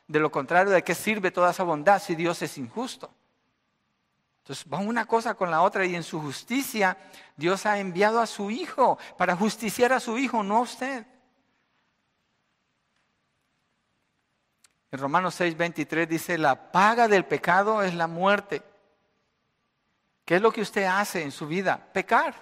De 0.08 0.18
lo 0.18 0.30
contrario, 0.30 0.72
¿de 0.72 0.82
qué 0.82 0.94
sirve 0.94 1.30
toda 1.30 1.50
esa 1.50 1.62
bondad 1.62 2.02
si 2.02 2.14
Dios 2.14 2.40
es 2.42 2.58
injusto? 2.58 3.10
Entonces 4.42 4.66
va 4.72 4.78
una 4.78 5.04
cosa 5.04 5.34
con 5.34 5.50
la 5.50 5.62
otra 5.62 5.84
y 5.84 5.94
en 5.94 6.02
su 6.02 6.20
justicia 6.20 6.96
Dios 7.36 7.66
ha 7.66 7.78
enviado 7.78 8.20
a 8.20 8.26
su 8.26 8.50
Hijo 8.50 8.98
para 9.16 9.36
justiciar 9.36 9.92
a 9.92 10.00
su 10.00 10.18
Hijo, 10.18 10.42
no 10.42 10.56
a 10.56 10.60
usted. 10.62 11.06
En 14.92 14.98
Romanos 14.98 15.34
6, 15.36 15.56
23 15.56 16.08
dice, 16.08 16.36
la 16.36 16.72
paga 16.72 17.06
del 17.06 17.24
pecado 17.24 17.82
es 17.82 17.94
la 17.94 18.06
muerte. 18.06 18.62
¿Qué 20.24 20.36
es 20.36 20.42
lo 20.42 20.52
que 20.52 20.62
usted 20.62 20.84
hace 20.84 21.22
en 21.22 21.30
su 21.30 21.46
vida? 21.46 21.80
Pecar. 21.92 22.34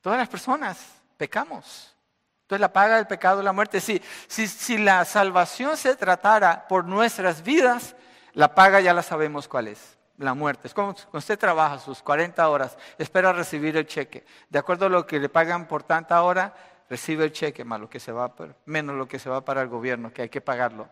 Todas 0.00 0.18
las 0.18 0.28
personas 0.28 0.78
pecamos. 1.16 1.94
Entonces 2.42 2.60
la 2.60 2.72
paga 2.72 2.96
del 2.96 3.06
pecado 3.06 3.40
es 3.40 3.44
la 3.44 3.52
muerte. 3.52 3.80
Si, 3.80 4.00
si, 4.28 4.78
la 4.78 5.04
salvación 5.04 5.76
se 5.76 5.94
tratara 5.96 6.66
por 6.66 6.84
nuestras 6.84 7.42
vidas, 7.42 7.94
la 8.32 8.54
paga 8.54 8.80
ya 8.80 8.94
la 8.94 9.02
sabemos 9.02 9.46
cuál 9.46 9.68
es. 9.68 9.98
La 10.16 10.34
muerte. 10.34 10.66
Es 10.66 10.74
como 10.74 10.96
usted 11.12 11.38
trabaja 11.38 11.78
sus 11.78 12.02
40 12.02 12.48
horas, 12.48 12.76
espera 12.96 13.32
recibir 13.32 13.76
el 13.76 13.86
cheque. 13.86 14.24
De 14.48 14.58
acuerdo 14.58 14.86
a 14.86 14.88
lo 14.88 15.06
que 15.06 15.20
le 15.20 15.28
pagan 15.28 15.68
por 15.68 15.84
tanta 15.84 16.22
hora, 16.22 16.54
recibe 16.88 17.24
el 17.24 17.32
cheque, 17.32 17.64
más 17.64 17.80
lo 17.80 17.88
que 17.88 18.00
se 18.00 18.12
va, 18.12 18.34
menos 18.64 18.96
lo 18.96 19.06
que 19.06 19.18
se 19.18 19.28
va 19.28 19.44
para 19.44 19.62
el 19.62 19.68
gobierno, 19.68 20.12
que 20.12 20.22
hay 20.22 20.28
que 20.28 20.40
pagarlo, 20.40 20.88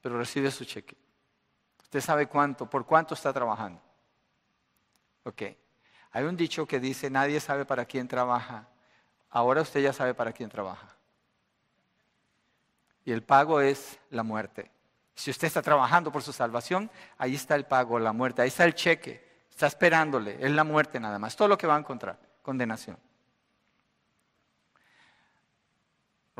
pero 0.00 0.18
recibe 0.18 0.50
su 0.50 0.64
cheque. 0.64 0.96
Usted 1.82 2.00
sabe 2.00 2.26
cuánto, 2.26 2.68
por 2.68 2.86
cuánto 2.86 3.14
está 3.14 3.32
trabajando. 3.32 3.80
Ok. 5.24 5.42
Hay 6.12 6.24
un 6.24 6.36
dicho 6.36 6.66
que 6.66 6.80
dice, 6.80 7.10
nadie 7.10 7.40
sabe 7.40 7.64
para 7.64 7.84
quién 7.84 8.08
trabaja, 8.08 8.68
ahora 9.30 9.62
usted 9.62 9.80
ya 9.80 9.92
sabe 9.92 10.14
para 10.14 10.32
quién 10.32 10.50
trabaja. 10.50 10.96
Y 13.04 13.12
el 13.12 13.22
pago 13.22 13.60
es 13.60 13.98
la 14.10 14.22
muerte. 14.22 14.70
Si 15.14 15.30
usted 15.30 15.46
está 15.46 15.62
trabajando 15.62 16.10
por 16.10 16.22
su 16.22 16.32
salvación, 16.32 16.90
ahí 17.18 17.34
está 17.34 17.54
el 17.54 17.66
pago, 17.66 17.98
la 17.98 18.12
muerte, 18.12 18.42
ahí 18.42 18.48
está 18.48 18.64
el 18.64 18.74
cheque, 18.74 19.44
está 19.50 19.66
esperándole, 19.66 20.38
es 20.40 20.50
la 20.50 20.64
muerte 20.64 20.98
nada 20.98 21.18
más, 21.18 21.36
todo 21.36 21.48
lo 21.48 21.58
que 21.58 21.66
va 21.66 21.76
a 21.76 21.78
encontrar, 21.78 22.18
condenación. 22.42 22.96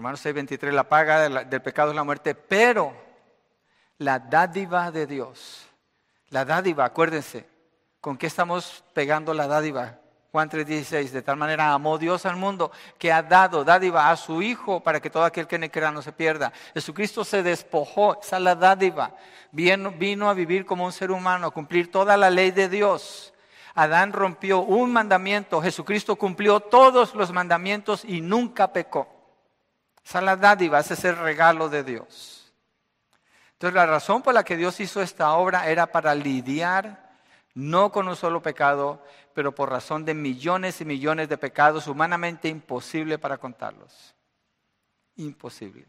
Romanos 0.00 0.20
6, 0.20 0.34
23, 0.34 0.72
la 0.72 0.88
paga 0.88 1.44
del 1.44 1.60
pecado 1.60 1.90
es 1.90 1.94
la 1.94 2.04
muerte, 2.04 2.34
pero 2.34 2.94
la 3.98 4.18
dádiva 4.18 4.90
de 4.90 5.06
Dios, 5.06 5.66
la 6.30 6.46
dádiva, 6.46 6.86
acuérdense, 6.86 7.46
¿con 8.00 8.16
qué 8.16 8.28
estamos 8.28 8.82
pegando 8.94 9.34
la 9.34 9.46
dádiva? 9.46 9.98
Juan 10.32 10.48
3:16, 10.48 11.10
de 11.10 11.20
tal 11.20 11.36
manera 11.36 11.74
amó 11.74 11.98
Dios 11.98 12.24
al 12.24 12.36
mundo 12.36 12.72
que 12.96 13.12
ha 13.12 13.22
dado 13.22 13.62
dádiva 13.62 14.10
a 14.10 14.16
su 14.16 14.40
Hijo 14.40 14.82
para 14.82 15.00
que 15.00 15.10
todo 15.10 15.22
aquel 15.22 15.46
que 15.46 15.56
él 15.56 15.70
crea 15.70 15.90
no 15.90 16.00
se 16.00 16.12
pierda. 16.12 16.50
Jesucristo 16.72 17.22
se 17.22 17.42
despojó, 17.42 18.18
esa 18.22 18.38
es 18.38 18.42
la 18.42 18.54
dádiva. 18.54 19.14
Vino 19.52 20.30
a 20.30 20.32
vivir 20.32 20.64
como 20.64 20.86
un 20.86 20.92
ser 20.92 21.10
humano, 21.10 21.48
a 21.48 21.50
cumplir 21.50 21.90
toda 21.90 22.16
la 22.16 22.30
ley 22.30 22.52
de 22.52 22.70
Dios. 22.70 23.34
Adán 23.74 24.14
rompió 24.14 24.60
un 24.60 24.94
mandamiento, 24.94 25.60
Jesucristo 25.60 26.16
cumplió 26.16 26.58
todos 26.58 27.14
los 27.14 27.32
mandamientos 27.32 28.02
y 28.02 28.22
nunca 28.22 28.72
pecó. 28.72 29.19
Esa 30.10 30.18
es 30.18 30.24
la 30.24 30.34
dádiva, 30.34 30.80
ese 30.80 30.94
es 30.94 31.04
el 31.04 31.16
regalo 31.18 31.68
de 31.68 31.84
Dios. 31.84 32.52
Entonces 33.52 33.76
la 33.76 33.86
razón 33.86 34.22
por 34.22 34.34
la 34.34 34.42
que 34.42 34.56
Dios 34.56 34.80
hizo 34.80 35.00
esta 35.00 35.34
obra 35.34 35.70
era 35.70 35.86
para 35.86 36.16
lidiar 36.16 37.12
no 37.54 37.92
con 37.92 38.08
un 38.08 38.16
solo 38.16 38.42
pecado, 38.42 39.04
pero 39.34 39.54
por 39.54 39.70
razón 39.70 40.04
de 40.04 40.14
millones 40.14 40.80
y 40.80 40.84
millones 40.84 41.28
de 41.28 41.38
pecados 41.38 41.86
humanamente 41.86 42.48
imposible 42.48 43.20
para 43.20 43.38
contarlos. 43.38 44.16
Imposible. 45.14 45.86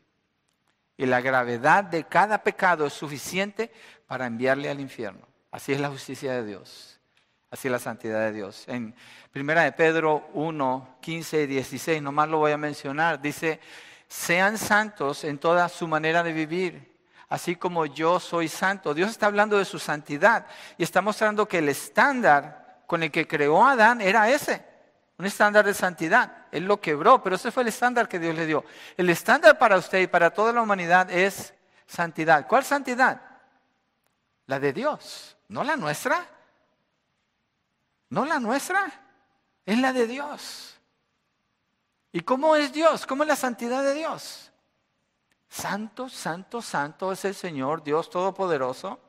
Y 0.98 1.08
la 1.08 1.20
gravedad 1.20 1.84
de 1.84 2.04
cada 2.04 2.44
pecado 2.44 2.86
es 2.86 2.94
suficiente 2.94 3.72
para 4.06 4.28
enviarle 4.28 4.70
al 4.70 4.80
infierno. 4.80 5.28
Así 5.50 5.74
es 5.74 5.80
la 5.80 5.90
justicia 5.90 6.34
de 6.34 6.46
Dios. 6.46 7.00
Así 7.50 7.70
es 7.70 7.72
la 7.72 7.80
santidad 7.80 8.20
de 8.20 8.34
Dios. 8.34 8.68
En 8.68 8.94
Primera 9.32 9.64
de 9.64 9.72
Pedro 9.72 10.30
1, 10.34 10.98
15 11.02 11.42
y 11.42 11.48
16, 11.48 12.04
nomás 12.04 12.30
lo 12.30 12.38
voy 12.38 12.52
a 12.52 12.58
mencionar, 12.58 13.20
dice, 13.20 13.60
sean 14.12 14.58
santos 14.58 15.24
en 15.24 15.38
toda 15.38 15.70
su 15.70 15.88
manera 15.88 16.22
de 16.22 16.34
vivir 16.34 16.92
así 17.30 17.56
como 17.56 17.86
yo 17.86 18.20
soy 18.20 18.50
santo. 18.50 18.94
Dios 18.94 19.10
está 19.10 19.28
hablando 19.28 19.58
de 19.58 19.64
su 19.64 19.80
santidad 19.80 20.46
y 20.78 20.84
está 20.84 21.02
mostrando 21.02 21.48
que 21.48 21.60
el 21.60 21.70
estándar 21.70 22.84
con 22.86 23.04
el 23.04 23.10
que 23.10 23.26
creó 23.26 23.64
a 23.64 23.72
Adán 23.72 24.02
era 24.02 24.30
ese, 24.30 24.66
un 25.18 25.26
estándar 25.26 25.66
de 25.66 25.74
santidad. 25.74 26.48
Él 26.52 26.66
lo 26.66 26.82
quebró, 26.82 27.24
pero 27.24 27.38
ese 27.38 27.50
fue 27.50 27.64
el 27.64 27.70
estándar 27.70 28.10
que 28.10 28.20
Dios 28.20 28.36
le 28.36 28.46
dio. 28.46 28.66
El 28.98 29.10
estándar 29.10 29.58
para 29.58 29.78
usted 29.78 30.02
y 30.02 30.08
para 30.08 30.30
toda 30.30 30.52
la 30.52 30.62
humanidad 30.62 31.10
es 31.10 31.54
santidad. 31.88 32.46
¿Cuál 32.48 32.66
santidad? 32.66 33.22
La 34.46 34.60
de 34.60 34.74
Dios, 34.74 35.38
no 35.48 35.64
la 35.64 35.78
nuestra. 35.78 36.28
No 38.10 38.26
la 38.26 38.42
nuestra, 38.42 38.92
es 39.66 39.80
la 39.80 39.94
de 39.94 40.06
Dios. 40.06 40.81
¿Y 42.12 42.22
cómo 42.22 42.56
es 42.56 42.74
Dios? 42.74 43.06
¿Cómo 43.06 43.24
es 43.24 43.30
la 43.30 43.36
santidad 43.36 43.84
de 43.84 43.94
Dios? 43.94 44.52
Santo, 45.48 46.10
santo, 46.10 46.62
santo 46.62 47.12
es 47.12 47.26
el 47.26 47.36
Señor, 47.36 47.84
Dios 47.84 48.10
Todopoderoso. 48.10 49.00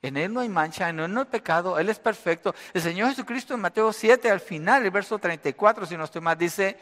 En 0.00 0.16
Él 0.16 0.32
no 0.32 0.40
hay 0.40 0.48
mancha, 0.48 0.88
en 0.88 0.98
Él 1.00 1.12
no 1.12 1.20
hay 1.20 1.26
pecado, 1.26 1.78
Él 1.78 1.88
es 1.88 1.98
perfecto. 1.98 2.54
El 2.74 2.82
Señor 2.82 3.10
Jesucristo 3.10 3.54
en 3.54 3.60
Mateo 3.60 3.92
7, 3.92 4.30
al 4.30 4.40
final, 4.40 4.84
el 4.84 4.90
verso 4.90 5.18
34, 5.18 5.86
si 5.86 5.96
no 5.96 6.04
estoy 6.04 6.20
mal, 6.20 6.36
dice, 6.36 6.76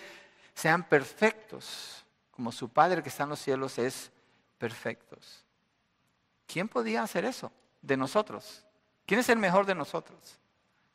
sean 0.54 0.82
perfectos, 0.84 2.04
como 2.30 2.50
su 2.50 2.70
Padre 2.70 3.02
que 3.02 3.10
está 3.10 3.24
en 3.24 3.30
los 3.30 3.40
cielos 3.40 3.78
es 3.78 4.10
perfectos. 4.56 5.44
¿Quién 6.46 6.68
podía 6.68 7.02
hacer 7.02 7.24
eso 7.26 7.52
de 7.82 7.96
nosotros? 7.96 8.64
¿Quién 9.06 9.20
es 9.20 9.28
el 9.28 9.38
mejor 9.38 9.66
de 9.66 9.74
nosotros? 9.74 10.38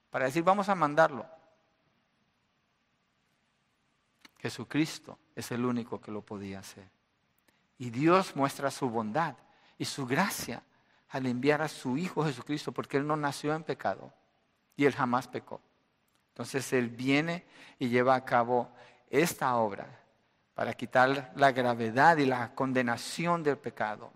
Para 0.09 0.25
decir, 0.25 0.43
vamos 0.43 0.69
a 0.69 0.75
mandarlo. 0.75 1.25
Jesucristo 4.45 5.17
es 5.35 5.51
el 5.51 5.65
único 5.65 5.99
que 5.99 6.11
lo 6.11 6.21
podía 6.21 6.59
hacer. 6.59 6.87
Y 7.79 7.89
Dios 7.89 8.35
muestra 8.35 8.69
su 8.69 8.87
bondad 8.87 9.35
y 9.79 9.85
su 9.85 10.05
gracia 10.05 10.61
al 11.09 11.25
enviar 11.25 11.63
a 11.63 11.67
su 11.67 11.97
Hijo 11.97 12.23
Jesucristo, 12.23 12.71
porque 12.71 12.97
Él 12.97 13.07
no 13.07 13.15
nació 13.15 13.55
en 13.55 13.63
pecado 13.63 14.13
y 14.77 14.85
Él 14.85 14.93
jamás 14.93 15.27
pecó. 15.27 15.61
Entonces 16.29 16.71
Él 16.73 16.89
viene 16.89 17.43
y 17.79 17.89
lleva 17.89 18.13
a 18.13 18.23
cabo 18.23 18.69
esta 19.09 19.55
obra 19.55 19.87
para 20.53 20.73
quitar 20.73 21.33
la 21.35 21.51
gravedad 21.51 22.17
y 22.17 22.27
la 22.27 22.53
condenación 22.53 23.41
del 23.41 23.57
pecado. 23.57 24.11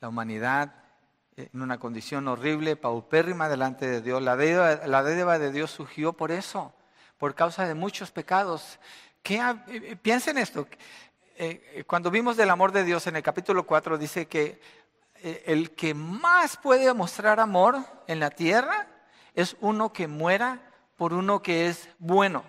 La 0.00 0.08
humanidad 0.08 0.74
en 1.36 1.60
una 1.60 1.78
condición 1.78 2.28
horrible, 2.28 2.76
paupérrima 2.76 3.48
delante 3.48 3.86
de 3.86 4.00
Dios. 4.00 4.22
La 4.22 4.36
deuda, 4.36 4.86
la 4.86 5.02
de 5.02 5.52
Dios 5.52 5.70
surgió 5.70 6.14
por 6.14 6.32
eso, 6.32 6.72
por 7.18 7.34
causa 7.34 7.66
de 7.66 7.74
muchos 7.74 8.10
pecados. 8.10 8.78
¿Qué, 9.22 9.42
eh, 9.68 9.96
piensen 10.00 10.38
esto. 10.38 10.66
Eh, 11.36 11.84
cuando 11.86 12.10
vimos 12.10 12.36
del 12.36 12.48
amor 12.48 12.72
de 12.72 12.84
Dios 12.84 13.06
en 13.06 13.16
el 13.16 13.22
capítulo 13.22 13.66
4, 13.66 13.98
dice 13.98 14.26
que 14.26 14.60
eh, 15.16 15.42
el 15.46 15.72
que 15.72 15.92
más 15.92 16.56
puede 16.56 16.92
mostrar 16.94 17.40
amor 17.40 17.78
en 18.06 18.20
la 18.20 18.30
tierra 18.30 18.86
es 19.34 19.56
uno 19.60 19.92
que 19.92 20.08
muera 20.08 20.60
por 20.96 21.12
uno 21.12 21.42
que 21.42 21.68
es 21.68 21.88
bueno. 21.98 22.44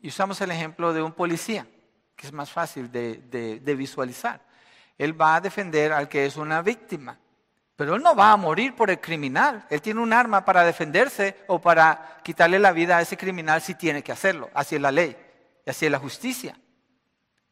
Y 0.00 0.08
usamos 0.08 0.40
el 0.40 0.50
ejemplo 0.50 0.92
de 0.92 1.02
un 1.02 1.12
policía, 1.12 1.66
que 2.16 2.26
es 2.26 2.32
más 2.32 2.50
fácil 2.50 2.90
de, 2.90 3.74
visualizar. 3.76 4.40
Él 4.96 5.20
va 5.20 5.36
a 5.36 5.40
defender 5.40 5.92
al 5.92 6.08
que 6.08 6.24
es 6.26 6.36
una 6.36 6.62
víctima. 6.62 7.18
Pero 7.76 7.96
él 7.96 8.02
no 8.02 8.14
va 8.14 8.32
a 8.32 8.36
morir 8.36 8.74
por 8.74 8.90
el 8.90 9.00
criminal. 9.00 9.66
Él 9.68 9.82
tiene 9.82 10.00
un 10.00 10.12
arma 10.12 10.44
para 10.44 10.64
defenderse 10.64 11.44
o 11.48 11.60
para 11.60 12.20
quitarle 12.22 12.58
la 12.58 12.72
vida 12.72 12.98
a 12.98 13.00
ese 13.00 13.16
criminal 13.16 13.60
si 13.60 13.74
tiene 13.74 14.02
que 14.02 14.12
hacerlo. 14.12 14.50
Así 14.54 14.76
es 14.76 14.80
la 14.80 14.92
ley 14.92 15.16
y 15.66 15.70
así 15.70 15.86
es 15.86 15.92
la 15.92 15.98
justicia. 15.98 16.56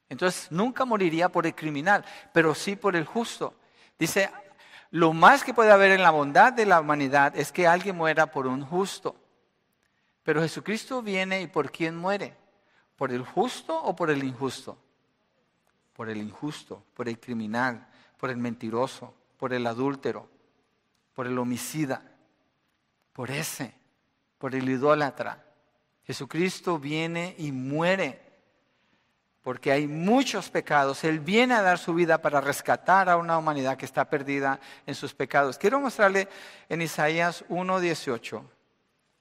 Entonces 0.08 0.52
nunca 0.52 0.84
moriría 0.84 1.28
por 1.28 1.46
el 1.46 1.54
criminal, 1.54 2.04
pero 2.32 2.54
sí 2.54 2.76
por 2.76 2.94
el 2.94 3.04
justo. 3.04 3.54
Dice, 3.98 4.30
lo 4.90 5.12
más 5.12 5.42
que 5.42 5.54
puede 5.54 5.72
haber 5.72 5.90
en 5.92 6.02
la 6.02 6.10
bondad 6.10 6.52
de 6.52 6.66
la 6.66 6.80
humanidad 6.80 7.36
es 7.36 7.50
que 7.50 7.66
alguien 7.66 7.96
muera 7.96 8.26
por 8.26 8.46
un 8.46 8.64
justo. 8.64 9.16
Pero 10.22 10.42
Jesucristo 10.42 11.02
viene 11.02 11.40
y 11.40 11.46
¿por 11.48 11.72
quién 11.72 11.96
muere? 11.96 12.36
¿Por 12.94 13.10
el 13.10 13.24
justo 13.24 13.76
o 13.82 13.96
por 13.96 14.10
el 14.10 14.22
injusto? 14.22 14.78
Por 15.94 16.08
el 16.08 16.18
injusto, 16.18 16.84
por 16.94 17.08
el 17.08 17.18
criminal, 17.18 17.88
por 18.18 18.30
el 18.30 18.36
mentiroso, 18.36 19.14
por 19.43 19.53
el 19.53 19.66
adúltero, 19.66 20.30
por 21.14 21.26
el 21.26 21.36
homicida, 21.36 22.01
por 23.12 23.28
ese, 23.28 23.74
por 24.38 24.55
el 24.55 24.68
idólatra. 24.68 25.45
Jesucristo 26.05 26.78
viene 26.78 27.34
y 27.38 27.51
muere 27.51 28.22
porque 29.43 29.72
hay 29.72 29.88
muchos 29.88 30.49
pecados. 30.49 31.03
Él 31.03 31.18
viene 31.18 31.55
a 31.55 31.62
dar 31.62 31.78
su 31.78 31.93
vida 31.93 32.22
para 32.22 32.40
rescatar 32.40 33.09
a 33.09 33.16
una 33.16 33.36
humanidad 33.36 33.76
que 33.76 33.84
está 33.84 34.09
perdida 34.09 34.61
en 34.86 34.95
sus 34.95 35.12
pecados. 35.12 35.59
Quiero 35.59 35.80
mostrarle 35.80 36.28
en 36.68 36.80
Isaías 36.80 37.45
1.18. 37.49 38.45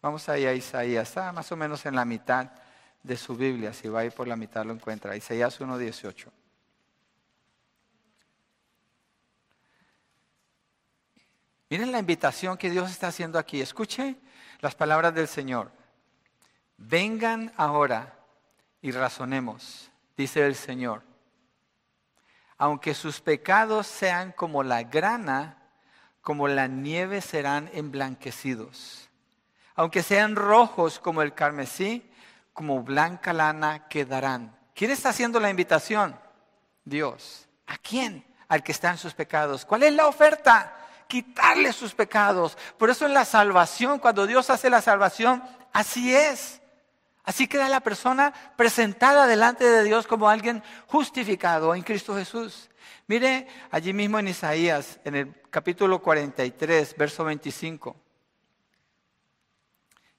Vamos 0.03 0.30
ahí 0.30 0.45
a 0.45 0.53
Isaías, 0.53 1.09
está 1.09 1.32
más 1.32 1.51
o 1.51 1.55
menos 1.55 1.84
en 1.88 1.95
la 1.95 2.05
mitad 2.05 2.51
de 3.01 3.17
su 3.17 3.36
Biblia, 3.36 3.74
si 3.74 3.88
va 3.88 4.01
ahí 4.01 4.11
por 4.11 4.28
la 4.28 4.36
mitad 4.36 4.65
lo 4.65 4.74
encuentra, 4.74 5.17
Isaías 5.17 5.59
1.18. 5.59 6.40
Miren 11.72 11.91
la 11.91 11.97
invitación 11.97 12.55
que 12.55 12.69
Dios 12.69 12.91
está 12.91 13.07
haciendo 13.07 13.39
aquí. 13.39 13.59
Escuche 13.59 14.15
las 14.59 14.76
palabras 14.76 15.15
del 15.15 15.28
Señor. 15.28 15.72
Vengan 16.78 17.51
ahora 17.57 18.13
y 18.80 18.91
razonemos, 18.91 19.89
dice 20.15 20.45
el 20.45 20.53
Señor. 20.53 21.01
Aunque 22.59 22.93
sus 22.93 23.22
pecados 23.22 23.88
sean 23.88 24.34
como 24.34 24.61
la 24.61 24.84
grana, 24.84 25.57
como 26.22 26.47
la 26.47 26.67
nieve 26.67 27.22
serán 27.22 27.72
emblanquecidos 27.74 29.09
aunque 29.76 30.03
sean 30.03 30.36
rojos 30.36 30.99
como 30.99 31.22
el 31.22 31.34
carmesí, 31.34 32.07
como 32.53 32.84
blanca 32.84 33.34
lana 33.34 33.88
quedarán. 33.88 34.55
¿Quién 34.76 34.91
está 34.91 35.09
haciendo 35.09 35.39
la 35.39 35.49
invitación? 35.49 36.19
Dios. 36.86 37.47
¿A 37.67 37.78
quién? 37.78 38.24
Al 38.47 38.63
que 38.63 38.74
está 38.74 38.91
en 38.91 38.97
sus 38.97 39.13
pecados. 39.13 39.65
¿Cuál 39.65 39.84
es 39.84 39.93
la 39.93 40.07
oferta? 40.07 40.78
Quitarle 41.12 41.74
sus 41.74 41.93
pecados. 41.93 42.57
Por 42.78 42.89
eso 42.89 43.05
en 43.05 43.14
la 43.14 43.26
salvación, 43.26 43.99
cuando 43.99 44.26
Dios 44.26 44.49
hace 44.49 44.70
la 44.70 44.82
salvación, 44.82 45.43
así 45.74 46.16
es. 46.16 46.62
Así 47.26 47.47
queda 47.47 47.68
la 47.68 47.82
persona 47.82 48.34
presentada 48.55 49.28
delante 49.28 49.66
de 49.66 49.84
Dios 49.84 50.07
como 50.07 50.30
alguien 50.30 50.64
justificado 50.88 51.76
en 51.76 51.82
Cristo 51.82 52.16
Jesús. 52.16 52.70
Mire 53.07 53.45
allí 53.72 53.91
mismo 53.91 54.20
en 54.20 54.30
Isaías, 54.30 55.01
en 55.03 55.16
el 55.16 55.41
capítulo 55.49 56.01
43, 56.01 56.95
verso 56.95 57.26
25. 57.26 57.93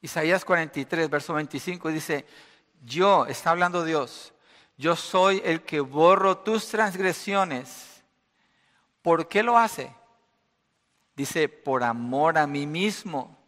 Isaías 0.03 0.45
43, 0.45 1.09
verso 1.09 1.33
25 1.33 1.89
dice, 1.89 2.27
yo, 2.85 3.25
está 3.25 3.49
hablando 3.49 3.83
Dios, 3.83 4.35
yo 4.77 4.95
soy 4.95 5.41
el 5.43 5.63
que 5.63 5.81
borro 5.81 6.37
tus 6.37 6.69
transgresiones. 6.69 8.05
¿Por 9.01 9.27
qué 9.27 9.43
lo 9.43 9.57
hace? 9.57 9.91
Dice, 11.15 11.49
por 11.49 11.85
amor 11.85 12.39
a 12.39 12.47
mí 12.47 12.67
mismo 12.67 13.39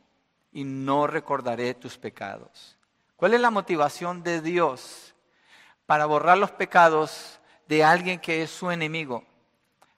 y 0.52 0.64
no 0.64 1.06
recordaré 1.06 1.74
tus 1.74 1.98
pecados. 1.98 2.76
¿Cuál 3.16 3.34
es 3.34 3.40
la 3.40 3.50
motivación 3.50 4.22
de 4.22 4.40
Dios 4.40 5.14
para 5.86 6.06
borrar 6.06 6.38
los 6.38 6.50
pecados 6.50 7.40
de 7.66 7.84
alguien 7.84 8.20
que 8.20 8.42
es 8.42 8.50
su 8.50 8.70
enemigo? 8.70 9.24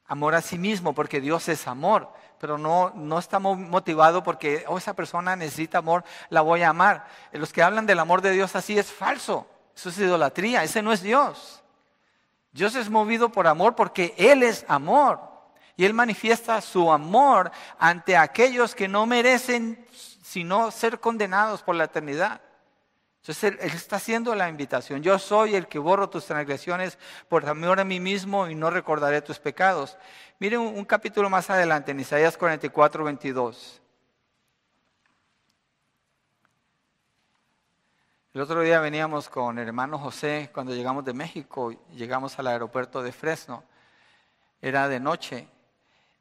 Amor 0.06 0.34
a 0.34 0.42
sí 0.42 0.58
mismo, 0.58 0.94
porque 0.94 1.20
Dios 1.20 1.48
es 1.48 1.66
amor 1.66 2.12
pero 2.38 2.58
no, 2.58 2.92
no 2.94 3.18
está 3.18 3.38
motivado 3.38 4.22
porque 4.22 4.64
oh, 4.68 4.78
esa 4.78 4.94
persona 4.94 5.36
necesita 5.36 5.78
amor, 5.78 6.04
la 6.28 6.42
voy 6.42 6.62
a 6.62 6.70
amar. 6.70 7.06
Los 7.32 7.52
que 7.52 7.62
hablan 7.62 7.86
del 7.86 7.98
amor 7.98 8.20
de 8.22 8.32
Dios 8.32 8.54
así 8.56 8.78
es 8.78 8.92
falso, 8.92 9.46
eso 9.74 9.88
es 9.88 9.98
idolatría, 9.98 10.62
ese 10.62 10.82
no 10.82 10.92
es 10.92 11.02
Dios. 11.02 11.62
Dios 12.52 12.74
es 12.74 12.88
movido 12.88 13.30
por 13.30 13.46
amor 13.46 13.74
porque 13.74 14.14
Él 14.16 14.42
es 14.42 14.64
amor 14.68 15.20
y 15.76 15.84
Él 15.84 15.94
manifiesta 15.94 16.60
su 16.60 16.90
amor 16.90 17.50
ante 17.78 18.16
aquellos 18.16 18.74
que 18.74 18.88
no 18.88 19.06
merecen 19.06 19.86
sino 20.22 20.70
ser 20.70 21.00
condenados 21.00 21.62
por 21.62 21.76
la 21.76 21.84
eternidad. 21.84 22.40
Entonces 23.20 23.44
él, 23.44 23.58
está 23.60 23.96
haciendo 23.96 24.34
la 24.34 24.48
invitación. 24.48 25.02
Yo 25.02 25.18
soy 25.18 25.54
el 25.54 25.66
que 25.66 25.78
borro 25.78 26.10
tus 26.10 26.26
transgresiones 26.26 26.98
por 27.28 27.48
amor 27.48 27.80
a 27.80 27.84
mí 27.84 28.00
mismo 28.00 28.48
y 28.48 28.54
no 28.54 28.70
recordaré 28.70 29.22
tus 29.22 29.38
pecados. 29.38 29.98
Miren 30.38 30.60
un, 30.60 30.84
capítulo 30.84 31.30
más 31.30 31.50
adelante, 31.50 31.92
en 31.92 32.00
Isaías 32.00 32.36
44, 32.36 33.02
22. 33.04 33.80
El 38.34 38.40
otro 38.40 38.60
día 38.60 38.80
veníamos 38.80 39.28
con 39.28 39.58
el 39.58 39.66
hermano 39.66 39.98
José, 39.98 40.50
cuando 40.52 40.74
llegamos 40.74 41.04
de 41.04 41.14
México, 41.14 41.72
llegamos 41.94 42.38
al 42.38 42.48
aeropuerto 42.48 43.02
de 43.02 43.10
Fresno. 43.10 43.64
Era 44.60 44.88
de 44.88 45.00
noche 45.00 45.48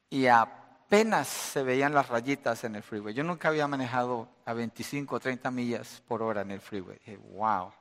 y 0.09 0.27
apenas 0.27 1.27
se 1.27 1.63
veían 1.63 1.93
las 1.93 2.07
rayitas 2.09 2.63
en 2.63 2.75
el 2.75 2.83
freeway. 2.83 3.13
Yo 3.13 3.23
nunca 3.23 3.47
había 3.47 3.67
manejado 3.67 4.29
a 4.45 4.53
25 4.53 5.15
o 5.15 5.19
30 5.19 5.51
millas 5.51 6.03
por 6.07 6.21
hora 6.21 6.41
en 6.41 6.51
el 6.51 6.61
freeway. 6.61 6.97
Dije, 6.99 7.17
wow. 7.17 7.71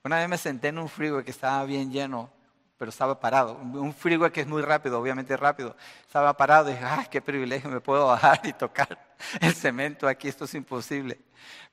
Una 0.04 0.16
vez 0.18 0.28
me 0.28 0.38
senté 0.38 0.68
en 0.68 0.78
un 0.78 0.88
freeway 0.88 1.24
que 1.24 1.30
estaba 1.30 1.64
bien 1.64 1.92
lleno, 1.92 2.30
pero 2.76 2.90
estaba 2.90 3.18
parado. 3.18 3.54
Un 3.54 3.92
freeway 3.92 4.30
que 4.30 4.40
es 4.40 4.46
muy 4.46 4.62
rápido, 4.62 5.00
obviamente 5.00 5.36
rápido. 5.36 5.76
Estaba 6.02 6.36
parado 6.36 6.70
y 6.70 6.72
dije, 6.72 6.84
¡ay, 6.84 7.06
qué 7.10 7.20
privilegio! 7.20 7.70
Me 7.70 7.80
puedo 7.80 8.06
bajar 8.06 8.40
y 8.44 8.52
tocar 8.52 8.98
el 9.40 9.54
cemento 9.54 10.08
aquí, 10.08 10.28
esto 10.28 10.44
es 10.44 10.54
imposible. 10.54 11.20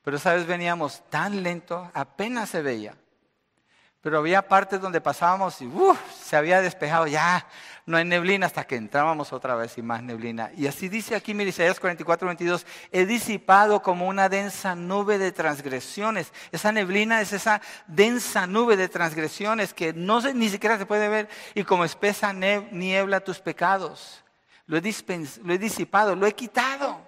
Pero 0.02 0.16
esa 0.16 0.34
vez 0.34 0.46
veníamos 0.46 1.02
tan 1.10 1.42
lento, 1.42 1.90
apenas 1.94 2.50
se 2.50 2.62
veía. 2.62 2.94
Pero 4.00 4.18
había 4.18 4.46
partes 4.46 4.80
donde 4.80 5.00
pasábamos 5.00 5.60
y 5.60 5.68
se 6.20 6.36
había 6.36 6.60
despejado 6.60 7.08
ya 7.08 7.44
no 7.86 7.96
hay 7.96 8.04
neblina 8.04 8.46
hasta 8.46 8.66
que 8.66 8.74
entrábamos 8.74 9.32
otra 9.32 9.54
vez 9.54 9.78
y 9.78 9.82
más 9.82 10.02
neblina. 10.02 10.50
Y 10.56 10.66
así 10.66 10.88
dice 10.88 11.14
aquí, 11.14 11.34
mire, 11.34 11.50
Isaías 11.50 11.78
44, 11.78 12.26
22, 12.26 12.66
he 12.90 13.06
disipado 13.06 13.80
como 13.80 14.08
una 14.08 14.28
densa 14.28 14.74
nube 14.74 15.18
de 15.18 15.30
transgresiones. 15.30 16.32
Esa 16.50 16.72
neblina 16.72 17.20
es 17.20 17.32
esa 17.32 17.62
densa 17.86 18.48
nube 18.48 18.76
de 18.76 18.88
transgresiones 18.88 19.72
que 19.72 19.92
no 19.92 20.20
se, 20.20 20.34
ni 20.34 20.48
siquiera 20.48 20.78
se 20.78 20.86
puede 20.86 21.08
ver 21.08 21.28
y 21.54 21.62
como 21.62 21.84
espesa 21.84 22.32
niebla 22.32 23.20
tus 23.20 23.38
pecados. 23.38 24.24
Lo 24.66 24.76
he, 24.76 24.82
lo 25.44 25.54
he 25.54 25.58
disipado, 25.58 26.16
lo 26.16 26.26
he 26.26 26.34
quitado. 26.34 27.00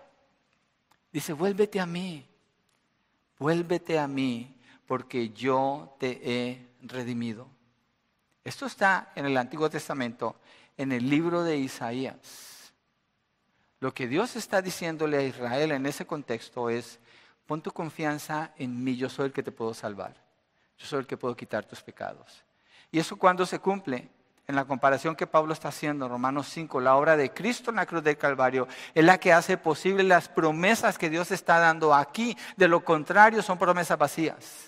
Dice, 1.10 1.32
vuélvete 1.32 1.80
a 1.80 1.86
mí, 1.86 2.24
vuélvete 3.36 3.98
a 3.98 4.06
mí, 4.06 4.56
porque 4.86 5.30
yo 5.30 5.96
te 5.98 6.20
he 6.22 6.68
redimido. 6.82 7.48
Esto 8.44 8.66
está 8.66 9.12
en 9.14 9.26
el 9.26 9.36
Antiguo 9.36 9.68
Testamento, 9.68 10.40
en 10.78 10.92
el 10.92 11.10
libro 11.10 11.44
de 11.44 11.58
Isaías. 11.58 12.72
Lo 13.80 13.92
que 13.92 14.08
Dios 14.08 14.34
está 14.36 14.62
diciéndole 14.62 15.18
a 15.18 15.22
Israel 15.22 15.72
en 15.72 15.84
ese 15.84 16.06
contexto 16.06 16.70
es, 16.70 16.98
pon 17.46 17.60
tu 17.60 17.70
confianza 17.70 18.52
en 18.56 18.82
mí, 18.82 18.96
yo 18.96 19.08
soy 19.08 19.26
el 19.26 19.32
que 19.32 19.42
te 19.42 19.52
puedo 19.52 19.74
salvar, 19.74 20.14
yo 20.78 20.86
soy 20.86 21.00
el 21.00 21.06
que 21.06 21.16
puedo 21.16 21.36
quitar 21.36 21.66
tus 21.66 21.82
pecados. 21.82 22.44
Y 22.90 22.98
eso 22.98 23.16
cuando 23.16 23.44
se 23.44 23.58
cumple, 23.58 24.08
en 24.48 24.56
la 24.56 24.64
comparación 24.64 25.14
que 25.14 25.26
Pablo 25.26 25.52
está 25.52 25.68
haciendo 25.68 26.06
en 26.06 26.10
Romanos 26.10 26.48
5, 26.48 26.80
la 26.80 26.96
obra 26.96 27.18
de 27.18 27.30
Cristo 27.34 27.68
en 27.68 27.76
la 27.76 27.84
cruz 27.84 28.02
del 28.02 28.16
Calvario 28.16 28.66
es 28.94 29.04
la 29.04 29.18
que 29.18 29.30
hace 29.30 29.58
posible 29.58 30.02
las 30.02 30.30
promesas 30.30 30.96
que 30.96 31.10
Dios 31.10 31.30
está 31.30 31.58
dando 31.58 31.94
aquí. 31.94 32.34
De 32.56 32.66
lo 32.66 32.82
contrario, 32.82 33.42
son 33.42 33.58
promesas 33.58 33.98
vacías. 33.98 34.67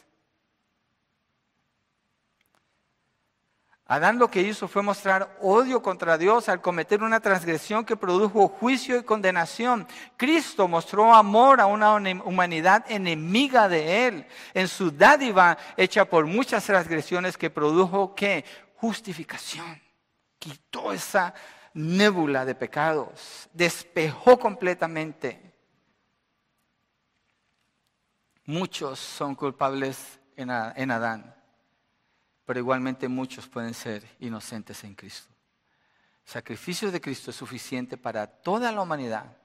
Adán 3.91 4.21
lo 4.21 4.31
que 4.31 4.43
hizo 4.43 4.69
fue 4.69 4.85
mostrar 4.85 5.37
odio 5.41 5.83
contra 5.83 6.17
Dios 6.17 6.49
al 6.49 6.61
cometer 6.61 7.03
una 7.03 7.19
transgresión 7.19 7.85
que 7.85 7.97
produjo 7.97 8.47
juicio 8.47 8.97
y 8.97 9.03
condenación. 9.03 9.85
Cristo 10.17 10.69
mostró 10.69 11.13
amor 11.13 11.61
a 11.61 11.67
una 11.67 11.97
humanidad 11.97 12.85
enemiga 12.89 13.69
de 13.69 14.07
Él 14.07 14.27
en 14.55 14.69
su 14.69 14.93
dádiva 14.93 15.59
hecha 15.77 16.05
por 16.05 16.27
muchas 16.27 16.65
transgresiones 16.65 17.37
que 17.37 17.51
produjo 17.51 18.15
¿qué? 18.15 18.45
justificación. 18.77 19.83
Quitó 20.39 20.93
esa 20.93 21.35
nébula 21.75 22.45
de 22.45 22.55
pecados, 22.55 23.49
despejó 23.53 24.39
completamente. 24.39 25.53
Muchos 28.45 29.01
son 29.01 29.35
culpables 29.35 30.21
en 30.37 30.49
Adán 30.93 31.40
pero 32.51 32.59
igualmente 32.59 33.07
muchos 33.07 33.47
pueden 33.47 33.75
ser 33.75 34.05
inocentes 34.19 34.83
en 34.83 34.97
Cristo. 34.97 35.33
El 36.27 36.33
sacrificio 36.33 36.91
de 36.91 37.01
Cristo 37.01 37.31
es 37.31 37.37
suficiente 37.37 37.97
para 37.97 38.27
toda 38.27 38.73
la 38.73 38.83
humanidad, 38.83 39.37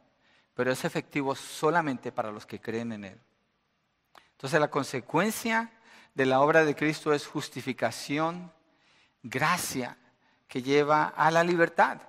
pero 0.55 0.71
es 0.71 0.83
efectivo 0.85 1.35
solamente 1.35 2.11
para 2.11 2.31
los 2.31 2.47
que 2.47 2.59
creen 2.59 2.93
en 2.93 3.03
Él. 3.03 3.21
Entonces 4.31 4.59
la 4.59 4.71
consecuencia 4.71 5.71
de 6.15 6.25
la 6.25 6.41
obra 6.41 6.65
de 6.65 6.75
Cristo 6.75 7.13
es 7.13 7.27
justificación, 7.27 8.51
gracia, 9.21 9.99
que 10.47 10.63
lleva 10.63 11.09
a 11.09 11.29
la 11.29 11.43
libertad, 11.43 12.01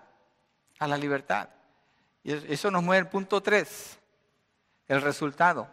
a 0.78 0.88
la 0.88 0.96
libertad. 0.96 1.50
Y 2.24 2.32
eso 2.32 2.70
nos 2.70 2.82
mueve 2.82 3.00
al 3.00 3.10
punto 3.10 3.42
3, 3.42 3.98
el 4.88 5.02
resultado. 5.02 5.68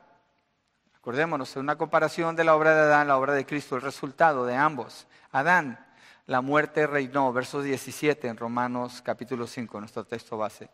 Acordémonos, 0.97 1.55
en 1.55 1.61
una 1.61 1.77
comparación 1.77 2.35
de 2.35 2.43
la 2.43 2.57
obra 2.57 2.75
de 2.75 2.81
Adán, 2.81 3.07
la 3.07 3.17
obra 3.17 3.31
de 3.31 3.45
Cristo, 3.45 3.77
el 3.77 3.81
resultado 3.81 4.45
de 4.45 4.55
ambos. 4.55 5.07
Adán, 5.33 5.83
la 6.27 6.41
muerte 6.41 6.85
reinó, 6.85 7.33
verso 7.33 7.63
17 7.63 8.27
en 8.27 8.37
Romanos 8.37 9.01
capítulo 9.03 9.47
5, 9.47 9.79
nuestro 9.79 10.05
texto 10.05 10.37
base. 10.37 10.69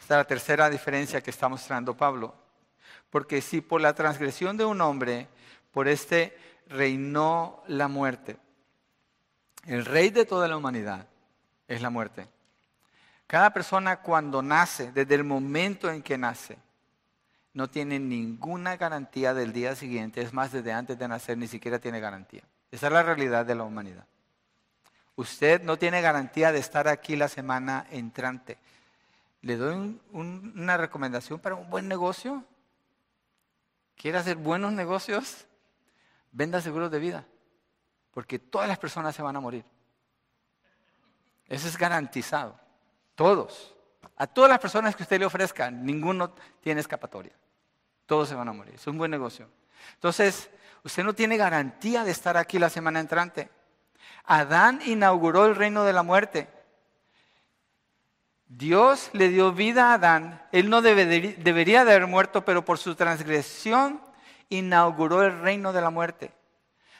Esta 0.00 0.14
es 0.14 0.18
la 0.18 0.24
tercera 0.24 0.70
diferencia 0.70 1.20
que 1.20 1.30
está 1.30 1.48
mostrando 1.48 1.96
Pablo. 1.96 2.32
Porque 3.10 3.40
si 3.40 3.60
por 3.60 3.80
la 3.80 3.92
transgresión 3.92 4.56
de 4.56 4.64
un 4.64 4.80
hombre, 4.80 5.26
por 5.72 5.88
este 5.88 6.38
reinó 6.68 7.64
la 7.66 7.88
muerte, 7.88 8.36
el 9.66 9.84
rey 9.84 10.10
de 10.10 10.24
toda 10.24 10.46
la 10.46 10.56
humanidad 10.56 11.08
es 11.66 11.82
la 11.82 11.90
muerte. 11.90 12.28
Cada 13.26 13.52
persona 13.52 14.00
cuando 14.00 14.42
nace, 14.42 14.92
desde 14.92 15.16
el 15.16 15.24
momento 15.24 15.90
en 15.90 16.02
que 16.02 16.16
nace, 16.16 16.56
no 17.52 17.68
tiene 17.68 17.98
ninguna 17.98 18.76
garantía 18.76 19.34
del 19.34 19.52
día 19.52 19.74
siguiente, 19.74 20.22
es 20.22 20.32
más, 20.32 20.52
desde 20.52 20.72
antes 20.72 20.96
de 20.96 21.08
nacer 21.08 21.36
ni 21.36 21.48
siquiera 21.48 21.80
tiene 21.80 21.98
garantía. 21.98 22.44
Esa 22.72 22.86
es 22.86 22.92
la 22.92 23.02
realidad 23.02 23.44
de 23.44 23.54
la 23.54 23.64
humanidad. 23.64 24.06
Usted 25.14 25.62
no 25.62 25.78
tiene 25.78 26.00
garantía 26.00 26.52
de 26.52 26.58
estar 26.58 26.88
aquí 26.88 27.16
la 27.16 27.28
semana 27.28 27.86
entrante. 27.90 28.58
Le 29.42 29.56
doy 29.56 30.00
una 30.12 30.76
recomendación 30.78 31.38
para 31.38 31.54
un 31.54 31.68
buen 31.68 31.86
negocio. 31.86 32.44
¿Quiere 33.94 34.18
hacer 34.18 34.36
buenos 34.36 34.72
negocios? 34.72 35.46
Venda 36.32 36.62
seguros 36.62 36.90
de 36.90 36.98
vida, 36.98 37.26
porque 38.10 38.38
todas 38.38 38.66
las 38.66 38.78
personas 38.78 39.14
se 39.14 39.20
van 39.20 39.36
a 39.36 39.40
morir. 39.40 39.66
Eso 41.46 41.68
es 41.68 41.76
garantizado. 41.76 42.58
Todos. 43.14 43.74
A 44.16 44.26
todas 44.26 44.48
las 44.48 44.58
personas 44.58 44.96
que 44.96 45.02
usted 45.02 45.20
le 45.20 45.26
ofrezca, 45.26 45.70
ninguno 45.70 46.32
tiene 46.62 46.80
escapatoria. 46.80 47.32
Todos 48.06 48.30
se 48.30 48.34
van 48.34 48.48
a 48.48 48.52
morir. 48.54 48.76
Es 48.76 48.86
un 48.86 48.96
buen 48.96 49.10
negocio. 49.10 49.46
Entonces, 49.94 50.48
usted 50.84 51.04
no 51.04 51.14
tiene 51.14 51.36
garantía 51.36 52.04
de 52.04 52.10
estar 52.10 52.36
aquí 52.36 52.58
la 52.58 52.70
semana 52.70 53.00
entrante. 53.00 53.50
Adán 54.24 54.80
inauguró 54.86 55.46
el 55.46 55.56
reino 55.56 55.84
de 55.84 55.92
la 55.92 56.02
muerte. 56.02 56.48
Dios 58.46 59.10
le 59.12 59.30
dio 59.30 59.52
vida 59.52 59.90
a 59.90 59.94
Adán. 59.94 60.42
Él 60.52 60.68
no 60.68 60.82
debería 60.82 61.84
de 61.84 61.92
haber 61.92 62.06
muerto, 62.06 62.44
pero 62.44 62.64
por 62.64 62.78
su 62.78 62.94
transgresión 62.94 64.00
inauguró 64.48 65.22
el 65.22 65.40
reino 65.40 65.72
de 65.72 65.80
la 65.80 65.90
muerte. 65.90 66.32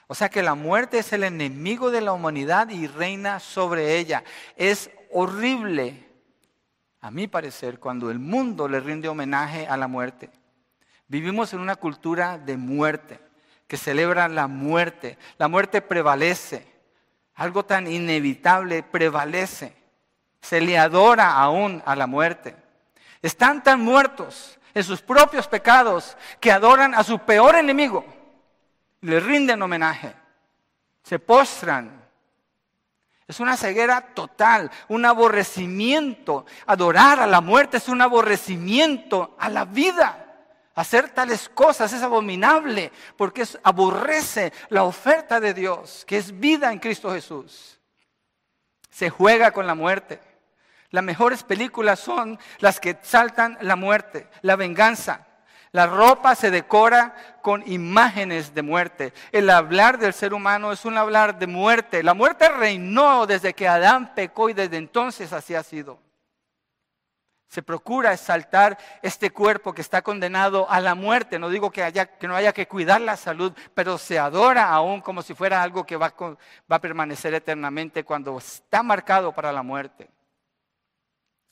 O 0.06 0.14
sea 0.14 0.28
que 0.28 0.42
la 0.42 0.54
muerte 0.54 0.98
es 0.98 1.12
el 1.12 1.24
enemigo 1.24 1.90
de 1.90 2.00
la 2.00 2.12
humanidad 2.12 2.68
y 2.70 2.86
reina 2.86 3.38
sobre 3.40 3.98
ella. 3.98 4.24
Es 4.56 4.90
horrible, 5.10 6.08
a 7.00 7.10
mi 7.10 7.28
parecer, 7.28 7.78
cuando 7.78 8.10
el 8.10 8.18
mundo 8.18 8.68
le 8.68 8.80
rinde 8.80 9.08
homenaje 9.08 9.66
a 9.66 9.76
la 9.76 9.88
muerte. 9.88 10.30
Vivimos 11.08 11.52
en 11.52 11.60
una 11.60 11.76
cultura 11.76 12.38
de 12.38 12.56
muerte, 12.56 13.20
que 13.72 13.78
celebra 13.78 14.28
la 14.28 14.48
muerte. 14.48 15.16
La 15.38 15.48
muerte 15.48 15.80
prevalece. 15.80 16.70
Algo 17.36 17.64
tan 17.64 17.90
inevitable 17.90 18.82
prevalece. 18.82 19.74
Se 20.42 20.60
le 20.60 20.76
adora 20.76 21.32
aún 21.32 21.82
a 21.86 21.96
la 21.96 22.06
muerte. 22.06 22.54
Están 23.22 23.62
tan 23.62 23.80
muertos 23.80 24.58
en 24.74 24.84
sus 24.84 25.00
propios 25.00 25.48
pecados 25.48 26.18
que 26.38 26.52
adoran 26.52 26.94
a 26.94 27.02
su 27.02 27.20
peor 27.20 27.54
enemigo. 27.54 28.04
Le 29.00 29.18
rinden 29.20 29.62
homenaje. 29.62 30.12
Se 31.02 31.18
postran. 31.18 31.98
Es 33.26 33.40
una 33.40 33.56
ceguera 33.56 34.02
total, 34.02 34.70
un 34.88 35.06
aborrecimiento. 35.06 36.44
Adorar 36.66 37.20
a 37.20 37.26
la 37.26 37.40
muerte 37.40 37.78
es 37.78 37.88
un 37.88 38.02
aborrecimiento 38.02 39.34
a 39.38 39.48
la 39.48 39.64
vida. 39.64 40.21
Hacer 40.74 41.10
tales 41.10 41.50
cosas 41.50 41.92
es 41.92 42.02
abominable 42.02 42.92
porque 43.16 43.46
aborrece 43.62 44.52
la 44.70 44.84
oferta 44.84 45.38
de 45.38 45.52
Dios, 45.52 46.04
que 46.06 46.16
es 46.16 46.38
vida 46.38 46.72
en 46.72 46.78
Cristo 46.78 47.12
Jesús. 47.12 47.78
Se 48.90 49.10
juega 49.10 49.50
con 49.50 49.66
la 49.66 49.74
muerte. 49.74 50.20
Las 50.90 51.04
mejores 51.04 51.42
películas 51.42 52.00
son 52.00 52.38
las 52.58 52.80
que 52.80 52.98
saltan 53.02 53.58
la 53.60 53.76
muerte, 53.76 54.28
la 54.42 54.56
venganza. 54.56 55.26
La 55.72 55.86
ropa 55.86 56.34
se 56.34 56.50
decora 56.50 57.38
con 57.40 57.62
imágenes 57.66 58.54
de 58.54 58.60
muerte. 58.60 59.14
El 59.32 59.48
hablar 59.48 59.98
del 59.98 60.12
ser 60.12 60.34
humano 60.34 60.70
es 60.70 60.84
un 60.84 60.98
hablar 60.98 61.38
de 61.38 61.46
muerte. 61.46 62.02
La 62.02 62.12
muerte 62.12 62.48
reinó 62.48 63.26
desde 63.26 63.54
que 63.54 63.66
Adán 63.66 64.14
pecó 64.14 64.50
y 64.50 64.52
desde 64.52 64.76
entonces 64.76 65.32
así 65.32 65.54
ha 65.54 65.62
sido. 65.62 65.98
Se 67.52 67.62
procura 67.62 68.14
exaltar 68.14 68.78
este 69.02 69.30
cuerpo 69.30 69.74
que 69.74 69.82
está 69.82 70.00
condenado 70.00 70.70
a 70.70 70.80
la 70.80 70.94
muerte. 70.94 71.38
No 71.38 71.50
digo 71.50 71.70
que, 71.70 71.82
haya, 71.82 72.06
que 72.06 72.26
no 72.26 72.34
haya 72.34 72.54
que 72.54 72.66
cuidar 72.66 73.02
la 73.02 73.14
salud, 73.14 73.52
pero 73.74 73.98
se 73.98 74.18
adora 74.18 74.70
aún 74.70 75.02
como 75.02 75.20
si 75.20 75.34
fuera 75.34 75.62
algo 75.62 75.84
que 75.84 75.98
va, 75.98 76.14
va 76.18 76.76
a 76.76 76.80
permanecer 76.80 77.34
eternamente 77.34 78.04
cuando 78.04 78.38
está 78.38 78.82
marcado 78.82 79.32
para 79.32 79.52
la 79.52 79.62
muerte. 79.62 80.08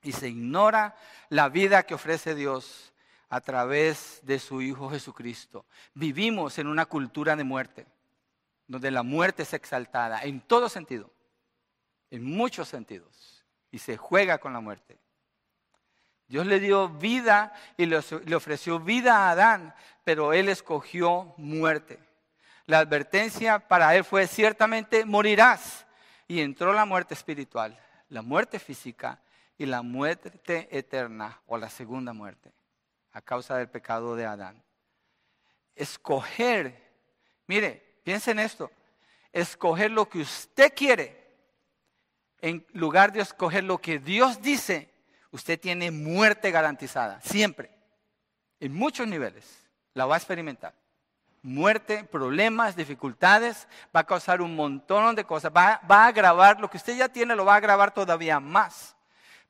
Y 0.01 0.13
se 0.13 0.31
ignora 0.31 0.97
la 1.29 1.51
vida 1.51 1.83
que 1.83 1.93
ofrece 1.93 2.35
Dios 2.35 2.95
a 3.29 3.43
través 3.43 4.21
de 4.23 4.39
su 4.39 4.63
Hijo 4.63 4.89
Jesucristo. 4.89 5.67
Vivimos 5.93 6.59
en 6.59 6.67
una 6.67 6.87
cultura 6.87 7.37
de 7.37 7.45
muerte, 7.45 7.87
donde 8.67 8.91
la 8.91 9.03
muerte 9.03 9.43
es 9.43 9.53
exaltada 9.53 10.23
en 10.23 10.41
todo 10.41 10.71
sentido, 10.71 11.13
en 12.09 12.25
muchos 12.25 12.69
sentidos, 12.69 13.45
y 13.71 13.81
se 13.81 13.99
juega 13.99 14.39
con 14.39 14.55
la 14.55 14.61
muerte. 14.61 14.99
Dios 16.31 16.47
le 16.47 16.61
dio 16.61 16.89
vida 16.89 17.53
y 17.77 17.87
le 17.87 18.37
ofreció 18.37 18.79
vida 18.79 19.17
a 19.17 19.31
Adán, 19.33 19.75
pero 20.05 20.33
él 20.33 20.49
escogió 20.49 21.35
muerte. 21.37 21.99
La 22.67 22.79
advertencia 22.79 23.59
para 23.59 23.97
él 23.97 24.05
fue 24.05 24.29
ciertamente 24.29 25.05
morirás. 25.05 25.87
Y 26.29 26.41
entró 26.41 26.73
la 26.73 26.85
muerte 26.85 27.15
espiritual, 27.15 27.77
la 28.09 28.23
muerte 28.23 28.61
física 28.61 29.21
y 29.59 29.67
la 29.67 29.83
muerte 29.83 30.69
eterna 30.71 31.41
o 31.49 31.59
la 31.59 31.69
segunda 31.69 32.13
muerte 32.13 32.53
a 33.11 33.21
causa 33.21 33.57
del 33.57 33.69
pecado 33.69 34.15
de 34.15 34.25
Adán. 34.25 34.63
Escoger, 35.75 36.93
mire, 37.49 37.99
piensen 38.05 38.39
en 38.39 38.47
esto, 38.47 38.71
escoger 39.33 39.91
lo 39.91 40.09
que 40.09 40.21
usted 40.21 40.73
quiere 40.77 41.21
en 42.41 42.65
lugar 42.73 43.11
de 43.11 43.21
escoger 43.21 43.65
lo 43.65 43.79
que 43.79 43.99
Dios 43.99 44.41
dice, 44.41 44.89
usted 45.31 45.59
tiene 45.59 45.91
muerte 45.91 46.51
garantizada, 46.51 47.21
siempre, 47.21 47.71
en 48.59 48.75
muchos 48.75 49.07
niveles, 49.07 49.69
la 49.95 50.07
va 50.07 50.15
a 50.15 50.19
experimentar. 50.19 50.75
Muerte, 51.43 52.05
problemas, 52.05 52.77
dificultades, 52.77 53.67
va 53.95 54.01
a 54.01 54.07
causar 54.07 54.43
un 54.43 54.55
montón 54.55 55.15
de 55.15 55.25
cosas, 55.25 55.51
va, 55.57 55.81
va 55.91 56.05
a 56.05 56.09
agravar, 56.09 56.61
lo 56.61 56.69
que 56.69 56.77
usted 56.77 56.97
ya 56.97 57.09
tiene 57.09 57.35
lo 57.35 57.47
va 57.47 57.55
a 57.55 57.57
agravar 57.57 57.95
todavía 57.95 58.41
más. 58.41 58.95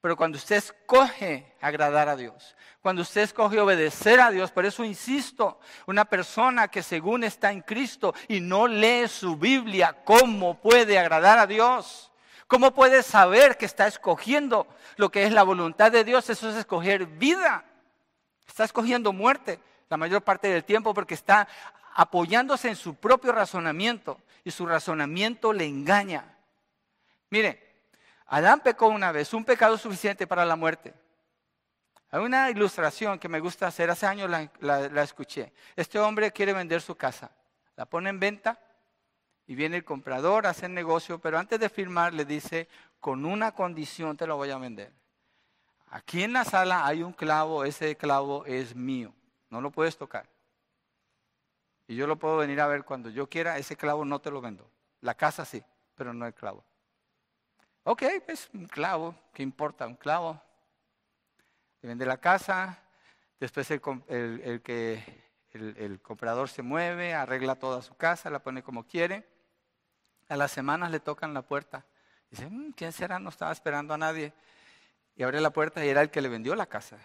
Pero 0.01 0.17
cuando 0.17 0.39
usted 0.39 0.57
escoge 0.57 1.53
agradar 1.61 2.09
a 2.09 2.17
Dios, 2.17 2.57
cuando 2.81 3.03
usted 3.03 3.23
escoge 3.23 3.61
obedecer 3.61 4.21
a 4.21 4.31
Dios, 4.31 4.51
por 4.51 4.65
eso 4.65 4.85
insisto, 4.85 5.61
una 5.87 6.07
persona 6.07 6.69
que 6.69 6.83
según 6.83 7.25
está 7.25 7.53
en 7.53 7.61
Cristo 7.61 8.15
y 8.27 8.41
no 8.41 8.67
lee 8.67 9.09
su 9.09 9.37
Biblia, 9.37 9.99
¿cómo 10.05 10.59
puede 10.59 10.99
agradar 10.99 11.39
a 11.39 11.47
Dios? 11.47 12.10
¿Cómo 12.51 12.75
puede 12.75 13.05
saber 13.05 13.57
que 13.57 13.65
está 13.65 13.87
escogiendo 13.87 14.67
lo 14.97 15.09
que 15.09 15.23
es 15.23 15.31
la 15.33 15.45
voluntad 15.45 15.93
de 15.93 16.03
Dios? 16.03 16.29
Eso 16.31 16.51
es 16.51 16.57
escoger 16.57 17.07
vida. 17.07 17.65
Está 18.45 18.65
escogiendo 18.65 19.13
muerte 19.13 19.61
la 19.89 19.97
mayor 19.97 20.23
parte 20.23 20.49
del 20.49 20.65
tiempo 20.65 20.93
porque 20.93 21.15
está 21.15 21.47
apoyándose 21.95 22.67
en 22.67 22.75
su 22.75 22.97
propio 22.97 23.31
razonamiento 23.31 24.21
y 24.43 24.51
su 24.51 24.67
razonamiento 24.67 25.53
le 25.53 25.65
engaña. 25.65 26.25
Mire, 27.29 27.85
Adán 28.27 28.59
pecó 28.59 28.89
una 28.89 29.13
vez, 29.13 29.33
un 29.33 29.45
pecado 29.45 29.79
suficiente 29.79 30.27
para 30.27 30.45
la 30.45 30.57
muerte. 30.57 30.93
Hay 32.11 32.19
una 32.19 32.51
ilustración 32.51 33.21
que 33.21 33.29
me 33.29 33.39
gusta 33.39 33.69
hacer, 33.69 33.91
hace 33.91 34.07
años 34.07 34.29
la, 34.29 35.03
escuché. 35.05 35.53
Este 35.77 36.01
hombre 36.01 36.33
quiere 36.33 36.53
vender 36.53 36.83
su 36.83 36.97
casa, 36.97 37.31
la 37.77 37.87
pone 37.87 38.11
en 38.11 38.19
venta 38.19 38.59
y 39.51 39.57
viene 39.57 39.79
el 39.79 39.85
comprador 39.85 40.47
a 40.47 40.51
hacer 40.51 40.71
negocio, 40.71 41.19
pero 41.19 41.37
antes 41.37 41.59
de 41.59 41.69
firmar 41.69 42.15
le 42.15 42.25
dice, 42.25 42.69
con 43.01 43.25
una 43.25 43.51
condición 43.51 44.17
te 44.17 44.25
lo 44.25 44.37
voy 44.37 44.51
a 44.51 44.59
vender. 44.59 44.93
Aquí 45.89 46.23
en 46.23 46.33
la 46.33 46.45
sala 46.45 46.87
hay 46.87 47.03
un 47.03 47.13
clavo, 47.13 47.65
ese 47.65 47.97
clavo 47.97 48.47
es 48.47 48.77
mío, 48.77 49.13
no 49.49 49.61
lo 49.61 49.73
puedes 49.73 49.99
tocar. 49.99 50.29
Y 51.89 51.97
yo 51.97 52.07
lo 52.07 52.15
puedo 52.15 52.37
venir 52.37 52.61
a 52.61 52.69
ver 52.69 52.85
cuando 52.85 53.11
yo 53.11 53.29
quiera, 53.29 53.59
ese 53.59 53.75
clavo 53.75 54.05
no 54.05 54.21
te 54.21 54.31
lo 54.31 54.41
vendo. 54.41 54.71
La 55.01 55.15
casa 55.17 55.45
sí, 55.45 55.61
pero 55.97 56.15
no 56.15 56.29
el 56.29 56.35
clavo. 56.35 56.65
Ok, 57.83 58.05
pues 58.25 58.49
un 58.55 58.67
clavo, 58.69 59.17
¿qué 59.35 59.43
importa? 59.43 59.85
Un 59.85 59.97
clavo. 59.97 60.41
Le 61.83 61.89
vende 61.89 62.07
la 62.07 62.19
casa, 62.19 62.79
después 63.41 63.69
el, 63.73 64.63
que, 64.63 65.03
el, 65.55 66.01
comprador 66.01 66.49
se 66.49 66.63
mueve, 66.63 67.15
arregla 67.15 67.57
toda 67.57 67.83
su 67.83 67.97
casa, 67.97 68.31
la 68.31 68.45
pone 68.45 68.63
como 68.63 68.87
quiere. 68.87 69.40
A 70.31 70.37
las 70.37 70.53
semanas 70.53 70.93
le 70.93 71.01
tocan 71.01 71.35
la 71.35 71.43
puerta. 71.43 71.85
Dice, 72.31 72.49
mm, 72.49 72.71
¿quién 72.73 72.93
será? 72.93 73.19
No 73.19 73.31
estaba 73.31 73.51
esperando 73.51 73.93
a 73.93 73.99
nadie. 73.99 74.33
Y 75.17 75.25
abre 75.25 75.41
la 75.41 75.51
puerta 75.51 75.85
y 75.85 75.89
era 75.89 76.03
el 76.03 76.11
que 76.11 76.21
le 76.21 76.29
vendió 76.29 76.55
la 76.55 76.67
casa. 76.67 76.99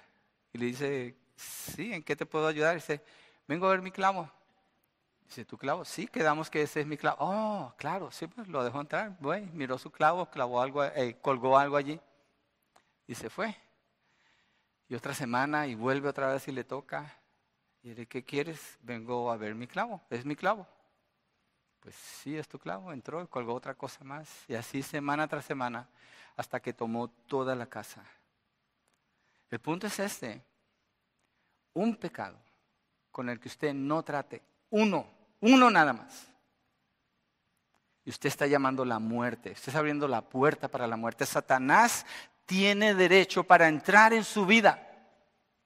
Y 0.54 0.60
le 0.60 0.68
dice, 0.68 1.16
sí, 1.36 1.92
¿en 1.92 2.04
qué 2.04 2.16
te 2.16 2.28
puedo 2.28 2.46
ayudar? 2.46 2.76
dice, 2.76 3.02
vengo 3.48 3.66
a 3.66 3.72
ver 3.72 3.82
mi 3.82 3.90
clavo. 3.90 4.32
Dice, 5.26 5.44
¿tu 5.44 5.58
clavo? 5.58 5.84
Sí, 5.86 6.06
quedamos 6.06 6.52
que 6.52 6.62
ese 6.62 6.82
es 6.82 6.86
mi 6.86 6.98
clavo. 6.98 7.18
Oh, 7.20 7.74
claro, 7.78 8.12
sí, 8.12 8.28
pues 8.28 8.48
lo 8.48 8.64
dejó 8.64 8.80
entrar. 8.80 9.18
Bueno, 9.20 9.50
miró 9.54 9.80
su 9.80 9.92
clavo, 9.92 10.30
clavó 10.30 10.62
algo, 10.62 10.84
eh, 10.84 11.18
colgó 11.20 11.58
algo 11.58 11.78
allí 11.78 12.00
y 13.08 13.16
se 13.16 13.32
fue. 13.32 13.58
Y 14.88 14.94
otra 14.94 15.16
semana 15.16 15.66
y 15.66 15.74
vuelve 15.74 16.10
otra 16.10 16.32
vez 16.32 16.48
y 16.48 16.52
le 16.52 16.64
toca. 16.64 17.12
Y 17.82 17.90
dice, 17.90 18.06
¿qué 18.06 18.24
quieres? 18.24 18.78
Vengo 18.82 19.32
a 19.32 19.38
ver 19.38 19.56
mi 19.56 19.66
clavo. 19.66 20.04
Es 20.12 20.26
mi 20.26 20.36
clavo. 20.36 20.68
Pues 21.86 21.96
sí, 21.96 22.36
es 22.36 22.48
tu 22.48 22.58
clavo. 22.58 22.92
Entró 22.92 23.24
y 23.24 23.28
colgó 23.28 23.54
otra 23.54 23.76
cosa 23.76 24.04
más. 24.04 24.28
Y 24.48 24.56
así 24.56 24.82
semana 24.82 25.28
tras 25.28 25.46
semana 25.46 25.88
hasta 26.36 26.60
que 26.60 26.74
tomó 26.74 27.08
toda 27.08 27.56
la 27.56 27.68
casa. 27.68 28.04
El 29.50 29.60
punto 29.60 29.86
es 29.86 30.00
este. 30.00 30.44
Un 31.76 31.96
pecado 31.96 32.38
con 33.12 33.30
el 33.30 33.40
que 33.40 33.48
usted 33.48 33.74
no 33.74 34.04
trate. 34.04 34.42
Uno 34.72 35.16
uno 35.46 35.70
nada 35.70 35.94
más. 35.94 36.28
Y 38.04 38.10
usted 38.10 38.28
está 38.28 38.48
llamando 38.48 38.84
la 38.84 39.00
muerte, 39.00 39.52
usted 39.52 39.70
está 39.70 39.80
abriendo 39.80 40.08
la 40.08 40.22
puerta 40.22 40.68
para 40.68 40.88
la 40.88 40.98
muerte. 40.98 41.26
Satanás 41.26 42.06
tiene 42.46 42.94
derecho 42.94 43.44
para 43.44 43.68
entrar 43.68 44.14
en 44.14 44.24
su 44.24 44.46
vida 44.46 44.88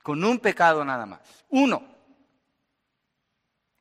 con 0.04 0.24
un 0.24 0.40
pecado 0.40 0.84
nada 0.84 1.06
más. 1.06 1.20
Uno. 1.50 1.84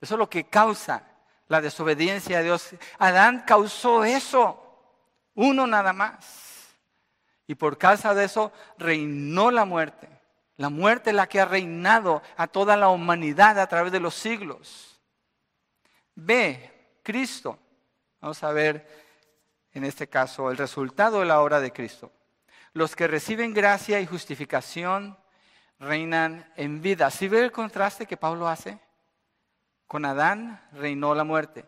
Eso 0.00 0.14
es 0.14 0.18
lo 0.18 0.30
que 0.30 0.44
causa 0.44 1.02
la 1.48 1.60
desobediencia 1.60 2.38
a 2.38 2.42
Dios. 2.42 2.70
Adán 2.98 3.44
causó 3.46 4.04
eso. 4.04 4.64
Uno 5.34 5.66
nada 5.66 5.92
más. 5.92 6.76
Y 7.46 7.54
por 7.54 7.78
causa 7.78 8.14
de 8.14 8.24
eso 8.24 8.52
reinó 8.76 9.50
la 9.50 9.64
muerte. 9.64 10.08
La 10.56 10.68
muerte 10.68 11.10
es 11.10 11.16
la 11.16 11.28
que 11.28 11.40
ha 11.40 11.46
reinado 11.46 12.22
a 12.36 12.46
toda 12.46 12.76
la 12.76 12.88
humanidad 12.88 13.58
a 13.58 13.66
través 13.66 13.92
de 13.92 14.00
los 14.00 14.14
siglos. 14.14 15.00
B, 16.14 16.98
Cristo. 17.02 17.58
Vamos 18.20 18.42
a 18.42 18.52
ver 18.52 18.86
en 19.72 19.84
este 19.84 20.08
caso 20.08 20.50
el 20.50 20.56
resultado 20.56 21.20
de 21.20 21.26
la 21.26 21.40
obra 21.40 21.60
de 21.60 21.72
Cristo. 21.72 22.12
Los 22.72 22.96
que 22.96 23.06
reciben 23.06 23.54
gracia 23.54 24.00
y 24.00 24.06
justificación 24.06 25.16
reinan 25.78 26.52
en 26.56 26.82
vida. 26.82 27.10
¿Sí 27.10 27.28
ve 27.28 27.40
el 27.40 27.52
contraste 27.52 28.06
que 28.06 28.16
Pablo 28.16 28.48
hace? 28.48 28.78
Con 29.88 30.04
Adán 30.04 30.62
reinó 30.72 31.14
la 31.14 31.24
muerte. 31.24 31.64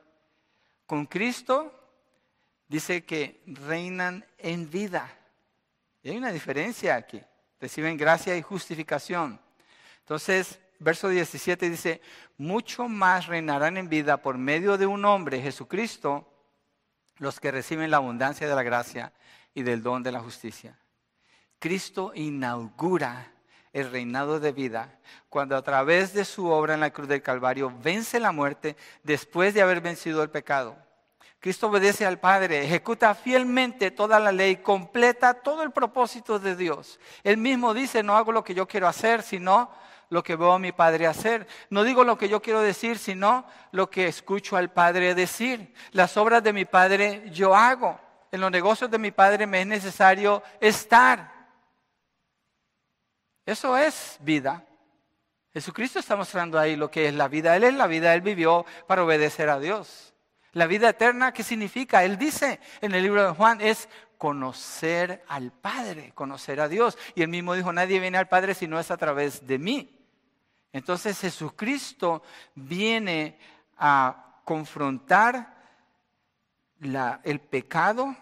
Con 0.86 1.06
Cristo 1.06 1.74
dice 2.68 3.04
que 3.04 3.42
reinan 3.46 4.24
en 4.38 4.70
vida. 4.70 5.10
Y 6.02 6.10
hay 6.10 6.18
una 6.18 6.30
diferencia 6.30 6.96
aquí. 6.96 7.20
Reciben 7.58 7.96
gracia 7.96 8.36
y 8.36 8.42
justificación. 8.42 9.40
Entonces, 10.00 10.60
verso 10.78 11.08
17 11.08 11.70
dice, 11.70 12.02
mucho 12.36 12.88
más 12.88 13.26
reinarán 13.26 13.78
en 13.78 13.88
vida 13.88 14.18
por 14.18 14.36
medio 14.36 14.76
de 14.76 14.86
un 14.86 15.04
hombre, 15.04 15.40
Jesucristo, 15.40 16.30
los 17.16 17.40
que 17.40 17.50
reciben 17.50 17.90
la 17.90 17.98
abundancia 17.98 18.48
de 18.48 18.54
la 18.54 18.62
gracia 18.62 19.12
y 19.54 19.62
del 19.62 19.82
don 19.82 20.02
de 20.02 20.12
la 20.12 20.20
justicia. 20.20 20.78
Cristo 21.58 22.12
inaugura 22.14 23.32
el 23.72 23.90
reinado 23.90 24.40
de 24.40 24.52
vida 24.52 24.98
cuando 25.28 25.56
a 25.56 25.62
través 25.62 26.12
de 26.12 26.24
su 26.24 26.48
obra 26.48 26.74
en 26.74 26.80
la 26.80 26.90
cruz 26.90 27.08
del 27.08 27.22
Calvario 27.22 27.72
vence 27.82 28.18
la 28.18 28.32
muerte 28.32 28.76
después 29.02 29.54
de 29.54 29.62
haber 29.62 29.80
vencido 29.80 30.22
el 30.22 30.30
pecado. 30.30 30.76
Cristo 31.38 31.68
obedece 31.68 32.04
al 32.04 32.18
Padre, 32.18 32.64
ejecuta 32.64 33.14
fielmente 33.14 33.90
toda 33.90 34.20
la 34.20 34.30
ley, 34.30 34.56
completa 34.56 35.32
todo 35.32 35.62
el 35.62 35.70
propósito 35.70 36.38
de 36.38 36.54
Dios. 36.54 37.00
Él 37.24 37.38
mismo 37.38 37.72
dice, 37.72 38.02
no 38.02 38.16
hago 38.16 38.30
lo 38.30 38.44
que 38.44 38.54
yo 38.54 38.68
quiero 38.68 38.86
hacer, 38.86 39.22
sino 39.22 39.70
lo 40.10 40.22
que 40.22 40.36
veo 40.36 40.52
a 40.52 40.58
mi 40.58 40.72
padre 40.72 41.06
hacer. 41.06 41.46
No 41.70 41.84
digo 41.84 42.04
lo 42.04 42.18
que 42.18 42.28
yo 42.28 42.42
quiero 42.42 42.60
decir, 42.60 42.98
sino 42.98 43.46
lo 43.70 43.88
que 43.88 44.06
escucho 44.06 44.56
al 44.56 44.70
padre 44.70 45.14
decir. 45.14 45.72
Las 45.92 46.16
obras 46.16 46.42
de 46.42 46.52
mi 46.52 46.66
padre 46.66 47.30
yo 47.32 47.54
hago. 47.54 47.98
En 48.32 48.40
los 48.40 48.50
negocios 48.50 48.90
de 48.90 48.98
mi 48.98 49.12
padre 49.12 49.46
me 49.46 49.62
es 49.62 49.66
necesario 49.66 50.42
estar. 50.60 51.39
Eso 53.50 53.76
es 53.76 54.16
vida. 54.20 54.64
Jesucristo 55.52 55.98
está 55.98 56.14
mostrando 56.14 56.56
ahí 56.56 56.76
lo 56.76 56.88
que 56.88 57.08
es 57.08 57.14
la 57.14 57.26
vida. 57.26 57.56
Él 57.56 57.64
es 57.64 57.74
la 57.74 57.88
vida, 57.88 58.14
Él 58.14 58.20
vivió 58.20 58.64
para 58.86 59.02
obedecer 59.02 59.48
a 59.48 59.58
Dios. 59.58 60.14
La 60.52 60.68
vida 60.68 60.90
eterna, 60.90 61.32
¿qué 61.32 61.42
significa? 61.42 62.04
Él 62.04 62.16
dice 62.16 62.60
en 62.80 62.94
el 62.94 63.02
libro 63.02 63.24
de 63.24 63.32
Juan, 63.32 63.60
es 63.60 63.88
conocer 64.18 65.24
al 65.26 65.50
Padre, 65.50 66.12
conocer 66.14 66.60
a 66.60 66.68
Dios. 66.68 66.96
Y 67.16 67.22
él 67.22 67.28
mismo 67.28 67.54
dijo, 67.54 67.72
nadie 67.72 67.98
viene 67.98 68.18
al 68.18 68.28
Padre 68.28 68.54
si 68.54 68.68
no 68.68 68.78
es 68.78 68.92
a 68.92 68.96
través 68.96 69.44
de 69.44 69.58
mí. 69.58 69.98
Entonces 70.72 71.18
Jesucristo 71.18 72.22
viene 72.54 73.36
a 73.78 74.42
confrontar 74.44 75.56
el 77.24 77.40
pecado, 77.40 78.14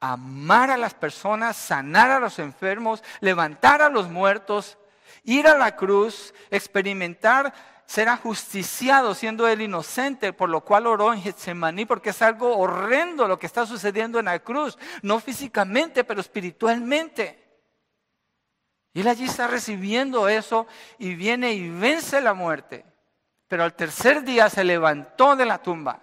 amar 0.00 0.70
a 0.70 0.76
las 0.76 0.94
personas, 0.94 1.56
sanar 1.56 2.10
a 2.10 2.20
los 2.20 2.38
enfermos, 2.38 3.02
levantar 3.20 3.82
a 3.82 3.88
los 3.88 4.08
muertos, 4.08 4.78
ir 5.24 5.46
a 5.46 5.56
la 5.56 5.76
cruz, 5.76 6.34
experimentar 6.50 7.52
ser 7.88 8.10
ajusticiado 8.10 9.14
siendo 9.14 9.48
él 9.48 9.62
inocente, 9.62 10.34
por 10.34 10.50
lo 10.50 10.60
cual 10.60 10.86
oró 10.86 11.14
en 11.14 11.22
Getsemaní, 11.22 11.86
porque 11.86 12.10
es 12.10 12.20
algo 12.20 12.54
horrendo 12.58 13.26
lo 13.26 13.38
que 13.38 13.46
está 13.46 13.64
sucediendo 13.64 14.18
en 14.18 14.26
la 14.26 14.40
cruz, 14.40 14.76
no 15.00 15.18
físicamente, 15.20 16.04
pero 16.04 16.20
espiritualmente. 16.20 17.42
Y 18.92 19.00
él 19.00 19.08
allí 19.08 19.24
está 19.24 19.46
recibiendo 19.46 20.28
eso 20.28 20.66
y 20.98 21.14
viene 21.14 21.54
y 21.54 21.70
vence 21.70 22.20
la 22.20 22.34
muerte. 22.34 22.84
Pero 23.46 23.64
al 23.64 23.72
tercer 23.72 24.22
día 24.22 24.50
se 24.50 24.64
levantó 24.64 25.34
de 25.34 25.46
la 25.46 25.62
tumba 25.62 26.02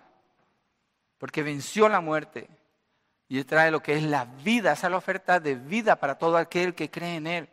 porque 1.19 1.43
venció 1.43 1.87
la 1.87 2.01
muerte. 2.01 2.49
Y 3.27 3.43
trae 3.43 3.71
lo 3.71 3.81
que 3.81 3.95
es 3.95 4.03
la 4.03 4.25
vida, 4.25 4.73
esa 4.73 4.87
es 4.87 4.91
la 4.91 4.97
oferta 4.97 5.39
de 5.39 5.55
vida 5.55 5.95
para 5.95 6.15
todo 6.17 6.37
aquel 6.37 6.75
que 6.75 6.91
cree 6.91 7.15
en 7.15 7.27
Él. 7.27 7.49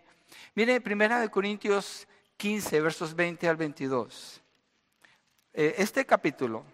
Mire, 0.55 0.81
Primera 0.81 1.21
de 1.21 1.31
Corintios 1.31 2.07
15, 2.37 2.81
versos 2.81 3.15
20 3.15 3.49
al 3.49 3.57
22. 3.57 4.43
Eh, 5.55 5.75
este 5.79 6.05
capítulo, 6.05 6.65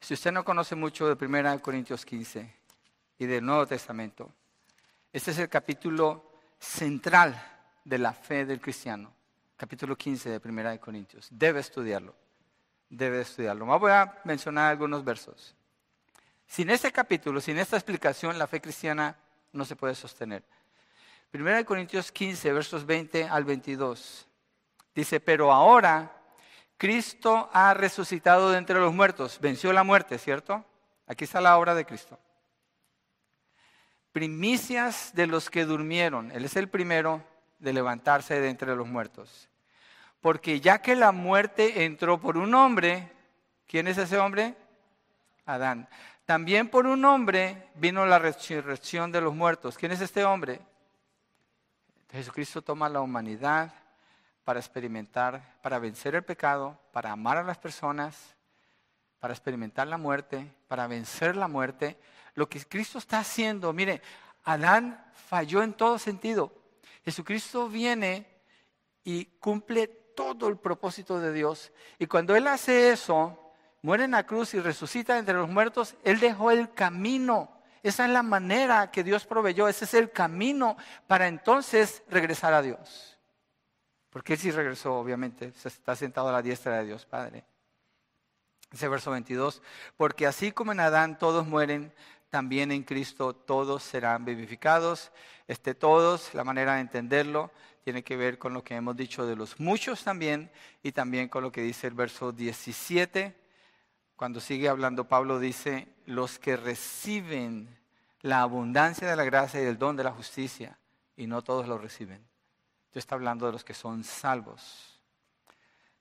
si 0.00 0.14
usted 0.14 0.32
no 0.32 0.44
conoce 0.44 0.74
mucho 0.74 1.06
de 1.06 1.16
Primera 1.16 1.52
de 1.52 1.60
Corintios 1.60 2.04
15 2.04 2.54
y 3.18 3.26
del 3.26 3.44
Nuevo 3.44 3.66
Testamento, 3.66 4.32
este 5.12 5.30
es 5.30 5.38
el 5.38 5.48
capítulo 5.48 6.32
central 6.58 7.40
de 7.84 7.98
la 7.98 8.12
fe 8.12 8.44
del 8.44 8.60
cristiano. 8.60 9.12
Capítulo 9.56 9.96
15 9.96 10.30
de 10.30 10.40
Primera 10.40 10.70
de 10.70 10.78
Corintios. 10.78 11.28
Debe 11.30 11.60
estudiarlo. 11.60 12.14
Debe 12.88 13.22
estudiarlo. 13.22 13.66
Voy 13.78 13.90
a 13.90 14.20
mencionar 14.24 14.70
algunos 14.70 15.04
versos. 15.04 15.56
Sin 16.48 16.70
este 16.70 16.90
capítulo, 16.90 17.40
sin 17.40 17.58
esta 17.58 17.76
explicación, 17.76 18.38
la 18.38 18.46
fe 18.46 18.60
cristiana 18.60 19.16
no 19.52 19.64
se 19.66 19.76
puede 19.76 19.94
sostener. 19.94 20.42
Primera 21.30 21.58
de 21.58 21.64
Corintios 21.66 22.10
15, 22.10 22.52
versos 22.54 22.86
20 22.86 23.28
al 23.28 23.44
22. 23.44 24.26
Dice, 24.94 25.20
pero 25.20 25.52
ahora 25.52 26.10
Cristo 26.78 27.50
ha 27.52 27.74
resucitado 27.74 28.50
de 28.50 28.58
entre 28.58 28.80
los 28.80 28.94
muertos, 28.94 29.38
venció 29.40 29.72
la 29.74 29.84
muerte, 29.84 30.16
¿cierto? 30.18 30.64
Aquí 31.06 31.24
está 31.24 31.40
la 31.40 31.58
obra 31.58 31.74
de 31.74 31.84
Cristo. 31.84 32.18
Primicias 34.12 35.12
de 35.14 35.26
los 35.26 35.50
que 35.50 35.66
durmieron. 35.66 36.32
Él 36.32 36.46
es 36.46 36.56
el 36.56 36.68
primero 36.68 37.22
de 37.58 37.74
levantarse 37.74 38.40
de 38.40 38.48
entre 38.48 38.74
los 38.74 38.88
muertos. 38.88 39.50
Porque 40.20 40.60
ya 40.60 40.80
que 40.80 40.96
la 40.96 41.12
muerte 41.12 41.84
entró 41.84 42.18
por 42.18 42.38
un 42.38 42.54
hombre, 42.54 43.12
¿quién 43.66 43.86
es 43.86 43.98
ese 43.98 44.16
hombre? 44.18 44.56
Adán. 45.44 45.88
También 46.28 46.68
por 46.68 46.86
un 46.86 47.06
hombre 47.06 47.70
vino 47.76 48.04
la 48.04 48.18
resurrección 48.18 49.10
de 49.10 49.22
los 49.22 49.34
muertos. 49.34 49.78
¿Quién 49.78 49.92
es 49.92 50.02
este 50.02 50.26
hombre? 50.26 50.60
Jesucristo 52.10 52.60
toma 52.60 52.90
la 52.90 53.00
humanidad 53.00 53.72
para 54.44 54.60
experimentar, 54.60 55.56
para 55.62 55.78
vencer 55.78 56.14
el 56.14 56.22
pecado, 56.22 56.78
para 56.92 57.12
amar 57.12 57.38
a 57.38 57.42
las 57.42 57.56
personas, 57.56 58.36
para 59.18 59.32
experimentar 59.32 59.86
la 59.86 59.96
muerte, 59.96 60.52
para 60.68 60.86
vencer 60.86 61.34
la 61.34 61.48
muerte. 61.48 61.98
Lo 62.34 62.46
que 62.46 62.62
Cristo 62.62 62.98
está 62.98 63.20
haciendo, 63.20 63.72
mire, 63.72 64.02
Adán 64.44 65.02
falló 65.30 65.62
en 65.62 65.72
todo 65.72 65.98
sentido. 65.98 66.52
Jesucristo 67.06 67.70
viene 67.70 68.26
y 69.02 69.24
cumple 69.40 69.86
todo 70.14 70.48
el 70.48 70.58
propósito 70.58 71.20
de 71.20 71.32
Dios. 71.32 71.72
Y 71.98 72.06
cuando 72.06 72.36
Él 72.36 72.48
hace 72.48 72.90
eso, 72.90 73.47
muere 73.82 74.04
en 74.04 74.12
la 74.12 74.26
cruz 74.26 74.54
y 74.54 74.60
resucita 74.60 75.18
entre 75.18 75.34
los 75.34 75.48
muertos, 75.48 75.94
Él 76.04 76.20
dejó 76.20 76.50
el 76.50 76.72
camino. 76.72 77.50
Esa 77.82 78.04
es 78.04 78.10
la 78.10 78.22
manera 78.22 78.90
que 78.90 79.04
Dios 79.04 79.24
proveyó, 79.24 79.68
ese 79.68 79.84
es 79.84 79.94
el 79.94 80.10
camino 80.10 80.76
para 81.06 81.28
entonces 81.28 82.02
regresar 82.08 82.52
a 82.52 82.62
Dios. 82.62 83.18
Porque 84.10 84.34
Él 84.34 84.38
sí 84.38 84.50
regresó, 84.50 84.98
obviamente, 84.98 85.52
está 85.64 85.94
sentado 85.94 86.28
a 86.28 86.32
la 86.32 86.42
diestra 86.42 86.78
de 86.78 86.86
Dios 86.86 87.06
Padre. 87.06 87.44
Ese 88.72 88.88
verso 88.88 89.10
22, 89.10 89.62
porque 89.96 90.26
así 90.26 90.52
como 90.52 90.72
en 90.72 90.80
Adán 90.80 91.18
todos 91.18 91.46
mueren, 91.46 91.94
también 92.28 92.70
en 92.70 92.82
Cristo 92.82 93.34
todos 93.34 93.82
serán 93.82 94.24
vivificados. 94.24 95.10
Este 95.46 95.74
todos, 95.74 96.34
la 96.34 96.44
manera 96.44 96.74
de 96.74 96.82
entenderlo, 96.82 97.50
tiene 97.84 98.04
que 98.04 98.16
ver 98.16 98.36
con 98.36 98.52
lo 98.52 98.62
que 98.62 98.74
hemos 98.74 98.96
dicho 98.96 99.24
de 99.24 99.36
los 99.36 99.58
muchos 99.58 100.04
también 100.04 100.50
y 100.82 100.92
también 100.92 101.28
con 101.28 101.42
lo 101.42 101.50
que 101.50 101.62
dice 101.62 101.86
el 101.86 101.94
verso 101.94 102.32
17 102.32 103.47
cuando 104.18 104.40
sigue 104.40 104.68
hablando, 104.68 105.04
Pablo 105.04 105.38
dice, 105.38 105.86
los 106.04 106.40
que 106.40 106.56
reciben 106.56 107.78
la 108.20 108.42
abundancia 108.42 109.08
de 109.08 109.14
la 109.14 109.22
gracia 109.22 109.62
y 109.62 109.66
el 109.66 109.78
don 109.78 109.94
de 109.94 110.02
la 110.02 110.10
justicia, 110.10 110.76
y 111.16 111.28
no 111.28 111.42
todos 111.42 111.68
lo 111.68 111.78
reciben. 111.78 112.16
Entonces 112.16 112.96
está 112.96 113.14
hablando 113.14 113.46
de 113.46 113.52
los 113.52 113.62
que 113.62 113.74
son 113.74 114.02
salvos. 114.02 115.00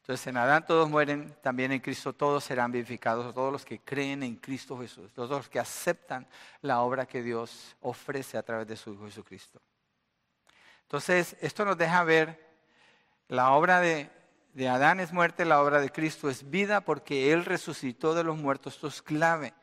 Entonces 0.02 0.26
en 0.26 0.38
Adán 0.38 0.66
todos 0.66 0.90
mueren, 0.90 1.38
también 1.44 1.72
en 1.72 1.80
Cristo 1.80 2.12
todos 2.12 2.44
serán 2.44 2.72
vivificados, 2.72 3.32
todos 3.36 3.52
los 3.52 3.64
que 3.64 3.82
creen 3.82 4.24
en 4.24 4.38
Cristo 4.38 4.80
Jesús, 4.80 5.14
todos 5.14 5.30
los 5.30 5.48
que 5.48 5.60
aceptan 5.60 6.26
la 6.62 6.82
obra 6.82 7.06
que 7.06 7.22
Dios 7.22 7.76
ofrece 7.82 8.36
a 8.40 8.42
través 8.42 8.68
de 8.68 8.78
su 8.78 8.94
Hijo 8.94 9.06
Jesucristo. 9.06 9.62
Entonces 10.82 11.38
esto 11.40 11.64
nos 11.64 11.78
deja 11.78 12.04
ver 12.04 12.48
la 13.28 13.52
obra 13.52 13.80
de 13.80 14.10
de 14.58 14.68
Adán 14.68 15.00
es 15.00 15.14
muerte, 15.14 15.46
la 15.46 15.62
obra 15.62 15.80
de 15.80 15.92
Cristo 15.92 16.32
es 16.32 16.50
vida 16.50 16.82
porque 16.82 17.32
Él 17.32 17.46
resucitó 17.46 18.16
de 18.16 18.24
los 18.24 18.38
muertos. 18.38 18.74
Esto 18.74 18.88
es 18.88 19.04
clave 19.04 19.54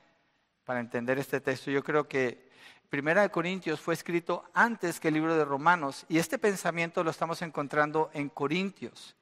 para 0.64 0.78
entender 0.78 1.18
este 1.18 1.40
texto. 1.40 1.72
Yo 1.72 1.82
creo 1.82 2.07
que 2.07 2.49
Primera 2.90 3.22
de 3.22 3.30
Corintios 3.30 3.80
fue 3.80 3.95
escrito 3.95 4.45
antes 4.55 5.01
que 5.01 5.09
el 5.09 5.14
libro 5.14 5.36
de 5.36 5.45
Romanos 5.45 6.07
y 6.09 6.18
este 6.18 6.38
pensamiento 6.38 7.03
lo 7.03 7.11
estamos 7.11 7.42
encontrando 7.42 8.09
en 8.14 8.28
Corintios, 8.28 9.16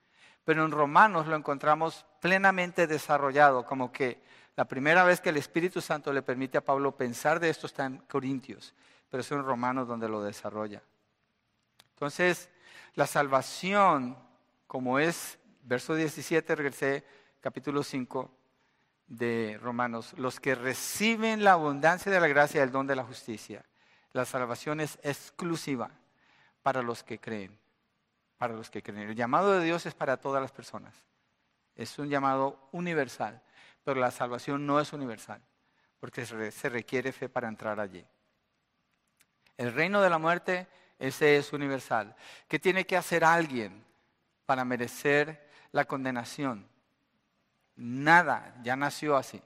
pero 0.45 0.63
en 0.63 0.73
Romanos 0.73 1.27
lo 1.27 1.37
encontramos 1.37 2.05
plenamente 2.21 2.87
desarrollado, 2.87 3.65
como 3.65 3.91
que 3.91 4.21
la 4.57 4.67
primera 4.67 5.05
vez 5.05 5.23
que 5.23 5.31
el 5.31 5.39
Espíritu 5.39 5.81
Santo 5.81 6.13
le 6.13 6.21
permite 6.21 6.59
a 6.59 6.65
Pablo 6.67 6.95
pensar 6.95 7.41
de 7.41 7.49
esto 7.49 7.67
está 7.67 7.87
en 7.87 7.97
Corintios, 7.97 8.75
pero 9.09 9.23
es 9.23 9.33
en 9.33 9.43
Romanos 9.43 9.89
donde 9.89 10.07
lo 10.07 10.23
desarrolla. 10.23 10.83
Entonces, 11.95 12.51
la 12.95 13.07
salvación, 13.07 14.19
como 14.67 14.99
es 14.99 15.39
verso 15.63 15.95
17, 15.95 16.55
regresé, 16.55 17.05
capítulo 17.41 17.83
5 17.83 18.31
de 19.07 19.59
Romanos. 19.61 20.15
Los 20.17 20.41
que 20.41 20.55
reciben 20.55 21.45
la 21.45 21.53
abundancia 21.53 22.11
de 22.11 22.21
la 22.21 22.29
gracia 22.29 22.61
y 22.61 22.63
el 22.63 22.73
don 22.73 22.87
de 22.87 22.97
la 22.97 23.05
justicia. 23.05 23.65
La 24.13 24.25
salvación 24.25 24.81
es 24.81 24.99
exclusiva 25.03 25.91
para 26.63 26.83
los 26.83 27.03
que 27.03 27.19
creen. 27.19 27.59
Para 28.37 28.55
los 28.55 28.71
que 28.71 28.83
creen. 28.83 29.11
El 29.11 29.17
llamado 29.17 29.53
de 29.53 29.65
Dios 29.65 29.87
es 29.87 29.95
para 29.95 30.19
todas 30.19 30.43
las 30.43 30.53
personas. 30.53 30.95
Es 31.75 31.99
un 31.99 32.09
llamado 32.09 32.69
universal. 32.73 33.41
Pero 33.85 34.01
la 34.01 34.11
salvación 34.11 34.67
no 34.67 34.81
es 34.81 34.93
universal. 34.93 35.41
Porque 35.99 36.27
se 36.27 36.69
requiere 36.69 37.13
fe 37.13 37.29
para 37.29 37.49
entrar 37.49 37.79
allí. 37.81 38.05
El 39.57 39.73
reino 39.73 40.03
de 40.03 40.11
la 40.11 40.19
muerte, 40.19 40.67
ese 40.99 41.37
es 41.37 41.53
universal. 41.53 42.17
¿Qué 42.49 42.59
tiene 42.59 42.85
que 42.85 42.97
hacer 42.97 43.25
alguien 43.25 43.85
para 44.47 44.65
merecer 44.65 45.52
la 45.73 45.87
condenación. 45.87 46.67
Nada, 47.77 48.55
ya 48.63 48.77
nació 48.77 49.17
así. 49.17 49.43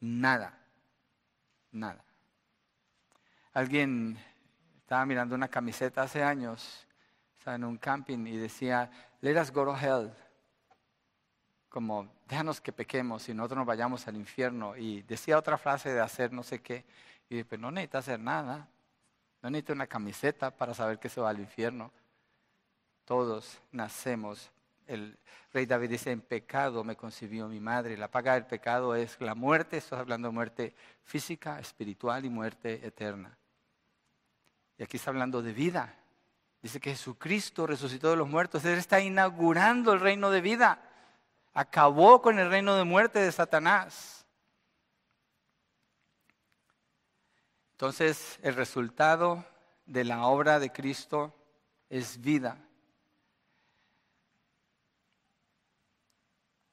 Nada, 0.00 0.58
nada. 1.72 2.04
Alguien 3.52 4.18
estaba 4.80 5.06
mirando 5.06 5.34
una 5.34 5.48
camiseta 5.48 6.02
hace 6.02 6.22
años, 6.22 6.86
estaba 7.38 7.56
en 7.56 7.64
un 7.64 7.78
camping 7.78 8.26
y 8.26 8.36
decía, 8.36 8.90
let 9.20 9.40
us 9.40 9.50
go 9.50 9.64
to 9.64 9.76
hell. 9.76 10.12
Como, 11.68 12.12
déjanos 12.28 12.60
que 12.60 12.72
pequemos 12.72 13.28
y 13.28 13.34
nosotros 13.34 13.58
nos 13.58 13.66
vayamos 13.66 14.06
al 14.08 14.16
infierno. 14.16 14.76
Y 14.76 15.02
decía 15.02 15.38
otra 15.38 15.56
frase 15.56 15.92
de 15.92 16.00
hacer 16.00 16.32
no 16.32 16.42
sé 16.42 16.60
qué. 16.60 16.84
Y 17.28 17.36
dije, 17.36 17.44
pues 17.44 17.60
no 17.60 17.70
necesita 17.70 17.98
hacer 17.98 18.20
nada. 18.20 18.68
No 19.42 19.50
necesita 19.50 19.72
una 19.72 19.86
camiseta 19.86 20.50
para 20.50 20.74
saber 20.74 20.98
que 20.98 21.08
se 21.08 21.20
va 21.20 21.30
al 21.30 21.40
infierno. 21.40 21.92
Todos 23.04 23.60
nacemos 23.72 24.50
el 24.86 25.18
rey 25.52 25.66
David 25.66 25.90
dice, 25.90 26.10
en 26.10 26.20
pecado 26.20 26.84
me 26.84 26.96
concibió 26.96 27.48
mi 27.48 27.60
madre. 27.60 27.96
La 27.96 28.10
paga 28.10 28.34
del 28.34 28.46
pecado 28.46 28.94
es 28.94 29.20
la 29.20 29.34
muerte, 29.34 29.76
estás 29.76 30.00
hablando 30.00 30.28
de 30.28 30.34
muerte 30.34 30.74
física, 31.02 31.58
espiritual 31.60 32.24
y 32.24 32.30
muerte 32.30 32.86
eterna. 32.86 33.36
Y 34.78 34.82
aquí 34.82 34.96
está 34.96 35.10
hablando 35.10 35.42
de 35.42 35.52
vida. 35.52 35.94
Dice 36.62 36.80
que 36.80 36.90
Jesucristo 36.90 37.66
resucitó 37.66 38.10
de 38.10 38.16
los 38.16 38.28
muertos. 38.28 38.64
Él 38.64 38.78
está 38.78 39.00
inaugurando 39.00 39.92
el 39.92 40.00
reino 40.00 40.30
de 40.30 40.40
vida. 40.40 40.82
Acabó 41.54 42.20
con 42.20 42.38
el 42.38 42.50
reino 42.50 42.76
de 42.76 42.84
muerte 42.84 43.18
de 43.18 43.32
Satanás. 43.32 44.26
Entonces, 47.72 48.38
el 48.42 48.54
resultado 48.54 49.44
de 49.84 50.04
la 50.04 50.26
obra 50.26 50.58
de 50.58 50.72
Cristo 50.72 51.34
es 51.88 52.20
vida. 52.20 52.65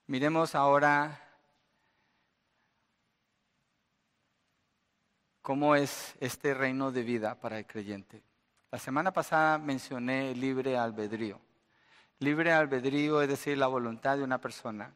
Miremos 0.07 0.53
ahora 0.53 1.17
cómo 5.41 5.75
es 5.75 6.15
este 6.19 6.53
reino 6.53 6.91
de 6.91 7.03
vida 7.03 7.35
para 7.39 7.57
el 7.57 7.65
creyente. 7.65 8.21
La 8.69 8.79
semana 8.79 9.13
pasada 9.13 9.57
mencioné 9.57 10.35
libre 10.35 10.77
albedrío. 10.77 11.39
Libre 12.19 12.51
albedrío 12.51 13.21
es 13.21 13.29
decir, 13.29 13.57
la 13.57 13.67
voluntad 13.67 14.17
de 14.17 14.23
una 14.23 14.39
persona. 14.39 14.93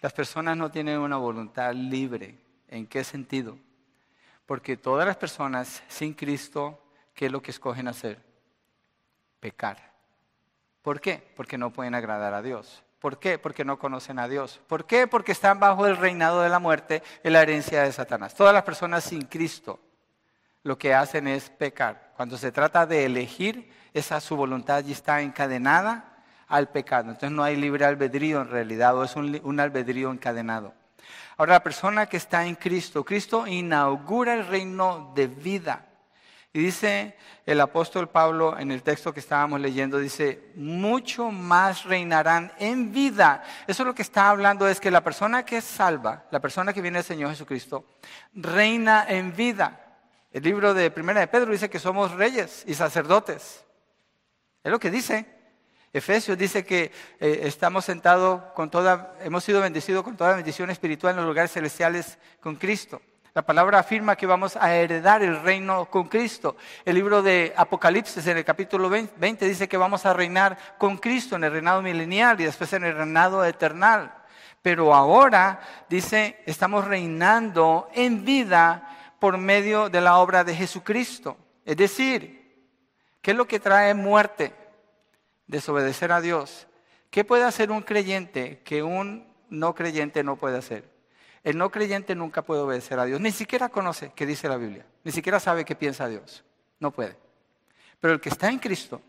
Las 0.00 0.14
personas 0.14 0.56
no 0.56 0.70
tienen 0.70 1.00
una 1.00 1.18
voluntad 1.18 1.74
libre. 1.74 2.38
¿En 2.68 2.86
qué 2.86 3.04
sentido? 3.04 3.58
Porque 4.46 4.78
todas 4.78 5.06
las 5.06 5.16
personas 5.16 5.82
sin 5.86 6.14
Cristo, 6.14 6.82
¿qué 7.12 7.26
es 7.26 7.32
lo 7.32 7.42
que 7.42 7.50
escogen 7.50 7.88
hacer? 7.88 8.22
Pecar. 9.38 9.92
¿Por 10.80 11.00
qué? 11.00 11.30
Porque 11.36 11.58
no 11.58 11.72
pueden 11.72 11.94
agradar 11.94 12.32
a 12.32 12.40
Dios. 12.40 12.85
¿Por 13.06 13.20
qué? 13.20 13.38
Porque 13.38 13.64
no 13.64 13.78
conocen 13.78 14.18
a 14.18 14.26
Dios. 14.26 14.60
¿Por 14.66 14.84
qué? 14.84 15.06
Porque 15.06 15.30
están 15.30 15.60
bajo 15.60 15.86
el 15.86 15.96
reinado 15.96 16.42
de 16.42 16.48
la 16.48 16.58
muerte 16.58 17.04
en 17.22 17.34
la 17.34 17.42
herencia 17.42 17.84
de 17.84 17.92
Satanás. 17.92 18.34
Todas 18.34 18.52
las 18.52 18.64
personas 18.64 19.04
sin 19.04 19.26
Cristo 19.26 19.78
lo 20.64 20.76
que 20.76 20.92
hacen 20.92 21.28
es 21.28 21.48
pecar. 21.48 22.14
Cuando 22.16 22.36
se 22.36 22.50
trata 22.50 22.84
de 22.84 23.04
elegir, 23.04 23.72
esa 23.94 24.20
su 24.20 24.34
voluntad 24.34 24.82
ya 24.82 24.92
está 24.92 25.20
encadenada 25.20 26.16
al 26.48 26.68
pecado. 26.70 27.10
Entonces 27.10 27.30
no 27.30 27.44
hay 27.44 27.54
libre 27.54 27.84
albedrío 27.84 28.40
en 28.40 28.50
realidad, 28.50 28.96
o 28.96 29.04
es 29.04 29.14
un 29.14 29.60
albedrío 29.60 30.10
encadenado. 30.10 30.74
Ahora, 31.36 31.52
la 31.52 31.62
persona 31.62 32.06
que 32.06 32.16
está 32.16 32.44
en 32.44 32.56
Cristo, 32.56 33.04
Cristo 33.04 33.46
inaugura 33.46 34.34
el 34.34 34.48
reino 34.48 35.12
de 35.14 35.28
vida. 35.28 35.85
Y 36.52 36.60
dice 36.60 37.16
el 37.44 37.60
apóstol 37.60 38.08
Pablo 38.08 38.58
en 38.58 38.72
el 38.72 38.82
texto 38.82 39.12
que 39.12 39.20
estábamos 39.20 39.60
leyendo, 39.60 39.98
dice, 39.98 40.50
mucho 40.54 41.30
más 41.30 41.84
reinarán 41.84 42.52
en 42.58 42.92
vida. 42.92 43.44
Eso 43.66 43.82
es 43.82 43.86
lo 43.86 43.94
que 43.94 44.02
está 44.02 44.30
hablando, 44.30 44.66
es 44.66 44.80
que 44.80 44.90
la 44.90 45.04
persona 45.04 45.44
que 45.44 45.58
es 45.58 45.64
salva, 45.64 46.24
la 46.30 46.40
persona 46.40 46.72
que 46.72 46.80
viene 46.80 46.98
del 46.98 47.04
Señor 47.04 47.30
Jesucristo, 47.30 47.84
reina 48.34 49.04
en 49.08 49.36
vida. 49.36 49.80
El 50.32 50.42
libro 50.42 50.74
de 50.74 50.90
Primera 50.90 51.20
de 51.20 51.28
Pedro 51.28 51.52
dice 51.52 51.70
que 51.70 51.78
somos 51.78 52.12
reyes 52.12 52.64
y 52.66 52.74
sacerdotes. 52.74 53.64
Es 54.64 54.72
lo 54.72 54.80
que 54.80 54.90
dice. 54.90 55.26
Efesios 55.92 56.36
dice 56.36 56.64
que 56.64 56.92
eh, 57.20 57.40
estamos 57.44 57.84
sentados 57.84 58.42
con 58.54 58.70
toda, 58.70 59.14
hemos 59.20 59.44
sido 59.44 59.60
bendecidos 59.60 60.02
con 60.02 60.16
toda 60.16 60.34
bendición 60.34 60.68
espiritual 60.68 61.12
en 61.12 61.18
los 61.18 61.26
lugares 61.26 61.52
celestiales 61.52 62.18
con 62.40 62.56
Cristo. 62.56 63.00
La 63.36 63.42
palabra 63.42 63.80
afirma 63.80 64.16
que 64.16 64.24
vamos 64.24 64.56
a 64.56 64.74
heredar 64.74 65.22
el 65.22 65.42
reino 65.42 65.90
con 65.90 66.08
Cristo. 66.08 66.56
El 66.86 66.94
libro 66.94 67.20
de 67.20 67.52
Apocalipsis 67.54 68.26
en 68.28 68.38
el 68.38 68.46
capítulo 68.46 68.88
20 68.88 69.46
dice 69.46 69.68
que 69.68 69.76
vamos 69.76 70.06
a 70.06 70.14
reinar 70.14 70.56
con 70.78 70.96
Cristo 70.96 71.36
en 71.36 71.44
el 71.44 71.52
reinado 71.52 71.82
milenial 71.82 72.40
y 72.40 72.44
después 72.44 72.72
en 72.72 72.84
el 72.84 72.96
reinado 72.96 73.44
eternal. 73.44 74.10
Pero 74.62 74.94
ahora 74.94 75.60
dice, 75.86 76.42
estamos 76.46 76.86
reinando 76.86 77.90
en 77.92 78.24
vida 78.24 79.14
por 79.20 79.36
medio 79.36 79.90
de 79.90 80.00
la 80.00 80.16
obra 80.16 80.42
de 80.42 80.54
Jesucristo. 80.54 81.36
Es 81.66 81.76
decir, 81.76 82.70
¿qué 83.20 83.32
es 83.32 83.36
lo 83.36 83.46
que 83.46 83.60
trae 83.60 83.92
muerte? 83.92 84.54
Desobedecer 85.46 86.10
a 86.10 86.22
Dios. 86.22 86.68
¿Qué 87.10 87.22
puede 87.22 87.44
hacer 87.44 87.70
un 87.70 87.82
creyente 87.82 88.62
que 88.64 88.82
un 88.82 89.30
no 89.50 89.74
creyente 89.74 90.24
no 90.24 90.36
puede 90.36 90.56
hacer? 90.56 90.95
El 91.46 91.56
no 91.58 91.70
creyente 91.70 92.16
nunca 92.16 92.42
puede 92.42 92.62
obedecer 92.62 92.98
a 92.98 93.04
Dios, 93.04 93.20
ni 93.20 93.30
siquiera 93.30 93.68
conoce 93.68 94.10
qué 94.16 94.26
dice 94.26 94.48
la 94.48 94.56
Biblia, 94.56 94.84
ni 95.04 95.12
siquiera 95.12 95.38
sabe 95.38 95.64
qué 95.64 95.76
piensa 95.76 96.08
Dios, 96.08 96.42
no 96.80 96.90
puede. 96.90 97.16
Pero 98.00 98.14
el 98.14 98.20
que 98.20 98.30
está 98.30 98.48
en 98.48 98.58
Cristo 98.58 99.00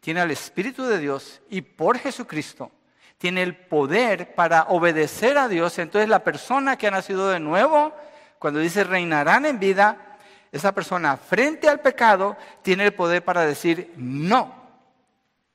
tiene 0.00 0.20
al 0.20 0.32
Espíritu 0.32 0.82
de 0.82 0.98
Dios 0.98 1.40
y 1.48 1.60
por 1.60 1.96
Jesucristo 1.96 2.72
tiene 3.18 3.44
el 3.44 3.56
poder 3.56 4.34
para 4.34 4.64
obedecer 4.64 5.38
a 5.38 5.46
Dios. 5.46 5.78
Entonces 5.78 6.08
la 6.08 6.24
persona 6.24 6.76
que 6.76 6.88
ha 6.88 6.90
nacido 6.90 7.28
de 7.28 7.38
nuevo, 7.38 7.94
cuando 8.40 8.58
dice 8.58 8.82
reinarán 8.82 9.46
en 9.46 9.60
vida, 9.60 10.18
esa 10.50 10.74
persona 10.74 11.16
frente 11.16 11.68
al 11.68 11.78
pecado 11.78 12.36
tiene 12.62 12.84
el 12.84 12.94
poder 12.94 13.22
para 13.22 13.46
decir 13.46 13.92
no. 13.96 14.52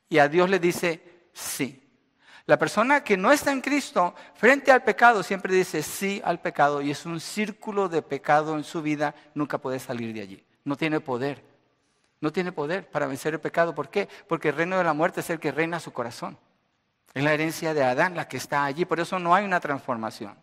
Y 0.08 0.16
a 0.16 0.28
Dios 0.28 0.48
le 0.48 0.58
dice 0.58 1.26
sí. 1.34 1.81
La 2.46 2.58
persona 2.58 3.04
que 3.04 3.16
no 3.16 3.30
está 3.30 3.52
en 3.52 3.60
Cristo 3.60 4.14
frente 4.34 4.72
al 4.72 4.82
pecado 4.82 5.22
siempre 5.22 5.54
dice 5.54 5.82
sí 5.82 6.20
al 6.24 6.40
pecado 6.40 6.82
y 6.82 6.90
es 6.90 7.06
un 7.06 7.20
círculo 7.20 7.88
de 7.88 8.02
pecado 8.02 8.56
en 8.56 8.64
su 8.64 8.82
vida, 8.82 9.14
nunca 9.34 9.58
puede 9.58 9.78
salir 9.78 10.12
de 10.12 10.22
allí. 10.22 10.44
No 10.64 10.76
tiene 10.76 11.00
poder. 11.00 11.44
No 12.20 12.32
tiene 12.32 12.52
poder 12.52 12.88
para 12.88 13.06
vencer 13.06 13.34
el 13.34 13.40
pecado. 13.40 13.74
¿Por 13.74 13.90
qué? 13.90 14.08
Porque 14.28 14.48
el 14.48 14.56
reino 14.56 14.78
de 14.78 14.84
la 14.84 14.92
muerte 14.92 15.20
es 15.20 15.30
el 15.30 15.40
que 15.40 15.52
reina 15.52 15.80
su 15.80 15.92
corazón. 15.92 16.38
Es 17.14 17.22
la 17.22 17.32
herencia 17.32 17.74
de 17.74 17.82
Adán 17.82 18.16
la 18.16 18.26
que 18.26 18.36
está 18.36 18.64
allí. 18.64 18.84
Por 18.84 19.00
eso 19.00 19.18
no 19.18 19.34
hay 19.34 19.44
una 19.44 19.60
transformación. 19.60 20.36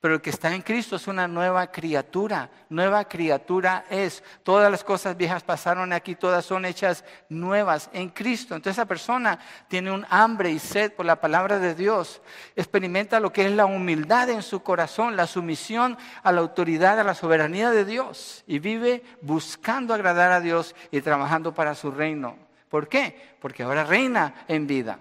Pero 0.00 0.14
el 0.14 0.20
que 0.20 0.30
está 0.30 0.54
en 0.54 0.62
Cristo 0.62 0.94
es 0.94 1.08
una 1.08 1.26
nueva 1.26 1.72
criatura. 1.72 2.48
Nueva 2.68 3.06
criatura 3.06 3.84
es. 3.90 4.22
Todas 4.44 4.70
las 4.70 4.84
cosas 4.84 5.16
viejas 5.16 5.42
pasaron 5.42 5.92
aquí, 5.92 6.14
todas 6.14 6.44
son 6.44 6.64
hechas 6.64 7.04
nuevas 7.28 7.90
en 7.92 8.10
Cristo. 8.10 8.54
Entonces 8.54 8.78
esa 8.78 8.86
persona 8.86 9.40
tiene 9.66 9.90
un 9.90 10.06
hambre 10.08 10.50
y 10.52 10.60
sed 10.60 10.92
por 10.92 11.04
la 11.04 11.20
palabra 11.20 11.58
de 11.58 11.74
Dios. 11.74 12.22
Experimenta 12.54 13.18
lo 13.18 13.32
que 13.32 13.46
es 13.46 13.52
la 13.52 13.66
humildad 13.66 14.30
en 14.30 14.42
su 14.42 14.62
corazón, 14.62 15.16
la 15.16 15.26
sumisión 15.26 15.98
a 16.22 16.30
la 16.30 16.42
autoridad, 16.42 17.00
a 17.00 17.04
la 17.04 17.14
soberanía 17.14 17.72
de 17.72 17.84
Dios. 17.84 18.44
Y 18.46 18.60
vive 18.60 19.02
buscando 19.20 19.94
agradar 19.94 20.30
a 20.30 20.40
Dios 20.40 20.76
y 20.92 21.00
trabajando 21.00 21.54
para 21.54 21.74
su 21.74 21.90
reino. 21.90 22.36
¿Por 22.68 22.88
qué? 22.88 23.36
Porque 23.40 23.64
ahora 23.64 23.82
reina 23.82 24.44
en 24.46 24.68
vida 24.68 25.00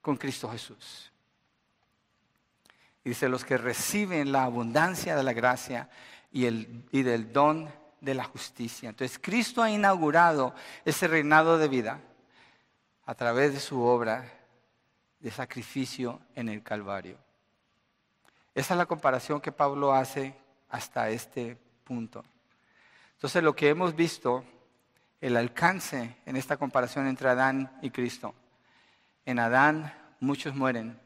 con 0.00 0.16
Cristo 0.16 0.48
Jesús. 0.48 1.07
Dice, 3.08 3.30
los 3.30 3.42
que 3.42 3.56
reciben 3.56 4.32
la 4.32 4.42
abundancia 4.42 5.16
de 5.16 5.22
la 5.22 5.32
gracia 5.32 5.88
y, 6.30 6.44
el, 6.44 6.84
y 6.92 7.02
del 7.02 7.32
don 7.32 7.72
de 8.02 8.14
la 8.14 8.24
justicia. 8.24 8.90
Entonces, 8.90 9.18
Cristo 9.18 9.62
ha 9.62 9.70
inaugurado 9.70 10.54
ese 10.84 11.08
reinado 11.08 11.56
de 11.56 11.68
vida 11.68 12.00
a 13.06 13.14
través 13.14 13.54
de 13.54 13.60
su 13.60 13.80
obra 13.80 14.30
de 15.20 15.30
sacrificio 15.30 16.20
en 16.34 16.50
el 16.50 16.62
Calvario. 16.62 17.16
Esa 18.54 18.74
es 18.74 18.78
la 18.78 18.84
comparación 18.84 19.40
que 19.40 19.52
Pablo 19.52 19.94
hace 19.94 20.34
hasta 20.68 21.08
este 21.08 21.56
punto. 21.84 22.22
Entonces, 23.14 23.42
lo 23.42 23.56
que 23.56 23.70
hemos 23.70 23.96
visto, 23.96 24.44
el 25.22 25.34
alcance 25.34 26.18
en 26.26 26.36
esta 26.36 26.58
comparación 26.58 27.06
entre 27.06 27.30
Adán 27.30 27.78
y 27.80 27.88
Cristo. 27.88 28.34
En 29.24 29.38
Adán 29.38 29.94
muchos 30.20 30.54
mueren. 30.54 31.00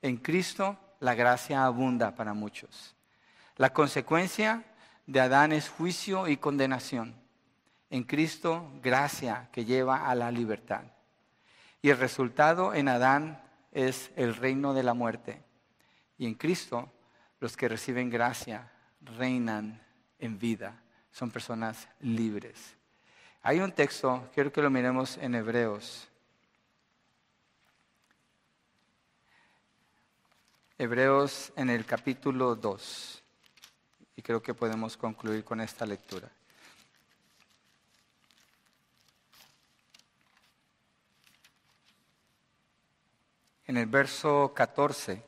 En 0.00 0.16
Cristo 0.16 0.78
la 1.00 1.14
gracia 1.14 1.64
abunda 1.64 2.14
para 2.14 2.34
muchos. 2.34 2.94
La 3.56 3.72
consecuencia 3.72 4.64
de 5.06 5.20
Adán 5.20 5.52
es 5.52 5.68
juicio 5.68 6.28
y 6.28 6.36
condenación. 6.36 7.14
En 7.90 8.04
Cristo, 8.04 8.70
gracia 8.82 9.48
que 9.52 9.64
lleva 9.64 10.08
a 10.08 10.14
la 10.14 10.30
libertad. 10.30 10.82
Y 11.80 11.90
el 11.90 11.98
resultado 11.98 12.74
en 12.74 12.88
Adán 12.88 13.42
es 13.72 14.10
el 14.16 14.34
reino 14.34 14.74
de 14.74 14.82
la 14.82 14.94
muerte. 14.94 15.42
Y 16.18 16.26
en 16.26 16.34
Cristo, 16.34 16.92
los 17.40 17.56
que 17.56 17.68
reciben 17.68 18.10
gracia 18.10 18.72
reinan 19.00 19.80
en 20.18 20.38
vida. 20.38 20.82
Son 21.12 21.30
personas 21.30 21.88
libres. 22.00 22.74
Hay 23.42 23.60
un 23.60 23.72
texto, 23.72 24.28
quiero 24.34 24.52
que 24.52 24.62
lo 24.62 24.70
miremos 24.70 25.16
en 25.18 25.34
Hebreos 25.34 26.08
Hebreos 30.78 31.54
en 31.56 31.70
el 31.70 31.86
capítulo 31.86 32.54
2. 32.54 33.22
Y 34.16 34.22
creo 34.22 34.42
que 34.42 34.52
podemos 34.52 34.94
concluir 34.96 35.42
con 35.42 35.62
esta 35.62 35.86
lectura. 35.86 36.30
En 43.66 43.78
el 43.78 43.86
verso 43.86 44.52
14. 44.54 45.22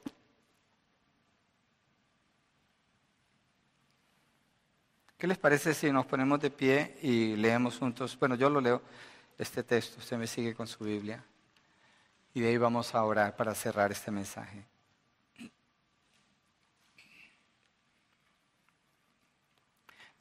¿Qué 5.16 5.26
les 5.26 5.38
parece 5.38 5.72
si 5.72 5.90
nos 5.90 6.04
ponemos 6.04 6.40
de 6.40 6.50
pie 6.50 6.98
y 7.00 7.36
leemos 7.36 7.78
juntos? 7.78 8.18
Bueno, 8.18 8.34
yo 8.34 8.50
lo 8.50 8.60
leo, 8.60 8.82
este 9.38 9.62
texto, 9.62 9.98
usted 9.98 10.18
me 10.18 10.26
sigue 10.26 10.54
con 10.54 10.66
su 10.66 10.84
Biblia. 10.84 11.24
Y 12.34 12.40
de 12.40 12.48
ahí 12.48 12.58
vamos 12.58 12.94
a 12.94 13.02
orar 13.02 13.34
para 13.34 13.54
cerrar 13.54 13.90
este 13.90 14.10
mensaje. 14.10 14.64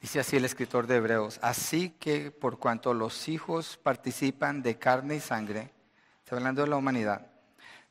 Dice 0.00 0.20
así 0.20 0.36
el 0.36 0.44
escritor 0.44 0.86
de 0.86 0.96
Hebreos, 0.96 1.40
así 1.42 1.90
que 1.90 2.30
por 2.30 2.58
cuanto 2.58 2.94
los 2.94 3.28
hijos 3.28 3.76
participan 3.76 4.62
de 4.62 4.78
carne 4.78 5.16
y 5.16 5.20
sangre, 5.20 5.72
está 6.22 6.36
hablando 6.36 6.62
de 6.62 6.68
la 6.68 6.76
humanidad, 6.76 7.26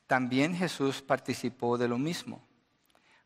también 0.06 0.54
Jesús 0.54 1.02
participó 1.02 1.76
de 1.76 1.86
lo 1.86 1.98
mismo, 1.98 2.42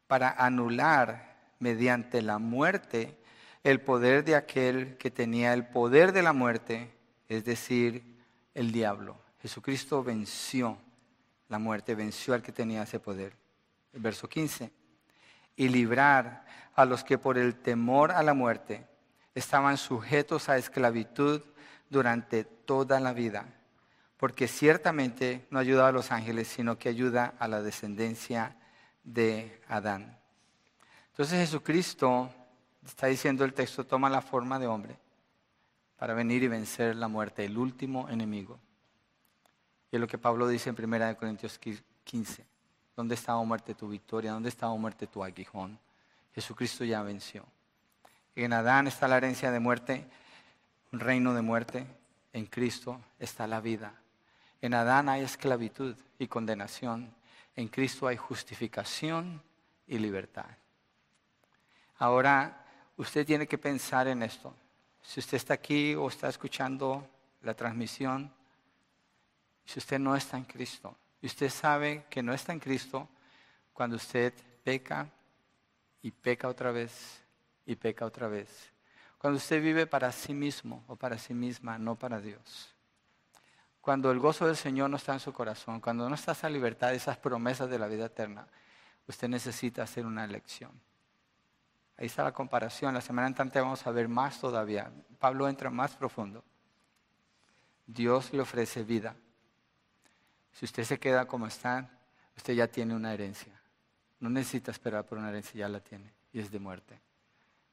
para 0.08 0.30
anular 0.30 1.36
mediante 1.60 2.22
la 2.22 2.38
muerte 2.38 3.16
el 3.62 3.80
poder 3.80 4.24
de 4.24 4.34
aquel 4.34 4.96
que 4.96 5.12
tenía 5.12 5.54
el 5.54 5.66
poder 5.68 6.12
de 6.12 6.22
la 6.22 6.32
muerte, 6.32 6.92
es 7.28 7.44
decir, 7.44 8.02
el 8.52 8.72
diablo. 8.72 9.16
Jesucristo 9.40 10.02
venció 10.02 10.76
la 11.48 11.60
muerte, 11.60 11.94
venció 11.94 12.34
al 12.34 12.42
que 12.42 12.50
tenía 12.50 12.82
ese 12.82 12.98
poder. 12.98 13.36
El 13.92 14.00
verso 14.00 14.28
15 14.28 14.72
y 15.56 15.68
librar 15.68 16.44
a 16.74 16.84
los 16.84 17.04
que 17.04 17.18
por 17.18 17.38
el 17.38 17.54
temor 17.54 18.12
a 18.12 18.22
la 18.22 18.34
muerte 18.34 18.86
estaban 19.34 19.76
sujetos 19.76 20.48
a 20.48 20.56
esclavitud 20.56 21.42
durante 21.90 22.44
toda 22.44 23.00
la 23.00 23.12
vida, 23.12 23.46
porque 24.16 24.48
ciertamente 24.48 25.46
no 25.50 25.58
ayuda 25.58 25.88
a 25.88 25.92
los 25.92 26.10
ángeles, 26.10 26.48
sino 26.48 26.78
que 26.78 26.88
ayuda 26.88 27.34
a 27.38 27.48
la 27.48 27.62
descendencia 27.62 28.56
de 29.04 29.60
Adán. 29.68 30.18
Entonces 31.10 31.38
Jesucristo, 31.40 32.30
está 32.84 33.08
diciendo 33.08 33.44
el 33.44 33.52
texto, 33.52 33.84
toma 33.84 34.08
la 34.08 34.22
forma 34.22 34.58
de 34.58 34.66
hombre 34.66 34.98
para 35.96 36.14
venir 36.14 36.42
y 36.42 36.48
vencer 36.48 36.96
la 36.96 37.08
muerte, 37.08 37.44
el 37.44 37.58
último 37.58 38.08
enemigo. 38.08 38.58
Y 39.90 39.96
es 39.96 40.00
lo 40.00 40.06
que 40.06 40.18
Pablo 40.18 40.48
dice 40.48 40.70
en 40.70 40.76
1 40.76 41.16
Corintios 41.16 41.60
15. 42.04 42.46
¿Dónde 42.96 43.14
estaba 43.14 43.42
muerte 43.44 43.74
tu 43.74 43.88
victoria? 43.88 44.32
¿Dónde 44.32 44.48
estaba 44.48 44.74
muerte 44.74 45.06
tu 45.06 45.22
aguijón? 45.22 45.78
Jesucristo 46.34 46.84
ya 46.84 47.02
venció. 47.02 47.44
En 48.34 48.52
Adán 48.52 48.86
está 48.86 49.08
la 49.08 49.18
herencia 49.18 49.50
de 49.50 49.60
muerte, 49.60 50.06
un 50.92 51.00
reino 51.00 51.34
de 51.34 51.42
muerte. 51.42 51.86
En 52.32 52.46
Cristo 52.46 53.00
está 53.18 53.46
la 53.46 53.60
vida. 53.60 53.94
En 54.62 54.74
Adán 54.74 55.08
hay 55.08 55.22
esclavitud 55.22 55.96
y 56.18 56.28
condenación. 56.28 57.14
En 57.56 57.68
Cristo 57.68 58.06
hay 58.06 58.16
justificación 58.16 59.42
y 59.86 59.98
libertad. 59.98 60.46
Ahora, 61.98 62.64
usted 62.96 63.26
tiene 63.26 63.46
que 63.46 63.58
pensar 63.58 64.08
en 64.08 64.22
esto. 64.22 64.54
Si 65.02 65.20
usted 65.20 65.36
está 65.36 65.54
aquí 65.54 65.94
o 65.94 66.08
está 66.08 66.28
escuchando 66.28 67.06
la 67.42 67.54
transmisión, 67.54 68.32
si 69.64 69.78
usted 69.78 69.98
no 69.98 70.16
está 70.16 70.36
en 70.36 70.44
Cristo, 70.44 70.96
y 71.20 71.26
usted 71.26 71.50
sabe 71.50 72.06
que 72.08 72.22
no 72.22 72.32
está 72.32 72.52
en 72.52 72.60
Cristo 72.60 73.08
cuando 73.72 73.96
usted 73.96 74.32
peca 74.64 75.08
y 76.02 76.10
peca 76.10 76.48
otra 76.48 76.72
vez 76.72 77.22
y 77.64 77.76
peca 77.76 78.04
otra 78.04 78.28
vez. 78.28 78.72
Cuando 79.18 79.36
usted 79.36 79.62
vive 79.62 79.86
para 79.86 80.10
sí 80.10 80.34
mismo 80.34 80.84
o 80.88 80.96
para 80.96 81.16
sí 81.16 81.32
misma, 81.32 81.78
no 81.78 81.96
para 81.96 82.20
Dios. 82.20 82.74
Cuando 83.80 84.10
el 84.10 84.18
gozo 84.18 84.46
del 84.46 84.56
Señor 84.56 84.90
no 84.90 84.96
está 84.96 85.12
en 85.12 85.20
su 85.20 85.32
corazón, 85.32 85.80
cuando 85.80 86.08
no 86.08 86.14
está 86.14 86.32
esa 86.32 86.48
libertad, 86.48 86.92
esas 86.92 87.16
promesas 87.16 87.70
de 87.70 87.78
la 87.78 87.86
vida 87.86 88.06
eterna, 88.06 88.46
usted 89.06 89.28
necesita 89.28 89.82
hacer 89.82 90.06
una 90.06 90.24
elección. 90.24 90.72
Ahí 91.96 92.06
está 92.06 92.24
la 92.24 92.32
comparación. 92.32 92.94
La 92.94 93.00
semana 93.00 93.28
entrante 93.28 93.60
vamos 93.60 93.86
a 93.86 93.90
ver 93.92 94.08
más 94.08 94.40
todavía. 94.40 94.90
Pablo 95.20 95.48
entra 95.48 95.70
más 95.70 95.94
profundo. 95.94 96.44
Dios 97.86 98.32
le 98.32 98.40
ofrece 98.40 98.82
vida. 98.82 99.14
Si 100.52 100.64
usted 100.64 100.82
se 100.82 100.98
queda 100.98 101.26
como 101.26 101.46
está, 101.46 101.88
usted 102.36 102.54
ya 102.54 102.66
tiene 102.66 102.94
una 102.94 103.14
herencia. 103.14 103.61
No 104.22 104.30
necesita 104.30 104.70
esperar 104.70 105.04
por 105.04 105.18
una 105.18 105.30
herencia, 105.30 105.58
ya 105.58 105.68
la 105.68 105.80
tiene, 105.80 106.08
y 106.32 106.38
es 106.38 106.48
de 106.52 106.60
muerte. 106.60 106.96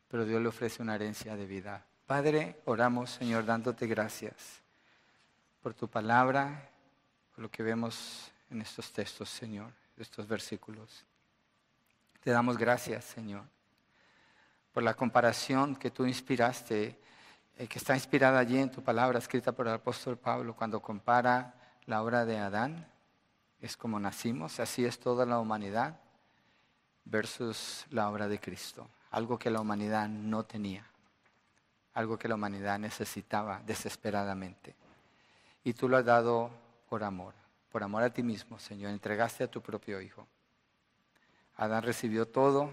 Pero 0.08 0.26
Dios 0.26 0.42
le 0.42 0.48
ofrece 0.48 0.82
una 0.82 0.96
herencia 0.96 1.36
de 1.36 1.46
vida. 1.46 1.86
Padre, 2.08 2.60
oramos, 2.66 3.12
Señor, 3.12 3.46
dándote 3.46 3.86
gracias 3.86 4.60
por 5.62 5.76
tu 5.76 5.88
palabra, 5.88 6.68
por 7.36 7.44
lo 7.44 7.52
que 7.52 7.62
vemos 7.62 8.32
en 8.50 8.62
estos 8.62 8.92
textos, 8.92 9.30
Señor, 9.30 9.72
estos 9.96 10.28
versículos. 10.28 11.06
Te 12.24 12.32
damos 12.32 12.58
gracias, 12.58 13.06
Señor, 13.06 13.44
por 14.74 14.82
la 14.82 14.96
comparación 14.96 15.76
que 15.76 15.92
tú 15.92 16.08
inspiraste, 16.08 17.00
eh, 17.60 17.68
que 17.68 17.78
está 17.78 17.94
inspirada 17.94 18.40
allí 18.40 18.58
en 18.58 18.72
tu 18.72 18.82
palabra, 18.82 19.20
escrita 19.20 19.52
por 19.52 19.68
el 19.68 19.74
apóstol 19.74 20.18
Pablo, 20.18 20.56
cuando 20.56 20.82
compara 20.82 21.54
la 21.86 22.02
obra 22.02 22.26
de 22.26 22.40
Adán, 22.40 22.88
es 23.62 23.78
como 23.78 24.00
nacimos, 24.00 24.60
así 24.60 24.84
es 24.84 25.00
toda 25.00 25.28
la 25.28 25.38
humanidad, 25.38 26.00
versus 27.10 27.86
la 27.90 28.10
obra 28.10 28.28
de 28.28 28.40
Cristo, 28.40 28.88
algo 29.12 29.38
que 29.38 29.50
la 29.50 29.62
humanidad 29.62 30.08
no 30.08 30.44
tenía, 30.44 30.86
algo 31.94 32.18
que 32.18 32.28
la 32.28 32.36
humanidad 32.36 32.80
necesitaba 32.80 33.62
desesperadamente. 33.66 34.76
Y 35.64 35.74
tú 35.74 35.90
lo 35.90 35.98
has 35.98 36.06
dado 36.06 36.50
por 36.88 37.04
amor, 37.04 37.34
por 37.72 37.84
amor 37.84 38.04
a 38.04 38.10
ti 38.10 38.24
mismo, 38.24 38.60
Señor, 38.60 38.92
entregaste 38.92 39.44
a 39.44 39.52
tu 39.52 39.62
propio 39.62 40.02
Hijo. 40.02 40.28
Adán 41.56 41.84
recibió 41.84 42.28
todo 42.28 42.72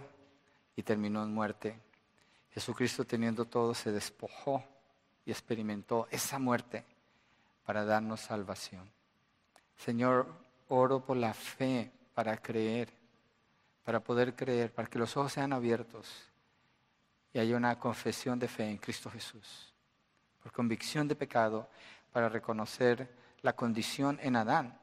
y 0.76 0.82
terminó 0.82 1.22
en 1.22 1.34
muerte. 1.34 1.78
Jesucristo 2.52 3.04
teniendo 3.04 3.44
todo 3.44 3.74
se 3.74 3.90
despojó 3.90 4.62
y 5.24 5.30
experimentó 5.30 6.06
esa 6.10 6.38
muerte 6.38 6.84
para 7.64 7.84
darnos 7.84 8.20
salvación. 8.20 8.88
Señor, 9.76 10.26
oro 10.68 11.04
por 11.04 11.16
la 11.16 11.34
fe 11.34 11.90
para 12.14 12.36
creer, 12.36 12.88
para 13.86 14.00
poder 14.00 14.34
creer, 14.34 14.72
para 14.72 14.88
que 14.88 14.98
los 14.98 15.16
ojos 15.16 15.32
sean 15.32 15.52
abiertos 15.52 16.12
y 17.32 17.38
haya 17.38 17.56
una 17.56 17.78
confesión 17.78 18.36
de 18.36 18.48
fe 18.48 18.68
en 18.68 18.78
Cristo 18.78 19.08
Jesús. 19.08 19.72
Por 20.42 20.50
convicción 20.50 21.06
de 21.06 21.14
pecado, 21.14 21.68
para 22.10 22.28
reconocer 22.28 23.08
la 23.42 23.54
condición 23.54 24.18
en 24.20 24.34
Adán 24.34 24.76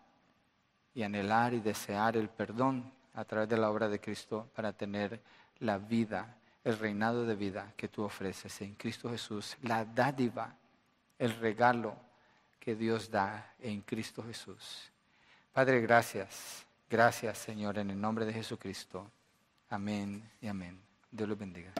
y 0.93 1.03
anhelar 1.03 1.53
y 1.53 1.59
desear 1.59 2.15
el 2.15 2.29
perdón 2.29 2.93
a 3.13 3.25
través 3.25 3.49
de 3.49 3.57
la 3.57 3.69
obra 3.69 3.89
de 3.89 3.99
Cristo 3.99 4.49
para 4.55 4.71
tener 4.71 5.19
la 5.59 5.77
vida, 5.77 6.37
el 6.63 6.79
reinado 6.79 7.25
de 7.25 7.35
vida 7.35 7.73
que 7.75 7.89
tú 7.89 8.03
ofreces 8.03 8.61
en 8.61 8.75
Cristo 8.75 9.09
Jesús, 9.09 9.57
la 9.63 9.83
dádiva, 9.83 10.55
el 11.19 11.35
regalo 11.39 11.97
que 12.57 12.73
Dios 12.73 13.11
da 13.11 13.53
en 13.59 13.81
Cristo 13.81 14.23
Jesús. 14.23 14.89
Padre, 15.51 15.81
gracias. 15.81 16.65
Gracias, 16.93 17.39
Señor, 17.39 17.79
en 17.79 17.89
el 17.89 17.99
nombre 17.99 18.23
de 18.23 18.31
Jesucristo. 18.31 19.09
Amén 19.69 20.29
y 20.39 20.47
amén. 20.47 20.79
Dios 21.09 21.27
los 21.27 21.39
bendiga. 21.39 21.73